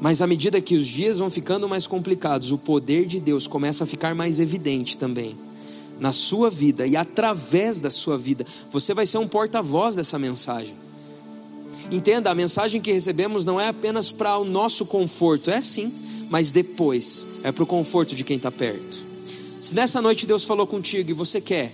Mas 0.00 0.22
à 0.22 0.26
medida 0.26 0.60
que 0.60 0.76
os 0.76 0.86
dias 0.86 1.18
vão 1.18 1.30
ficando 1.30 1.68
mais 1.68 1.86
complicados, 1.86 2.52
o 2.52 2.58
poder 2.58 3.06
de 3.06 3.18
Deus 3.18 3.46
começa 3.46 3.84
a 3.84 3.86
ficar 3.86 4.14
mais 4.14 4.38
evidente 4.38 4.96
também 4.96 5.36
na 5.98 6.12
sua 6.12 6.48
vida 6.48 6.86
e 6.86 6.96
através 6.96 7.80
da 7.80 7.90
sua 7.90 8.16
vida. 8.16 8.46
Você 8.70 8.94
vai 8.94 9.04
ser 9.04 9.18
um 9.18 9.26
porta-voz 9.26 9.94
dessa 9.94 10.18
mensagem. 10.18 10.74
Entenda, 11.90 12.30
a 12.30 12.34
mensagem 12.34 12.80
que 12.80 12.92
recebemos 12.92 13.44
não 13.44 13.60
é 13.60 13.68
apenas 13.68 14.12
para 14.12 14.36
o 14.36 14.44
nosso 14.44 14.86
conforto, 14.86 15.50
é 15.50 15.60
sim, 15.60 15.92
mas 16.30 16.50
depois 16.50 17.26
é 17.42 17.50
para 17.50 17.64
o 17.64 17.66
conforto 17.66 18.14
de 18.14 18.24
quem 18.24 18.36
está 18.36 18.52
perto. 18.52 18.98
Se 19.60 19.74
nessa 19.74 20.00
noite 20.00 20.26
Deus 20.26 20.44
falou 20.44 20.66
contigo 20.66 21.10
e 21.10 21.14
você 21.14 21.40
quer 21.40 21.72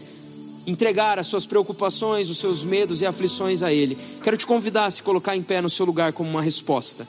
entregar 0.67 1.19
as 1.19 1.27
suas 1.27 1.45
preocupações, 1.45 2.31
os 2.31 2.39
seus 2.39 2.65
medos 2.65 3.03
e 3.03 3.07
aflições 3.07 3.63
a 3.63 3.73
Ele, 3.73 3.99
quero 4.23 4.37
te 4.37 4.47
convidar 4.47 4.87
a 4.87 4.91
se 4.91 5.03
colocar 5.03 5.37
em 5.37 5.43
pé 5.43 5.61
no 5.61 5.69
seu 5.69 5.85
lugar 5.85 6.13
como 6.13 6.31
uma 6.31 6.41
resposta. 6.41 7.07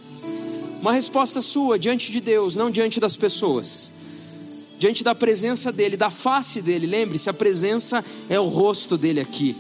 Uma 0.85 0.93
resposta 0.93 1.41
sua 1.41 1.79
diante 1.79 2.11
de 2.11 2.21
Deus, 2.21 2.55
não 2.55 2.69
diante 2.69 2.99
das 2.99 3.17
pessoas. 3.17 3.89
Diante 4.77 5.03
da 5.03 5.15
presença 5.15 5.71
dEle, 5.71 5.97
da 5.97 6.11
face 6.11 6.61
dEle. 6.61 6.85
Lembre-se, 6.85 7.27
a 7.27 7.33
presença 7.33 8.05
é 8.29 8.39
o 8.39 8.47
rosto 8.47 8.95
dEle 8.95 9.19
aqui. 9.19 9.55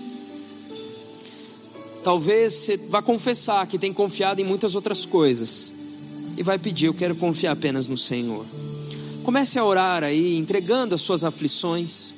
Talvez 2.03 2.53
você 2.53 2.77
vá 2.77 3.01
confessar 3.01 3.65
que 3.65 3.79
tem 3.79 3.91
confiado 3.91 4.39
em 4.39 4.43
muitas 4.43 4.75
outras 4.75 5.03
coisas. 5.03 5.73
E 6.37 6.43
vai 6.43 6.59
pedir, 6.59 6.85
eu 6.85 6.93
quero 6.93 7.15
confiar 7.15 7.53
apenas 7.53 7.87
no 7.87 7.97
Senhor. 7.97 8.45
Comece 9.23 9.57
a 9.57 9.65
orar 9.65 10.03
aí, 10.03 10.37
entregando 10.37 10.93
as 10.93 11.01
suas 11.01 11.23
aflições. 11.23 12.13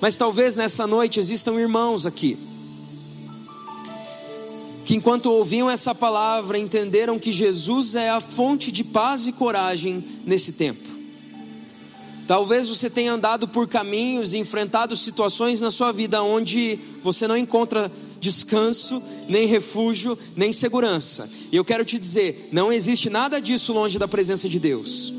Mas 0.00 0.16
talvez 0.16 0.56
nessa 0.56 0.86
noite 0.86 1.20
existam 1.20 1.60
irmãos 1.60 2.06
aqui 2.06 2.38
que 4.84 4.94
enquanto 4.94 5.26
ouviam 5.26 5.70
essa 5.70 5.94
palavra 5.94 6.58
entenderam 6.58 7.18
que 7.18 7.32
Jesus 7.32 7.94
é 7.94 8.10
a 8.10 8.20
fonte 8.20 8.70
de 8.70 8.84
paz 8.84 9.26
e 9.26 9.32
coragem 9.32 10.04
nesse 10.24 10.52
tempo. 10.52 10.94
Talvez 12.26 12.68
você 12.68 12.88
tenha 12.88 13.12
andado 13.12 13.46
por 13.46 13.68
caminhos 13.68 14.32
e 14.32 14.38
enfrentado 14.38 14.96
situações 14.96 15.60
na 15.60 15.70
sua 15.70 15.92
vida 15.92 16.22
onde 16.22 16.78
você 17.02 17.28
não 17.28 17.36
encontra 17.36 17.90
descanso, 18.18 19.02
nem 19.28 19.46
refúgio, 19.46 20.18
nem 20.34 20.52
segurança. 20.52 21.28
E 21.52 21.56
eu 21.56 21.64
quero 21.64 21.84
te 21.84 21.98
dizer: 21.98 22.48
não 22.50 22.72
existe 22.72 23.10
nada 23.10 23.40
disso 23.40 23.72
longe 23.72 23.98
da 23.98 24.08
presença 24.08 24.48
de 24.48 24.58
Deus. 24.58 25.12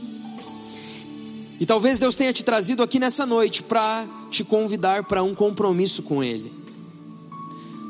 E 1.59 1.65
talvez 1.65 1.99
Deus 1.99 2.15
tenha 2.15 2.33
te 2.33 2.43
trazido 2.43 2.83
aqui 2.83 2.99
nessa 2.99 3.25
noite 3.25 3.63
para 3.63 4.05
te 4.29 4.43
convidar 4.43 5.03
para 5.03 5.23
um 5.23 5.33
compromisso 5.33 6.03
com 6.03 6.23
Ele. 6.23 6.64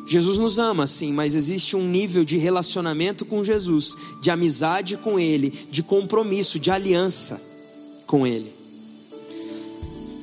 Jesus 0.06 0.38
nos 0.38 0.60
ama, 0.60 0.86
sim, 0.86 1.12
mas 1.12 1.34
existe 1.34 1.76
um 1.76 1.88
nível 1.88 2.24
de 2.24 2.38
relacionamento 2.38 3.26
com 3.26 3.44
Jesus, 3.44 3.96
de 4.22 4.30
amizade 4.30 4.98
com 4.98 5.20
Ele, 5.20 5.52
de 5.72 5.82
compromisso, 5.82 6.60
de 6.60 6.70
aliança 6.70 7.42
com 8.06 8.26
Ele. 8.28 8.54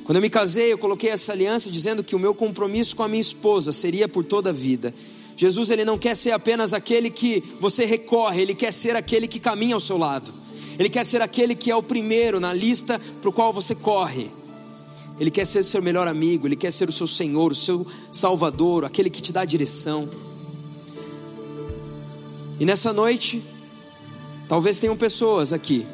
Quando 0.05 0.17
eu 0.17 0.21
me 0.21 0.29
casei, 0.29 0.71
eu 0.71 0.77
coloquei 0.77 1.09
essa 1.09 1.31
aliança 1.31 1.69
dizendo 1.69 2.03
que 2.03 2.15
o 2.15 2.19
meu 2.19 2.33
compromisso 2.33 2.95
com 2.95 3.03
a 3.03 3.07
minha 3.07 3.21
esposa 3.21 3.71
seria 3.71 4.07
por 4.07 4.23
toda 4.23 4.49
a 4.49 4.53
vida. 4.53 4.93
Jesus, 5.35 5.69
ele 5.69 5.83
não 5.83 5.97
quer 5.97 6.15
ser 6.15 6.31
apenas 6.31 6.73
aquele 6.73 7.09
que 7.09 7.43
você 7.59 7.85
recorre, 7.85 8.41
ele 8.41 8.53
quer 8.53 8.71
ser 8.71 8.95
aquele 8.95 9.27
que 9.27 9.39
caminha 9.39 9.75
ao 9.75 9.79
seu 9.79 9.97
lado. 9.97 10.33
Ele 10.77 10.89
quer 10.89 11.05
ser 11.05 11.21
aquele 11.21 11.55
que 11.55 11.71
é 11.71 11.75
o 11.75 11.83
primeiro 11.83 12.39
na 12.39 12.53
lista 12.53 12.99
para 13.21 13.29
o 13.29 13.33
qual 13.33 13.53
você 13.53 13.75
corre. 13.75 14.29
Ele 15.19 15.29
quer 15.29 15.45
ser 15.45 15.59
o 15.59 15.63
seu 15.63 15.81
melhor 15.81 16.07
amigo, 16.07 16.47
ele 16.47 16.55
quer 16.55 16.71
ser 16.71 16.89
o 16.89 16.91
seu 16.91 17.07
Senhor, 17.07 17.51
o 17.51 17.55
seu 17.55 17.85
Salvador, 18.11 18.83
aquele 18.85 19.09
que 19.09 19.21
te 19.21 19.31
dá 19.31 19.45
direção. 19.45 20.09
E 22.59 22.65
nessa 22.65 22.91
noite, 22.91 23.43
talvez 24.47 24.79
tenham 24.79 24.95
pessoas 24.95 25.53
aqui 25.53 25.85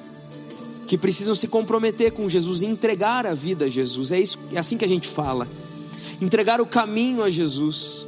que 0.88 0.98
precisam 0.98 1.36
se 1.36 1.48
comprometer 1.48 2.12
com 2.12 2.28
Jesus, 2.28 2.64
entregar 2.64 3.26
a 3.26 3.36
vida 3.36 3.66
a 3.66 3.70
Jesus. 3.70 4.12
É, 4.12 4.20
isso, 4.20 4.40
é 4.52 4.58
assim 4.58 4.76
que 4.76 4.86
a 4.86 4.88
gente 4.88 5.08
fala. 5.08 5.48
Entregar 6.20 6.60
o 6.60 6.66
caminho 6.66 7.22
a 7.22 7.30
Jesus. 7.30 8.08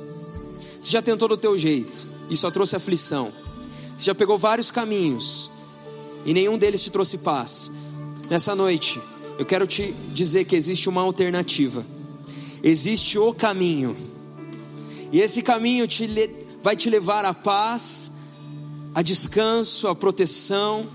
Você 0.79 0.89
já 0.89 1.01
tentou 1.01 1.27
do 1.27 1.37
teu 1.37 1.55
jeito 1.57 2.07
e 2.27 2.35
só 2.35 2.49
trouxe 2.49 2.75
aflição. 2.75 3.31
Você 3.95 4.05
já 4.05 4.15
pegou 4.15 4.35
vários 4.35 4.71
caminhos 4.71 5.51
e 6.25 6.33
nenhum 6.33 6.57
deles 6.57 6.81
te 6.81 6.89
trouxe 6.89 7.19
paz. 7.19 7.71
Nessa 8.29 8.55
noite, 8.55 8.99
eu 9.41 9.45
quero 9.45 9.65
te 9.65 9.91
dizer 10.13 10.45
que 10.45 10.55
existe 10.55 10.87
uma 10.87 11.01
alternativa. 11.01 11.83
Existe 12.63 13.17
o 13.17 13.33
caminho. 13.33 13.97
E 15.11 15.19
esse 15.19 15.41
caminho 15.41 15.87
te 15.87 16.07
vai 16.61 16.75
te 16.75 16.91
levar 16.91 17.25
à 17.25 17.33
paz, 17.33 18.11
a 18.93 19.01
descanso, 19.01 19.87
a 19.87 19.95
proteção 19.95 20.85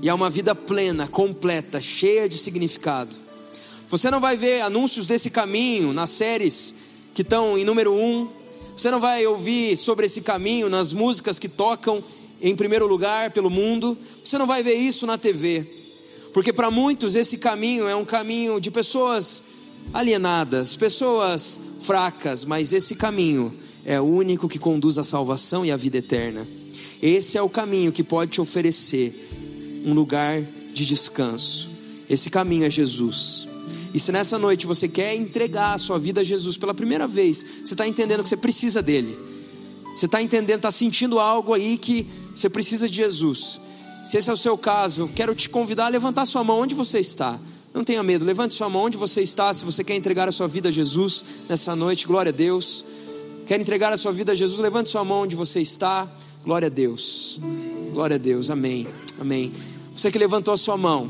e 0.00 0.08
a 0.08 0.14
uma 0.14 0.30
vida 0.30 0.54
plena, 0.54 1.08
completa, 1.08 1.80
cheia 1.80 2.28
de 2.28 2.38
significado. 2.38 3.10
Você 3.88 4.08
não 4.08 4.20
vai 4.20 4.36
ver 4.36 4.60
anúncios 4.60 5.08
desse 5.08 5.28
caminho 5.28 5.92
nas 5.92 6.10
séries 6.10 6.72
que 7.12 7.22
estão 7.22 7.58
em 7.58 7.64
número 7.64 7.92
um. 7.92 8.28
Você 8.76 8.88
não 8.88 9.00
vai 9.00 9.26
ouvir 9.26 9.76
sobre 9.76 10.06
esse 10.06 10.20
caminho 10.20 10.68
nas 10.68 10.92
músicas 10.92 11.40
que 11.40 11.48
tocam 11.48 12.00
em 12.40 12.54
primeiro 12.54 12.86
lugar 12.86 13.32
pelo 13.32 13.50
mundo. 13.50 13.98
Você 14.24 14.38
não 14.38 14.46
vai 14.46 14.62
ver 14.62 14.74
isso 14.74 15.08
na 15.08 15.18
TV. 15.18 15.79
Porque 16.32 16.52
para 16.52 16.70
muitos 16.70 17.14
esse 17.14 17.38
caminho 17.38 17.88
é 17.88 17.96
um 17.96 18.04
caminho 18.04 18.60
de 18.60 18.70
pessoas 18.70 19.42
alienadas, 19.92 20.76
pessoas 20.76 21.60
fracas, 21.80 22.44
mas 22.44 22.72
esse 22.72 22.94
caminho 22.94 23.52
é 23.84 24.00
o 24.00 24.04
único 24.04 24.48
que 24.48 24.58
conduz 24.58 24.98
à 24.98 25.04
salvação 25.04 25.64
e 25.64 25.72
à 25.72 25.76
vida 25.76 25.98
eterna. 25.98 26.46
Esse 27.02 27.38
é 27.38 27.42
o 27.42 27.48
caminho 27.48 27.92
que 27.92 28.02
pode 28.02 28.32
te 28.32 28.40
oferecer 28.40 29.82
um 29.84 29.94
lugar 29.94 30.42
de 30.74 30.84
descanso. 30.84 31.70
Esse 32.08 32.28
caminho 32.28 32.64
é 32.64 32.70
Jesus. 32.70 33.48
E 33.92 33.98
se 33.98 34.12
nessa 34.12 34.38
noite 34.38 34.66
você 34.66 34.88
quer 34.88 35.16
entregar 35.16 35.74
a 35.74 35.78
sua 35.78 35.98
vida 35.98 36.20
a 36.20 36.24
Jesus 36.24 36.56
pela 36.56 36.74
primeira 36.74 37.08
vez, 37.08 37.44
você 37.64 37.74
está 37.74 37.88
entendendo 37.88 38.22
que 38.22 38.28
você 38.28 38.36
precisa 38.36 38.82
dele. 38.82 39.16
Você 39.94 40.06
está 40.06 40.22
entendendo, 40.22 40.58
está 40.58 40.70
sentindo 40.70 41.18
algo 41.18 41.52
aí 41.52 41.76
que 41.76 42.06
você 42.34 42.48
precisa 42.48 42.88
de 42.88 42.96
Jesus. 42.96 43.60
Se 44.06 44.18
esse 44.18 44.30
é 44.30 44.32
o 44.32 44.36
seu 44.36 44.56
caso, 44.56 45.08
quero 45.14 45.34
te 45.34 45.48
convidar 45.48 45.86
a 45.86 45.88
levantar 45.88 46.26
sua 46.26 46.42
mão 46.42 46.60
onde 46.60 46.74
você 46.74 46.98
está. 46.98 47.38
Não 47.72 47.84
tenha 47.84 48.02
medo, 48.02 48.24
levante 48.24 48.54
sua 48.54 48.68
mão 48.68 48.82
onde 48.82 48.96
você 48.96 49.22
está. 49.22 49.52
Se 49.54 49.64
você 49.64 49.84
quer 49.84 49.94
entregar 49.94 50.28
a 50.28 50.32
sua 50.32 50.48
vida 50.48 50.68
a 50.68 50.72
Jesus 50.72 51.24
nessa 51.48 51.76
noite, 51.76 52.06
glória 52.06 52.30
a 52.30 52.32
Deus. 52.32 52.84
Quer 53.46 53.60
entregar 53.60 53.92
a 53.92 53.96
sua 53.96 54.12
vida 54.12 54.32
a 54.32 54.34
Jesus, 54.34 54.60
levante 54.60 54.90
sua 54.90 55.04
mão 55.04 55.22
onde 55.22 55.36
você 55.36 55.60
está. 55.60 56.08
Glória 56.44 56.66
a 56.66 56.70
Deus. 56.70 57.40
Glória 57.92 58.16
a 58.16 58.18
Deus. 58.18 58.50
Amém. 58.50 58.86
Amém. 59.20 59.52
Você 59.96 60.10
que 60.10 60.18
levantou 60.18 60.54
a 60.54 60.56
sua 60.56 60.76
mão, 60.76 61.08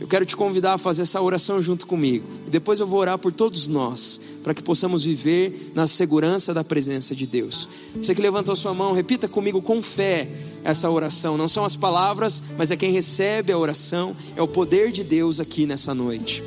eu 0.00 0.06
quero 0.06 0.26
te 0.26 0.36
convidar 0.36 0.74
a 0.74 0.78
fazer 0.78 1.02
essa 1.02 1.20
oração 1.20 1.60
junto 1.62 1.86
comigo. 1.86 2.26
E 2.46 2.50
depois 2.50 2.80
eu 2.80 2.86
vou 2.86 3.00
orar 3.00 3.18
por 3.18 3.32
todos 3.32 3.68
nós, 3.68 4.20
para 4.42 4.52
que 4.52 4.62
possamos 4.62 5.02
viver 5.02 5.72
na 5.74 5.86
segurança 5.86 6.52
da 6.52 6.62
presença 6.62 7.14
de 7.14 7.26
Deus. 7.26 7.68
Você 7.96 8.14
que 8.14 8.20
levantou 8.20 8.52
a 8.52 8.56
sua 8.56 8.74
mão, 8.74 8.92
repita 8.92 9.26
comigo 9.26 9.62
com 9.62 9.82
fé 9.82 10.28
essa 10.62 10.90
oração. 10.90 11.36
Não 11.36 11.48
são 11.48 11.64
as 11.64 11.76
palavras, 11.76 12.42
mas 12.58 12.70
é 12.70 12.76
quem 12.76 12.92
recebe 12.92 13.52
a 13.52 13.58
oração, 13.58 14.14
é 14.36 14.42
o 14.42 14.48
poder 14.48 14.92
de 14.92 15.02
Deus 15.02 15.40
aqui 15.40 15.66
nessa 15.66 15.94
noite. 15.94 16.42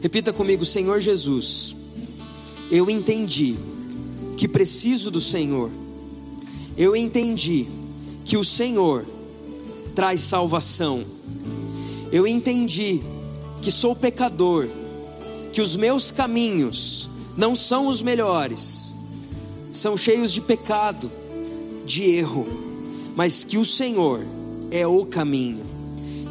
Repita 0.00 0.32
comigo, 0.32 0.64
Senhor 0.64 1.00
Jesus, 1.00 1.74
eu 2.70 2.90
entendi 2.90 3.56
que 4.36 4.46
preciso 4.46 5.10
do 5.10 5.20
Senhor. 5.20 5.70
Eu 6.76 6.94
entendi 6.94 7.66
que 8.24 8.36
o 8.36 8.44
Senhor 8.44 9.06
traz 9.94 10.20
salvação. 10.20 11.13
Eu 12.14 12.28
entendi 12.28 13.02
que 13.60 13.72
sou 13.72 13.96
pecador, 13.96 14.68
que 15.52 15.60
os 15.60 15.74
meus 15.74 16.12
caminhos 16.12 17.10
não 17.36 17.56
são 17.56 17.88
os 17.88 18.02
melhores, 18.02 18.94
são 19.72 19.96
cheios 19.96 20.32
de 20.32 20.40
pecado, 20.40 21.10
de 21.84 22.04
erro, 22.04 22.46
mas 23.16 23.42
que 23.42 23.58
o 23.58 23.64
Senhor 23.64 24.20
é 24.70 24.86
o 24.86 25.04
caminho. 25.04 25.64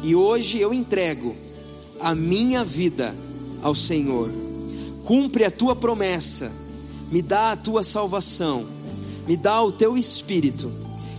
E 0.02 0.14
hoje 0.14 0.58
eu 0.58 0.72
entrego 0.72 1.36
a 2.00 2.14
minha 2.14 2.64
vida 2.64 3.14
ao 3.62 3.74
Senhor. 3.74 4.30
Cumpre 5.04 5.44
a 5.44 5.50
tua 5.50 5.76
promessa, 5.76 6.50
me 7.12 7.20
dá 7.20 7.52
a 7.52 7.56
tua 7.56 7.82
salvação, 7.82 8.64
me 9.28 9.36
dá 9.36 9.62
o 9.62 9.70
teu 9.70 9.98
espírito 9.98 10.72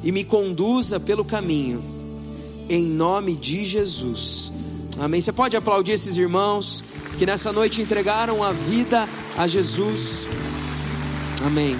e 0.03 0.11
me 0.11 0.23
conduza 0.23 0.99
pelo 0.99 1.23
caminho 1.23 1.93
em 2.69 2.83
nome 2.83 3.35
de 3.35 3.63
Jesus. 3.63 4.51
Amém. 4.99 5.21
Você 5.21 5.31
pode 5.31 5.55
aplaudir 5.57 5.93
esses 5.93 6.17
irmãos 6.17 6.83
que 7.17 7.25
nessa 7.25 7.51
noite 7.51 7.81
entregaram 7.81 8.43
a 8.43 8.51
vida 8.51 9.07
a 9.37 9.47
Jesus. 9.47 10.25
Amém. 11.45 11.75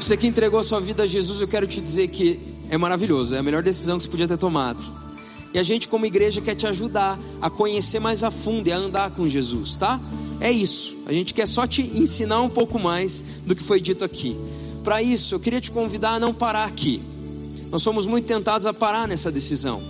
Você 0.00 0.16
que 0.16 0.26
entregou 0.26 0.62
sua 0.62 0.80
vida 0.80 1.04
a 1.04 1.06
Jesus, 1.06 1.40
eu 1.40 1.48
quero 1.48 1.66
te 1.66 1.80
dizer 1.80 2.08
que 2.08 2.40
é 2.68 2.76
maravilhoso, 2.76 3.34
é 3.34 3.38
a 3.38 3.42
melhor 3.42 3.62
decisão 3.62 3.96
que 3.98 4.04
você 4.04 4.10
podia 4.10 4.26
ter 4.26 4.38
tomado. 4.38 4.82
E 5.54 5.58
a 5.58 5.62
gente, 5.62 5.86
como 5.86 6.06
igreja, 6.06 6.40
quer 6.40 6.54
te 6.54 6.66
ajudar 6.66 7.18
a 7.40 7.50
conhecer 7.50 8.00
mais 8.00 8.24
a 8.24 8.30
fundo 8.30 8.66
e 8.68 8.72
a 8.72 8.76
andar 8.76 9.10
com 9.10 9.28
Jesus, 9.28 9.76
tá? 9.76 10.00
É 10.40 10.50
isso. 10.50 10.96
A 11.06 11.12
gente 11.12 11.34
quer 11.34 11.46
só 11.46 11.66
te 11.66 11.82
ensinar 11.82 12.40
um 12.40 12.48
pouco 12.48 12.78
mais 12.78 13.24
do 13.46 13.54
que 13.54 13.62
foi 13.62 13.80
dito 13.80 14.04
aqui. 14.04 14.36
Para 14.82 15.02
isso, 15.02 15.34
eu 15.34 15.40
queria 15.40 15.60
te 15.60 15.70
convidar 15.70 16.14
a 16.14 16.18
não 16.18 16.34
parar 16.34 16.64
aqui. 16.64 17.02
Nós 17.70 17.82
somos 17.82 18.06
muito 18.06 18.26
tentados 18.26 18.66
a 18.66 18.74
parar 18.74 19.08
nessa 19.08 19.30
decisão. 19.30 19.82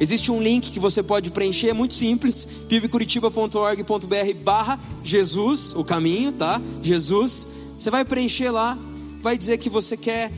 Existe 0.00 0.30
um 0.30 0.40
link 0.40 0.70
que 0.70 0.78
você 0.78 1.02
pode 1.02 1.30
preencher, 1.30 1.68
é 1.68 1.72
muito 1.72 1.92
simples, 1.92 2.48
pibcuritiba.org.br 2.68 4.34
barra 4.42 4.78
Jesus, 5.02 5.74
o 5.74 5.82
caminho, 5.82 6.30
tá? 6.32 6.60
Jesus. 6.82 7.48
Você 7.76 7.90
vai 7.90 8.04
preencher 8.04 8.50
lá, 8.50 8.78
vai 9.20 9.36
dizer 9.36 9.58
que 9.58 9.68
você 9.68 9.96
quer 9.96 10.30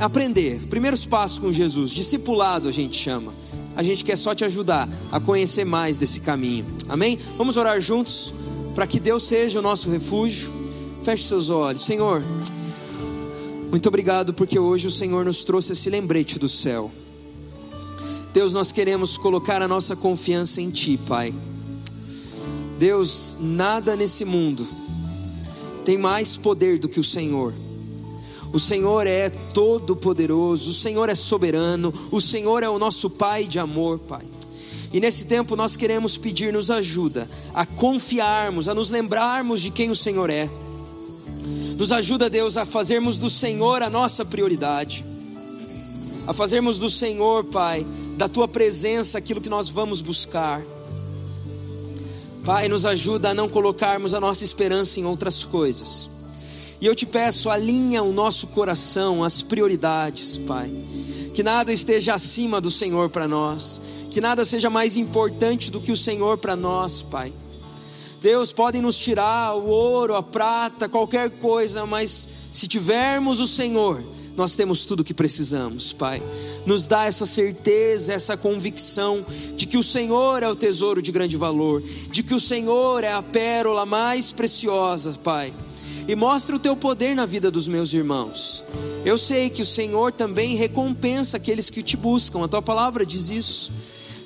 aprender. 0.00 0.60
Primeiros 0.70 1.04
passos 1.04 1.38
com 1.38 1.52
Jesus, 1.52 1.90
discipulado 1.90 2.68
a 2.68 2.72
gente 2.72 2.96
chama. 2.96 3.32
A 3.76 3.82
gente 3.82 4.04
quer 4.04 4.16
só 4.16 4.34
te 4.34 4.44
ajudar 4.44 4.88
a 5.10 5.20
conhecer 5.20 5.64
mais 5.64 5.96
desse 5.98 6.20
caminho. 6.20 6.64
Amém? 6.88 7.18
Vamos 7.36 7.56
orar 7.56 7.80
juntos 7.80 8.32
para 8.74 8.86
que 8.86 8.98
Deus 8.98 9.24
seja 9.24 9.58
o 9.58 9.62
nosso 9.62 9.90
refúgio. 9.90 10.50
Feche 11.04 11.24
seus 11.24 11.50
olhos. 11.50 11.84
Senhor, 11.84 12.22
muito 13.72 13.88
obrigado 13.88 14.34
porque 14.34 14.58
hoje 14.58 14.86
o 14.86 14.90
Senhor 14.90 15.24
nos 15.24 15.44
trouxe 15.44 15.72
esse 15.72 15.88
lembrete 15.88 16.38
do 16.38 16.46
céu. 16.46 16.90
Deus, 18.30 18.52
nós 18.52 18.70
queremos 18.70 19.16
colocar 19.16 19.62
a 19.62 19.66
nossa 19.66 19.96
confiança 19.96 20.60
em 20.60 20.68
Ti, 20.68 21.00
Pai. 21.08 21.32
Deus, 22.78 23.34
nada 23.40 23.96
nesse 23.96 24.26
mundo 24.26 24.68
tem 25.86 25.96
mais 25.96 26.36
poder 26.36 26.78
do 26.78 26.86
que 26.86 27.00
o 27.00 27.04
Senhor. 27.04 27.54
O 28.52 28.60
Senhor 28.60 29.06
é 29.06 29.30
todo 29.30 29.96
poderoso, 29.96 30.70
o 30.70 30.74
Senhor 30.74 31.08
é 31.08 31.14
soberano, 31.14 31.94
o 32.10 32.20
Senhor 32.20 32.62
é 32.62 32.68
o 32.68 32.78
nosso 32.78 33.08
Pai 33.08 33.46
de 33.46 33.58
amor, 33.58 33.98
Pai. 34.00 34.26
E 34.92 35.00
nesse 35.00 35.24
tempo 35.24 35.56
nós 35.56 35.76
queremos 35.76 36.18
pedir 36.18 36.52
nos 36.52 36.70
ajuda 36.70 37.26
a 37.54 37.64
confiarmos, 37.64 38.68
a 38.68 38.74
nos 38.74 38.90
lembrarmos 38.90 39.62
de 39.62 39.70
quem 39.70 39.90
o 39.90 39.96
Senhor 39.96 40.28
é 40.28 40.50
nos 41.76 41.92
ajuda, 41.92 42.30
Deus, 42.30 42.56
a 42.56 42.64
fazermos 42.64 43.18
do 43.18 43.30
Senhor 43.30 43.82
a 43.82 43.90
nossa 43.90 44.24
prioridade, 44.24 45.04
a 46.26 46.32
fazermos 46.32 46.78
do 46.78 46.88
Senhor, 46.88 47.44
Pai, 47.44 47.86
da 48.16 48.28
tua 48.28 48.46
presença 48.46 49.18
aquilo 49.18 49.40
que 49.40 49.48
nós 49.48 49.68
vamos 49.68 50.00
buscar. 50.00 50.62
Pai, 52.44 52.68
nos 52.68 52.84
ajuda 52.84 53.30
a 53.30 53.34
não 53.34 53.48
colocarmos 53.48 54.14
a 54.14 54.20
nossa 54.20 54.44
esperança 54.44 54.98
em 55.00 55.04
outras 55.04 55.44
coisas. 55.44 56.10
E 56.80 56.86
eu 56.86 56.94
te 56.94 57.06
peço, 57.06 57.48
alinha 57.48 58.02
o 58.02 58.12
nosso 58.12 58.48
coração, 58.48 59.22
as 59.22 59.40
prioridades, 59.40 60.36
Pai. 60.38 60.70
Que 61.32 61.42
nada 61.42 61.72
esteja 61.72 62.14
acima 62.14 62.60
do 62.60 62.70
Senhor 62.70 63.08
para 63.08 63.28
nós, 63.28 63.80
que 64.10 64.20
nada 64.20 64.44
seja 64.44 64.68
mais 64.68 64.96
importante 64.96 65.70
do 65.70 65.80
que 65.80 65.92
o 65.92 65.96
Senhor 65.96 66.38
para 66.38 66.56
nós, 66.56 67.00
Pai. 67.00 67.32
Deus, 68.22 68.52
podem 68.52 68.80
nos 68.80 68.96
tirar 68.96 69.56
o 69.56 69.66
ouro, 69.66 70.14
a 70.14 70.22
prata, 70.22 70.88
qualquer 70.88 71.28
coisa, 71.28 71.84
mas 71.84 72.28
se 72.52 72.68
tivermos 72.68 73.40
o 73.40 73.48
Senhor, 73.48 74.00
nós 74.36 74.54
temos 74.54 74.84
tudo 74.84 75.00
o 75.00 75.04
que 75.04 75.12
precisamos, 75.12 75.92
Pai. 75.92 76.22
Nos 76.64 76.86
dá 76.86 77.04
essa 77.04 77.26
certeza, 77.26 78.12
essa 78.12 78.36
convicção 78.36 79.26
de 79.56 79.66
que 79.66 79.76
o 79.76 79.82
Senhor 79.82 80.40
é 80.40 80.48
o 80.48 80.54
tesouro 80.54 81.02
de 81.02 81.10
grande 81.10 81.36
valor, 81.36 81.82
de 81.82 82.22
que 82.22 82.32
o 82.32 82.38
Senhor 82.38 83.02
é 83.02 83.12
a 83.12 83.22
pérola 83.22 83.84
mais 83.84 84.30
preciosa, 84.30 85.18
Pai. 85.24 85.52
E 86.06 86.14
mostra 86.14 86.54
o 86.54 86.60
teu 86.60 86.76
poder 86.76 87.16
na 87.16 87.26
vida 87.26 87.50
dos 87.50 87.66
meus 87.66 87.92
irmãos. 87.92 88.62
Eu 89.04 89.18
sei 89.18 89.50
que 89.50 89.62
o 89.62 89.66
Senhor 89.66 90.12
também 90.12 90.54
recompensa 90.54 91.38
aqueles 91.38 91.68
que 91.70 91.82
te 91.82 91.96
buscam, 91.96 92.44
a 92.44 92.48
tua 92.48 92.62
palavra 92.62 93.04
diz 93.04 93.30
isso. 93.30 93.72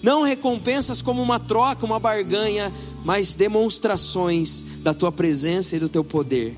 Não 0.03 0.23
recompensas 0.23 1.01
como 1.01 1.23
uma 1.23 1.41
troca, 1.41 1.87
uma 1.87 1.99
barganha, 1.99 2.73
mas 3.07 3.37
demonstrações 3.37 4.67
da 4.83 4.93
tua 4.93 5.13
presença 5.13 5.77
e 5.77 5.79
do 5.79 5.89
teu 5.89 6.03
poder. 6.03 6.57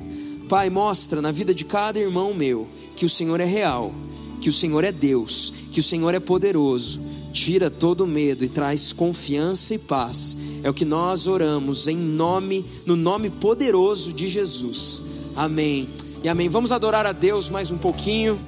Pai, 0.49 0.71
mostra 0.71 1.21
na 1.21 1.31
vida 1.31 1.55
de 1.55 1.63
cada 1.63 2.01
irmão 2.01 2.33
meu 2.33 2.67
que 2.97 3.05
o 3.05 3.09
Senhor 3.09 3.39
é 3.39 3.45
real, 3.45 3.93
que 4.41 4.49
o 4.49 4.53
Senhor 4.53 4.83
é 4.83 4.91
Deus, 4.91 5.53
que 5.71 5.79
o 5.79 5.83
Senhor 5.83 6.15
é 6.15 6.19
poderoso. 6.19 7.03
Tira 7.35 7.69
todo 7.69 8.07
medo 8.07 8.47
e 8.47 8.49
traz 8.49 8.95
confiança 8.95 9.75
e 9.75 9.79
paz. 9.79 10.35
É 10.63 10.71
o 10.71 10.75
que 10.75 10.87
nós 10.87 11.27
oramos 11.27 11.87
em 11.87 11.99
nome, 11.99 12.65
no 12.87 12.97
nome 12.97 13.29
poderoso 13.29 14.11
de 14.11 14.27
Jesus. 14.27 15.03
Amém. 15.37 15.87
E 16.25 16.31
amém. 16.31 16.49
Vamos 16.49 16.73
adorar 16.73 17.05
a 17.05 17.13
Deus 17.13 17.51
mais 17.51 17.71
um 17.71 17.77
pouquinho. 17.77 18.39